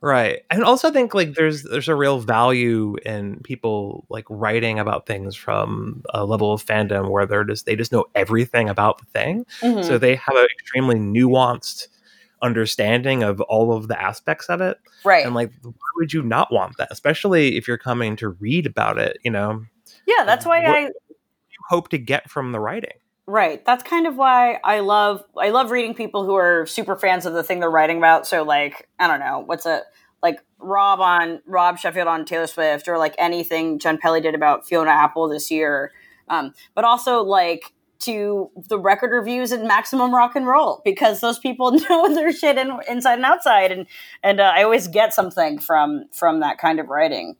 Right. 0.03 0.45
And 0.51 0.65
also 0.65 0.91
think 0.91 1.13
like 1.13 1.35
there's 1.35 1.63
there's 1.65 1.89
a 1.89 1.95
real 1.95 2.21
value 2.21 2.97
in 3.05 3.41
people 3.45 4.07
like 4.09 4.25
writing 4.31 4.79
about 4.79 5.07
things 5.07 5.37
from 5.37 6.03
a 6.15 6.25
level 6.25 6.53
of 6.55 6.65
fandom 6.65 7.11
where 7.11 7.27
they're 7.27 7.45
just 7.45 7.67
they 7.67 7.77
just 7.77 7.93
know 7.93 8.07
everything 8.15 8.71
about 8.71 8.99
the 8.99 9.05
thing. 9.07 9.45
Mhm. 9.61 9.85
So 9.85 9.99
they 9.99 10.15
have 10.17 10.37
an 10.37 10.47
extremely 10.59 10.97
nuanced 10.97 11.89
understanding 12.41 13.23
of 13.23 13.41
all 13.43 13.73
of 13.77 13.89
the 13.89 14.01
aspects 14.01 14.49
of 14.49 14.63
it. 14.63 14.79
right. 15.05 15.25
And 15.27 15.35
like 15.35 15.51
why 15.63 15.73
would 15.97 16.13
you 16.15 16.23
not 16.23 16.51
want 16.51 16.79
that? 16.79 16.89
Especially 16.91 17.57
if 17.59 17.69
you're 17.69 17.77
coming 17.79 18.17
to 18.17 18.31
read 18.31 18.65
about 18.67 18.99
it, 18.99 19.19
you 19.23 19.31
know. 19.31 19.65
yeah, 20.07 20.25
that's 20.25 20.47
why 20.47 20.61
what- 20.63 20.77
I 20.77 20.81
You 20.83 21.59
hope 21.69 21.89
to 21.91 21.99
get 21.99 22.31
from 22.31 22.53
the 22.53 22.61
writing. 22.61 22.97
Right. 23.31 23.65
That's 23.65 23.85
kind 23.85 24.09
of 24.09 24.17
why 24.17 24.59
I 24.65 24.81
love 24.81 25.23
I 25.41 25.51
love 25.51 25.71
reading 25.71 25.95
people 25.95 26.25
who 26.25 26.35
are 26.35 26.67
super 26.67 26.97
fans 26.97 27.27
of 27.27 27.33
the 27.33 27.45
thing 27.45 27.61
they're 27.61 27.71
writing 27.71 27.99
about. 27.99 28.27
So 28.27 28.43
like, 28.43 28.89
I 28.99 29.07
don't 29.07 29.21
know, 29.21 29.45
what's 29.47 29.67
it 29.67 29.85
like 30.21 30.41
Rob 30.59 30.99
on 30.99 31.41
Rob 31.47 31.79
Sheffield 31.79 32.09
on 32.09 32.25
Taylor 32.25 32.49
Swift 32.49 32.89
or 32.89 32.99
like 32.99 33.15
anything 33.19 33.79
Jenn 33.79 33.99
Pelly 33.99 34.21
did 34.21 34.35
about 34.35 34.67
Fiona 34.67 34.91
Apple 34.91 35.29
this 35.29 35.49
year. 35.49 35.93
Um, 36.29 36.55
but 36.75 36.85
also 36.85 37.23
like 37.23 37.73
to 38.01 38.51
the 38.69 38.81
record 38.81 39.13
reviews 39.13 39.53
and 39.53 39.69
maximum 39.69 40.13
rock 40.13 40.35
and 40.35 40.49
roll 40.49 40.83
because 40.85 41.21
those 41.21 41.39
people 41.39 41.71
know 41.89 42.13
their 42.13 42.33
shit 42.33 42.59
in, 42.59 42.81
inside 42.89 43.15
and 43.15 43.25
outside 43.25 43.71
and 43.71 43.87
and 44.25 44.41
uh, 44.41 44.53
I 44.57 44.65
always 44.65 44.89
get 44.89 45.15
something 45.15 45.61
from 45.61 46.07
from 46.13 46.41
that 46.41 46.59
kind 46.59 46.81
of 46.81 46.89
writing. 46.89 47.37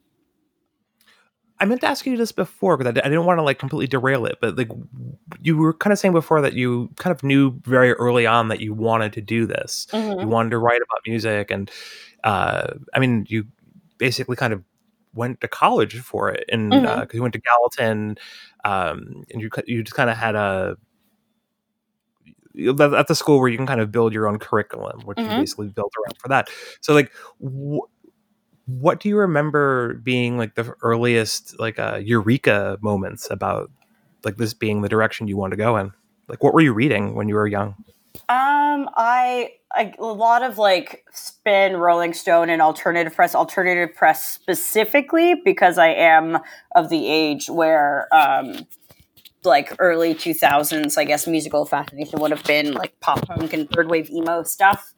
I 1.61 1.67
meant 1.67 1.83
to 1.83 1.87
ask 1.87 2.07
you 2.07 2.17
this 2.17 2.33
before 2.33 2.77
because 2.77 2.95
I, 2.97 3.01
I 3.07 3.09
didn't 3.09 3.27
want 3.27 3.39
to 3.39 3.43
like 3.43 3.59
completely 3.59 3.87
derail 3.87 4.25
it, 4.27 4.39
but 4.41 4.57
like 4.57 4.71
you 5.43 5.57
were 5.59 5.75
kind 5.75 5.93
of 5.93 5.99
saying 5.99 6.15
before 6.15 6.41
that 6.41 6.55
you 6.55 6.91
kind 6.97 7.15
of 7.15 7.23
knew 7.23 7.59
very 7.65 7.93
early 7.95 8.27
on 8.27 8.49
that 8.49 8.61
you 8.61 8.73
wanted 8.75 9.13
to 9.15 9.21
do 9.21 9.47
this. 9.47 9.87
You 10.21 10.29
wanted 10.29 10.51
to 10.51 10.59
write 10.59 10.81
about 10.83 11.01
music, 11.07 11.51
and 11.51 11.71
uh, 12.25 12.75
I 12.95 12.99
mean, 12.99 13.27
you 13.29 13.45
basically 13.99 14.37
kind 14.37 14.53
of 14.53 14.63
went 15.15 15.41
to 15.43 15.49
college 15.49 15.99
for 16.01 16.31
it, 16.31 16.45
and 16.51 16.71
because 16.83 17.09
Mhm. 17.09 17.15
you 17.15 17.23
went 17.23 17.35
to 17.35 17.41
Gallatin, 17.41 18.17
um, 18.65 19.25
and 19.31 19.43
you 19.43 19.51
you 19.67 19.83
just 19.83 19.97
kind 19.97 20.11
of 20.11 20.17
had 20.17 20.35
a 20.37 20.77
at 22.69 23.07
the 23.07 23.15
school 23.15 23.39
where 23.39 23.49
you 23.49 23.57
can 23.57 23.67
kind 23.67 23.81
of 23.81 23.93
build 23.93 24.13
your 24.13 24.27
own 24.29 24.39
curriculum, 24.39 25.01
which 25.05 25.19
Mhm. 25.19 25.27
you 25.31 25.35
basically 25.37 25.69
built 25.69 25.93
around 25.99 26.17
for 26.19 26.29
that. 26.29 26.49
So 26.81 26.95
like. 26.95 27.13
Wh- 27.43 27.87
what 28.79 29.01
do 29.01 29.09
you 29.09 29.17
remember 29.17 29.95
being 29.95 30.39
like 30.39 30.55
the 30.55 30.75
earliest 30.83 31.59
like 31.59 31.79
uh 31.79 31.99
eureka 32.03 32.79
moments 32.81 33.29
about 33.31 33.71
like 34.25 34.37
this 34.37 34.55
being 34.55 34.83
the 34.83 34.89
direction 34.89 35.29
you 35.29 35.37
want 35.37 35.51
to 35.51 35.57
go 35.57 35.77
in 35.77 35.93
like 36.29 36.43
what 36.43 36.55
were 36.55 36.61
you 36.61 36.73
reading 36.73 37.15
when 37.15 37.29
you 37.29 37.35
were 37.35 37.47
young 37.47 37.75
Um, 38.29 38.89
I, 38.97 39.53
I 39.73 39.95
a 39.99 40.05
lot 40.05 40.43
of 40.43 40.59
like 40.59 41.05
spin, 41.13 41.77
Rolling 41.77 42.13
Stone, 42.13 42.51
and 42.51 42.61
alternative 42.63 43.15
press. 43.15 43.35
Alternative 43.35 43.95
press 43.95 44.25
specifically 44.25 45.35
because 45.45 45.79
I 45.79 45.89
am 45.89 46.39
of 46.77 46.91
the 46.91 47.09
age 47.09 47.49
where, 47.49 48.07
um, 48.13 48.67
like 49.45 49.75
early 49.79 50.15
two 50.15 50.35
thousands, 50.35 50.97
I 50.99 51.05
guess 51.05 51.27
musical 51.27 51.65
fascination 51.65 52.21
would 52.21 52.31
have 52.31 52.45
been 52.45 52.75
like 52.75 52.99
pop 53.01 53.27
punk 53.27 53.53
and 53.53 53.69
third 53.71 53.89
wave 53.89 54.11
emo 54.11 54.43
stuff. 54.43 54.93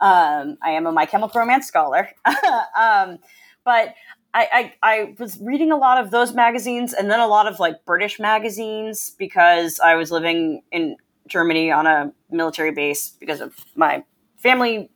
Um, 0.00 0.58
I 0.62 0.70
am 0.70 0.86
a 0.86 0.92
My 0.92 1.06
Chemical 1.06 1.40
Romance 1.40 1.66
scholar, 1.66 2.10
um, 2.78 3.18
but. 3.64 3.94
I, 4.34 4.72
I, 4.82 4.92
I 4.92 5.14
was 5.18 5.40
reading 5.40 5.72
a 5.72 5.78
lot 5.78 5.96
of 5.96 6.10
those 6.10 6.34
magazines 6.34 6.92
and 6.92 7.10
then 7.10 7.20
a 7.20 7.26
lot 7.26 7.46
of 7.50 7.58
like 7.58 7.86
British 7.86 8.20
magazines 8.20 9.14
because 9.18 9.80
I 9.80 9.94
was 9.94 10.10
living 10.10 10.62
in 10.70 10.96
Germany 11.26 11.70
on 11.70 11.86
a 11.86 12.12
military 12.30 12.70
base 12.70 13.10
because 13.18 13.40
of 13.40 13.54
my 13.74 14.04
family's 14.36 14.88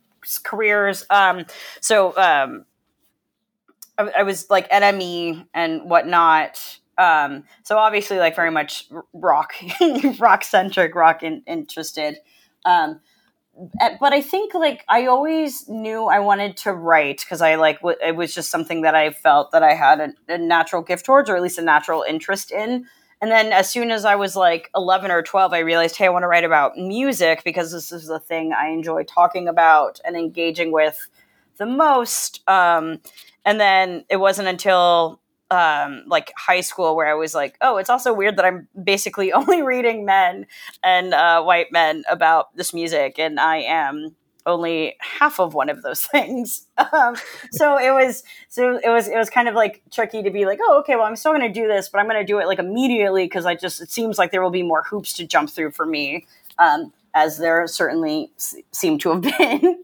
careers. 0.42 1.06
Um, 1.10 1.46
so 1.80 2.16
um, 2.16 2.66
I, 3.98 4.12
I 4.18 4.22
was 4.22 4.48
like 4.50 4.70
NME 4.70 5.46
and 5.54 5.88
whatnot. 5.88 6.78
Um, 6.98 7.44
so 7.62 7.78
obviously, 7.78 8.18
like 8.18 8.36
very 8.36 8.50
much 8.50 8.88
rock, 9.12 9.54
rock 10.18 10.44
centric, 10.44 10.94
rock 10.94 11.22
in, 11.22 11.42
interested. 11.46 12.18
Um, 12.64 13.00
but 14.00 14.12
I 14.12 14.20
think 14.20 14.54
like 14.54 14.84
I 14.88 15.06
always 15.06 15.68
knew 15.68 16.06
I 16.06 16.20
wanted 16.20 16.56
to 16.58 16.72
write 16.72 17.20
because 17.20 17.42
I 17.42 17.56
like 17.56 17.80
w- 17.80 17.98
it 18.02 18.16
was 18.16 18.34
just 18.34 18.50
something 18.50 18.82
that 18.82 18.94
I 18.94 19.10
felt 19.10 19.50
that 19.52 19.62
I 19.62 19.74
had 19.74 20.00
a, 20.00 20.12
a 20.28 20.38
natural 20.38 20.82
gift 20.82 21.04
towards, 21.04 21.28
or 21.28 21.36
at 21.36 21.42
least 21.42 21.58
a 21.58 21.62
natural 21.62 22.04
interest 22.08 22.50
in. 22.50 22.86
And 23.20 23.30
then 23.30 23.52
as 23.52 23.68
soon 23.68 23.90
as 23.90 24.06
I 24.06 24.14
was 24.14 24.34
like 24.34 24.70
11 24.74 25.10
or 25.10 25.22
12, 25.22 25.52
I 25.52 25.58
realized, 25.58 25.96
hey, 25.96 26.06
I 26.06 26.08
want 26.08 26.22
to 26.22 26.28
write 26.28 26.44
about 26.44 26.78
music 26.78 27.42
because 27.44 27.70
this 27.70 27.92
is 27.92 28.06
the 28.06 28.18
thing 28.18 28.52
I 28.52 28.68
enjoy 28.68 29.02
talking 29.04 29.46
about 29.46 30.00
and 30.04 30.16
engaging 30.16 30.72
with 30.72 31.08
the 31.58 31.66
most. 31.66 32.42
Um, 32.48 33.00
and 33.44 33.60
then 33.60 34.04
it 34.08 34.16
wasn't 34.16 34.48
until 34.48 35.19
um, 35.50 36.04
like 36.06 36.32
high 36.36 36.60
school 36.60 36.94
where 36.94 37.08
I 37.08 37.14
was 37.14 37.34
like, 37.34 37.56
oh, 37.60 37.76
it's 37.76 37.90
also 37.90 38.12
weird 38.12 38.36
that 38.36 38.44
I'm 38.44 38.68
basically 38.82 39.32
only 39.32 39.62
reading 39.62 40.04
men 40.04 40.46
and 40.82 41.14
uh, 41.14 41.42
white 41.42 41.72
men 41.72 42.04
about 42.08 42.54
this 42.56 42.72
music, 42.72 43.18
and 43.18 43.38
I 43.40 43.58
am 43.58 44.14
only 44.46 44.96
half 45.00 45.38
of 45.38 45.52
one 45.54 45.68
of 45.68 45.82
those 45.82 46.00
things. 46.06 46.66
Um, 46.92 47.16
so 47.52 47.78
it 47.78 47.90
was 47.92 48.22
so 48.48 48.78
it 48.82 48.88
was 48.88 49.08
it 49.08 49.16
was 49.16 49.30
kind 49.30 49.48
of 49.48 49.54
like 49.54 49.82
tricky 49.90 50.22
to 50.22 50.30
be 50.30 50.46
like, 50.46 50.58
oh, 50.62 50.78
okay, 50.80 50.96
well, 50.96 51.04
I'm 51.04 51.16
still 51.16 51.32
going 51.32 51.52
to 51.52 51.60
do 51.60 51.66
this, 51.66 51.88
but 51.88 51.98
I'm 51.98 52.06
going 52.06 52.20
to 52.20 52.24
do 52.24 52.38
it 52.38 52.46
like 52.46 52.58
immediately 52.58 53.24
because 53.24 53.46
I 53.46 53.54
just 53.54 53.80
it 53.80 53.90
seems 53.90 54.18
like 54.18 54.30
there 54.30 54.42
will 54.42 54.50
be 54.50 54.62
more 54.62 54.82
hoops 54.84 55.12
to 55.14 55.26
jump 55.26 55.50
through 55.50 55.72
for 55.72 55.86
me. 55.86 56.26
Um, 56.58 56.92
as 57.14 57.38
there 57.38 57.66
certainly 57.66 58.30
s- 58.36 58.54
seem 58.72 58.98
to 58.98 59.10
have 59.10 59.22
been. 59.38 59.82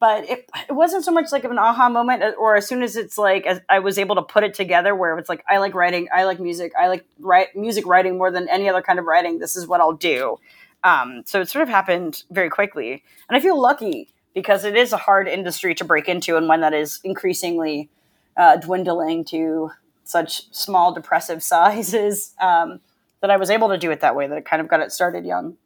But 0.00 0.28
it, 0.28 0.48
it 0.68 0.72
wasn't 0.72 1.04
so 1.04 1.10
much 1.10 1.32
like 1.32 1.44
an 1.44 1.58
aha 1.58 1.88
moment, 1.88 2.22
uh, 2.22 2.32
or 2.38 2.56
as 2.56 2.66
soon 2.66 2.82
as 2.82 2.96
it's 2.96 3.18
like 3.18 3.46
as 3.46 3.60
I 3.68 3.80
was 3.80 3.98
able 3.98 4.14
to 4.16 4.22
put 4.22 4.44
it 4.44 4.54
together, 4.54 4.94
where 4.94 5.18
it's 5.18 5.28
like 5.28 5.44
I 5.48 5.58
like 5.58 5.74
writing, 5.74 6.08
I 6.14 6.24
like 6.24 6.38
music, 6.40 6.72
I 6.78 6.88
like 6.88 7.04
write 7.18 7.56
music 7.56 7.86
writing 7.86 8.18
more 8.18 8.30
than 8.30 8.48
any 8.48 8.68
other 8.68 8.82
kind 8.82 8.98
of 8.98 9.06
writing. 9.06 9.38
This 9.38 9.56
is 9.56 9.66
what 9.66 9.80
I'll 9.80 9.92
do. 9.92 10.38
Um, 10.84 11.22
so 11.26 11.40
it 11.40 11.48
sort 11.48 11.62
of 11.62 11.68
happened 11.68 12.22
very 12.30 12.50
quickly, 12.50 13.02
and 13.28 13.36
I 13.36 13.40
feel 13.40 13.60
lucky 13.60 14.08
because 14.34 14.64
it 14.64 14.76
is 14.76 14.92
a 14.92 14.96
hard 14.96 15.26
industry 15.26 15.74
to 15.74 15.84
break 15.84 16.08
into, 16.08 16.36
and 16.36 16.48
one 16.48 16.60
that 16.60 16.74
is 16.74 17.00
increasingly 17.02 17.88
uh, 18.36 18.56
dwindling 18.56 19.24
to 19.26 19.70
such 20.04 20.52
small 20.54 20.92
depressive 20.92 21.42
sizes. 21.42 22.34
Um, 22.40 22.80
that 23.20 23.30
I 23.30 23.36
was 23.36 23.50
able 23.50 23.68
to 23.70 23.78
do 23.78 23.90
it 23.90 24.00
that 24.00 24.14
way. 24.14 24.26
That 24.26 24.44
kind 24.44 24.60
of 24.60 24.68
got 24.68 24.80
it 24.80 24.92
started 24.92 25.26
young. 25.26 25.56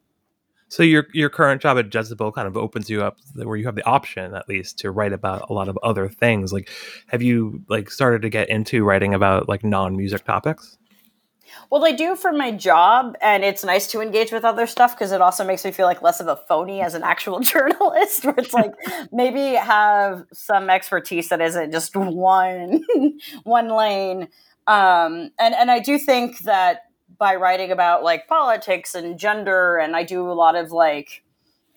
So 0.72 0.82
your 0.82 1.06
your 1.12 1.28
current 1.28 1.60
job 1.60 1.76
at 1.76 1.94
Jezebel 1.94 2.32
kind 2.32 2.48
of 2.48 2.56
opens 2.56 2.88
you 2.88 3.02
up 3.04 3.18
where 3.34 3.58
you 3.58 3.66
have 3.66 3.74
the 3.74 3.84
option 3.84 4.34
at 4.34 4.48
least 4.48 4.78
to 4.78 4.90
write 4.90 5.12
about 5.12 5.50
a 5.50 5.52
lot 5.52 5.68
of 5.68 5.78
other 5.82 6.08
things. 6.08 6.50
Like 6.50 6.70
have 7.08 7.20
you 7.20 7.62
like 7.68 7.90
started 7.90 8.22
to 8.22 8.30
get 8.30 8.48
into 8.48 8.82
writing 8.82 9.12
about 9.12 9.50
like 9.50 9.64
non-music 9.64 10.24
topics? 10.24 10.78
Well, 11.68 11.84
I 11.84 11.92
do 11.92 12.16
for 12.16 12.32
my 12.32 12.52
job, 12.52 13.18
and 13.20 13.44
it's 13.44 13.62
nice 13.62 13.86
to 13.88 14.00
engage 14.00 14.32
with 14.32 14.46
other 14.46 14.66
stuff 14.66 14.96
because 14.96 15.12
it 15.12 15.20
also 15.20 15.44
makes 15.44 15.62
me 15.62 15.72
feel 15.72 15.84
like 15.84 16.00
less 16.00 16.20
of 16.20 16.26
a 16.26 16.36
phony 16.48 16.80
as 16.80 16.94
an 16.94 17.02
actual 17.02 17.40
journalist. 17.52 18.24
Where 18.24 18.34
it's 18.38 18.54
like 18.54 18.72
maybe 19.12 19.56
have 19.56 20.24
some 20.32 20.70
expertise 20.70 21.28
that 21.28 21.42
isn't 21.42 21.70
just 21.70 21.94
one 21.96 22.82
one 23.42 23.68
lane. 23.68 24.28
Um, 24.66 25.32
and 25.38 25.54
and 25.54 25.70
I 25.70 25.80
do 25.80 25.98
think 25.98 26.38
that 26.44 26.84
by 27.22 27.36
writing 27.36 27.70
about 27.70 28.02
like 28.02 28.26
politics 28.26 28.96
and 28.96 29.16
gender, 29.16 29.78
and 29.78 29.94
I 29.94 30.02
do 30.02 30.28
a 30.28 30.34
lot 30.34 30.56
of 30.56 30.72
like 30.72 31.22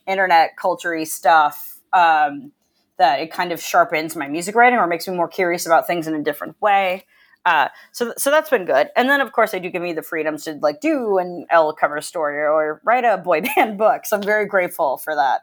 internet 0.07 0.57
culture 0.57 1.05
stuff. 1.05 1.79
Um, 1.93 2.51
that 2.97 3.19
it 3.19 3.31
kind 3.31 3.51
of 3.51 3.61
sharpens 3.61 4.15
my 4.15 4.27
music 4.27 4.55
writing 4.55 4.79
or 4.79 4.87
makes 4.87 5.07
me 5.07 5.15
more 5.15 5.27
curious 5.27 5.67
about 5.67 5.85
things 5.85 6.07
in 6.07 6.15
a 6.15 6.23
different 6.23 6.59
way. 6.61 7.05
Uh, 7.45 7.67
so 7.91 8.11
so 8.17 8.31
that's 8.31 8.49
been 8.49 8.65
good. 8.65 8.89
And 8.95 9.07
then 9.07 9.21
of 9.21 9.33
course 9.33 9.51
they 9.51 9.59
do 9.59 9.69
give 9.69 9.83
me 9.83 9.93
the 9.93 10.01
freedoms 10.01 10.45
to 10.45 10.53
like 10.63 10.81
do 10.81 11.19
an 11.19 11.45
Elle 11.51 11.73
cover 11.73 12.01
story 12.01 12.37
or 12.37 12.81
write 12.83 13.03
a 13.03 13.19
boy 13.19 13.41
band 13.55 13.77
book. 13.77 14.07
So 14.07 14.17
I'm 14.17 14.23
very 14.23 14.47
grateful 14.47 14.97
for 14.97 15.13
that. 15.13 15.41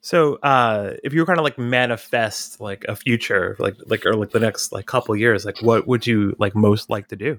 So 0.00 0.36
uh 0.36 0.94
if 1.04 1.12
you 1.12 1.20
were 1.20 1.26
kind 1.26 1.38
of 1.38 1.44
like 1.44 1.58
manifest 1.58 2.58
like 2.58 2.86
a 2.88 2.96
future 2.96 3.54
like 3.58 3.76
like 3.84 4.06
or 4.06 4.14
like 4.14 4.30
the 4.30 4.40
next 4.40 4.72
like 4.72 4.86
couple 4.86 5.14
years, 5.14 5.44
like 5.44 5.60
what 5.60 5.86
would 5.86 6.06
you 6.06 6.34
like 6.38 6.54
most 6.54 6.88
like 6.88 7.08
to 7.08 7.16
do? 7.16 7.38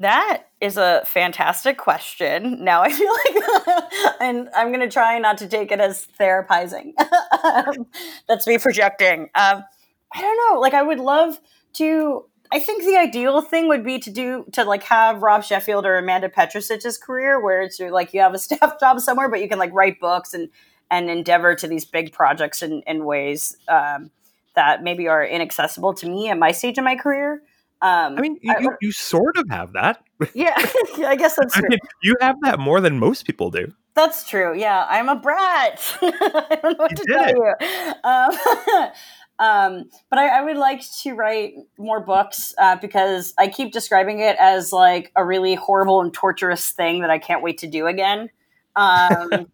That 0.00 0.44
is 0.60 0.76
a 0.76 1.02
fantastic 1.06 1.78
question. 1.78 2.64
Now 2.64 2.82
I 2.82 2.90
feel 2.90 3.12
like, 3.12 3.84
and 4.20 4.48
I'm 4.54 4.68
going 4.68 4.80
to 4.80 4.90
try 4.90 5.18
not 5.18 5.38
to 5.38 5.48
take 5.48 5.70
it 5.70 5.80
as 5.80 6.08
therapizing. 6.18 6.92
That's 8.28 8.46
me 8.46 8.58
projecting. 8.58 9.30
Um, 9.34 9.64
I 10.12 10.20
don't 10.20 10.38
know. 10.50 10.60
Like, 10.60 10.74
I 10.74 10.82
would 10.82 10.98
love 11.00 11.38
to. 11.74 12.24
I 12.52 12.60
think 12.60 12.84
the 12.84 12.96
ideal 12.96 13.40
thing 13.40 13.68
would 13.68 13.84
be 13.84 13.98
to 14.00 14.10
do 14.10 14.44
to 14.52 14.64
like 14.64 14.84
have 14.84 15.22
Rob 15.22 15.42
Sheffield 15.42 15.86
or 15.86 15.96
Amanda 15.96 16.28
Petrusich's 16.28 16.98
career, 16.98 17.42
where 17.42 17.62
it's 17.62 17.80
like 17.80 18.12
you 18.12 18.20
have 18.20 18.34
a 18.34 18.38
staff 18.40 18.78
job 18.78 19.00
somewhere, 19.00 19.28
but 19.28 19.40
you 19.40 19.48
can 19.48 19.58
like 19.58 19.72
write 19.72 20.00
books 20.00 20.34
and 20.34 20.50
and 20.90 21.08
endeavor 21.08 21.54
to 21.54 21.66
these 21.66 21.84
big 21.84 22.12
projects 22.12 22.62
in, 22.62 22.82
in 22.86 23.04
ways 23.04 23.56
um, 23.68 24.10
that 24.54 24.82
maybe 24.82 25.08
are 25.08 25.24
inaccessible 25.24 25.94
to 25.94 26.08
me 26.08 26.28
at 26.28 26.38
my 26.38 26.52
stage 26.52 26.78
in 26.78 26.84
my 26.84 26.94
career. 26.94 27.42
Um, 27.84 28.16
I 28.16 28.20
mean, 28.22 28.38
you, 28.40 28.54
I- 28.56 28.60
you, 28.60 28.76
you 28.80 28.92
sort 28.92 29.36
of 29.36 29.48
have 29.50 29.74
that. 29.74 30.02
yeah, 30.32 30.54
I 31.06 31.16
guess 31.16 31.36
that's 31.38 31.54
I 31.56 31.60
true. 31.60 31.68
mean, 31.68 31.78
you 32.02 32.14
have 32.20 32.36
that 32.42 32.58
more 32.58 32.80
than 32.80 32.98
most 32.98 33.26
people 33.26 33.50
do. 33.50 33.72
That's 33.94 34.26
true. 34.28 34.56
Yeah, 34.58 34.86
I'm 34.88 35.08
a 35.08 35.16
brat. 35.16 35.80
I 36.02 36.58
don't 36.62 36.78
know 36.78 36.84
what 36.84 36.90
You 36.92 36.96
to 36.96 37.06
tell 37.12 37.28
you. 37.28 37.54
Um, 38.02 38.90
um, 39.38 39.90
but 40.10 40.18
I, 40.18 40.38
I 40.38 40.42
would 40.42 40.56
like 40.56 40.82
to 41.02 41.12
write 41.14 41.54
more 41.78 42.00
books 42.00 42.54
uh, 42.58 42.76
because 42.76 43.34
I 43.38 43.48
keep 43.48 43.72
describing 43.72 44.20
it 44.20 44.36
as 44.40 44.72
like 44.72 45.12
a 45.14 45.24
really 45.24 45.54
horrible 45.54 46.00
and 46.00 46.12
torturous 46.12 46.70
thing 46.70 47.02
that 47.02 47.10
I 47.10 47.18
can't 47.18 47.42
wait 47.42 47.58
to 47.58 47.66
do 47.66 47.86
again. 47.86 48.30
Um, 48.76 49.46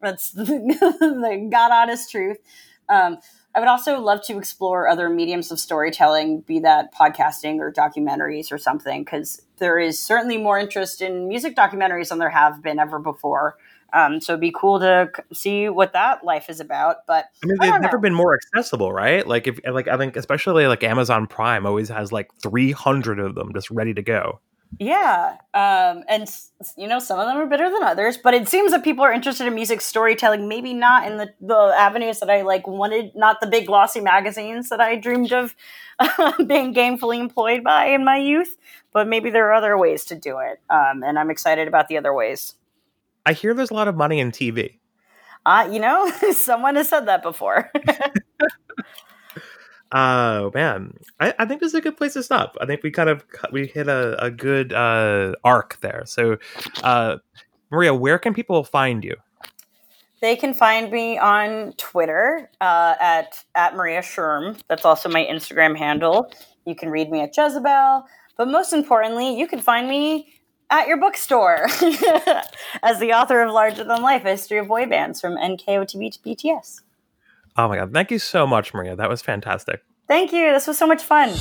that's 0.00 0.30
the 0.32 1.48
god 1.50 1.72
honest 1.72 2.10
truth. 2.10 2.36
Um, 2.88 3.18
I 3.58 3.60
would 3.60 3.66
also 3.66 3.98
love 3.98 4.22
to 4.26 4.38
explore 4.38 4.86
other 4.86 5.08
mediums 5.08 5.50
of 5.50 5.58
storytelling, 5.58 6.42
be 6.42 6.60
that 6.60 6.94
podcasting 6.94 7.58
or 7.58 7.72
documentaries 7.72 8.52
or 8.52 8.58
something, 8.58 9.02
because 9.02 9.42
there 9.56 9.80
is 9.80 9.98
certainly 9.98 10.38
more 10.38 10.60
interest 10.60 11.02
in 11.02 11.26
music 11.26 11.56
documentaries 11.56 12.10
than 12.10 12.18
there 12.18 12.30
have 12.30 12.62
been 12.62 12.78
ever 12.78 13.00
before. 13.00 13.56
Um, 13.92 14.20
so 14.20 14.34
it'd 14.34 14.40
be 14.40 14.54
cool 14.56 14.78
to 14.78 15.10
see 15.32 15.68
what 15.68 15.92
that 15.94 16.22
life 16.22 16.48
is 16.48 16.60
about. 16.60 16.98
But 17.08 17.24
I 17.42 17.48
mean, 17.48 17.56
they've 17.60 17.80
never 17.80 17.96
know. 17.96 18.02
been 18.02 18.14
more 18.14 18.36
accessible, 18.36 18.92
right? 18.92 19.26
Like 19.26 19.48
if 19.48 19.58
like 19.68 19.88
I 19.88 19.96
think 19.96 20.14
especially 20.14 20.68
like 20.68 20.84
Amazon 20.84 21.26
Prime 21.26 21.66
always 21.66 21.88
has 21.88 22.12
like 22.12 22.30
300 22.40 23.18
of 23.18 23.34
them 23.34 23.52
just 23.52 23.72
ready 23.72 23.92
to 23.92 24.02
go. 24.02 24.38
Yeah, 24.78 25.38
um, 25.54 26.04
and 26.08 26.28
you 26.76 26.86
know, 26.86 26.98
some 26.98 27.18
of 27.18 27.26
them 27.26 27.36
are 27.36 27.46
better 27.46 27.70
than 27.70 27.82
others. 27.82 28.16
But 28.16 28.34
it 28.34 28.48
seems 28.48 28.70
that 28.72 28.84
people 28.84 29.04
are 29.04 29.12
interested 29.12 29.46
in 29.46 29.54
music 29.54 29.80
storytelling, 29.80 30.48
maybe 30.48 30.74
not 30.74 31.10
in 31.10 31.16
the, 31.16 31.32
the 31.40 31.74
avenues 31.76 32.20
that 32.20 32.30
I 32.30 32.42
like 32.42 32.66
wanted, 32.66 33.14
not 33.16 33.40
the 33.40 33.46
big 33.46 33.66
glossy 33.66 34.00
magazines 34.00 34.68
that 34.68 34.80
I 34.80 34.96
dreamed 34.96 35.32
of 35.32 35.56
being 36.46 36.74
gainfully 36.74 37.18
employed 37.18 37.64
by 37.64 37.86
in 37.86 38.04
my 38.04 38.18
youth. 38.18 38.56
But 38.92 39.08
maybe 39.08 39.30
there 39.30 39.48
are 39.48 39.54
other 39.54 39.76
ways 39.76 40.04
to 40.06 40.14
do 40.14 40.38
it, 40.38 40.60
um, 40.70 41.02
and 41.02 41.18
I'm 41.18 41.30
excited 41.30 41.66
about 41.66 41.88
the 41.88 41.96
other 41.98 42.14
ways. 42.14 42.54
I 43.26 43.32
hear 43.32 43.54
there's 43.54 43.70
a 43.70 43.74
lot 43.74 43.88
of 43.88 43.96
money 43.96 44.20
in 44.20 44.30
TV. 44.32 44.78
Uh, 45.44 45.68
you 45.70 45.80
know, 45.80 46.10
someone 46.32 46.76
has 46.76 46.88
said 46.88 47.06
that 47.06 47.22
before. 47.22 47.70
Oh 49.90 50.50
man, 50.54 50.98
I, 51.18 51.34
I 51.38 51.44
think 51.46 51.60
this 51.60 51.68
is 51.68 51.74
a 51.74 51.80
good 51.80 51.96
place 51.96 52.12
to 52.12 52.22
stop. 52.22 52.56
I 52.60 52.66
think 52.66 52.82
we 52.82 52.90
kind 52.90 53.08
of 53.08 53.24
we 53.52 53.66
hit 53.66 53.88
a, 53.88 54.22
a 54.22 54.30
good 54.30 54.72
uh, 54.72 55.34
arc 55.44 55.78
there. 55.80 56.02
So, 56.04 56.36
uh, 56.82 57.16
Maria, 57.70 57.94
where 57.94 58.18
can 58.18 58.34
people 58.34 58.62
find 58.64 59.02
you? 59.02 59.16
They 60.20 60.36
can 60.36 60.52
find 60.52 60.90
me 60.90 61.16
on 61.16 61.72
Twitter 61.78 62.50
uh, 62.60 62.96
at 63.00 63.42
at 63.54 63.76
Maria 63.76 64.00
Sherm. 64.00 64.60
That's 64.68 64.84
also 64.84 65.08
my 65.08 65.24
Instagram 65.24 65.76
handle. 65.76 66.30
You 66.66 66.74
can 66.74 66.90
read 66.90 67.10
me 67.10 67.20
at 67.20 67.34
Jezebel, 67.34 68.06
but 68.36 68.48
most 68.48 68.74
importantly, 68.74 69.38
you 69.38 69.46
can 69.46 69.60
find 69.60 69.88
me 69.88 70.34
at 70.70 70.86
your 70.86 70.98
bookstore 70.98 71.64
as 72.82 72.98
the 72.98 73.12
author 73.14 73.40
of 73.40 73.52
Larger 73.52 73.84
Than 73.84 74.02
Life: 74.02 74.26
A 74.26 74.30
History 74.30 74.58
of 74.58 74.68
Boy 74.68 74.84
Bands 74.84 75.18
from 75.18 75.36
NKOTB 75.36 76.12
to 76.12 76.18
BTS. 76.18 76.82
Oh 77.56 77.68
my 77.68 77.76
god, 77.76 77.92
thank 77.92 78.10
you 78.10 78.18
so 78.18 78.46
much, 78.46 78.74
Maria. 78.74 78.96
That 78.96 79.08
was 79.08 79.22
fantastic. 79.22 79.80
Thank 80.06 80.32
you. 80.32 80.52
This 80.52 80.66
was 80.66 80.78
so 80.78 80.86
much 80.86 81.02
fun. 81.02 81.34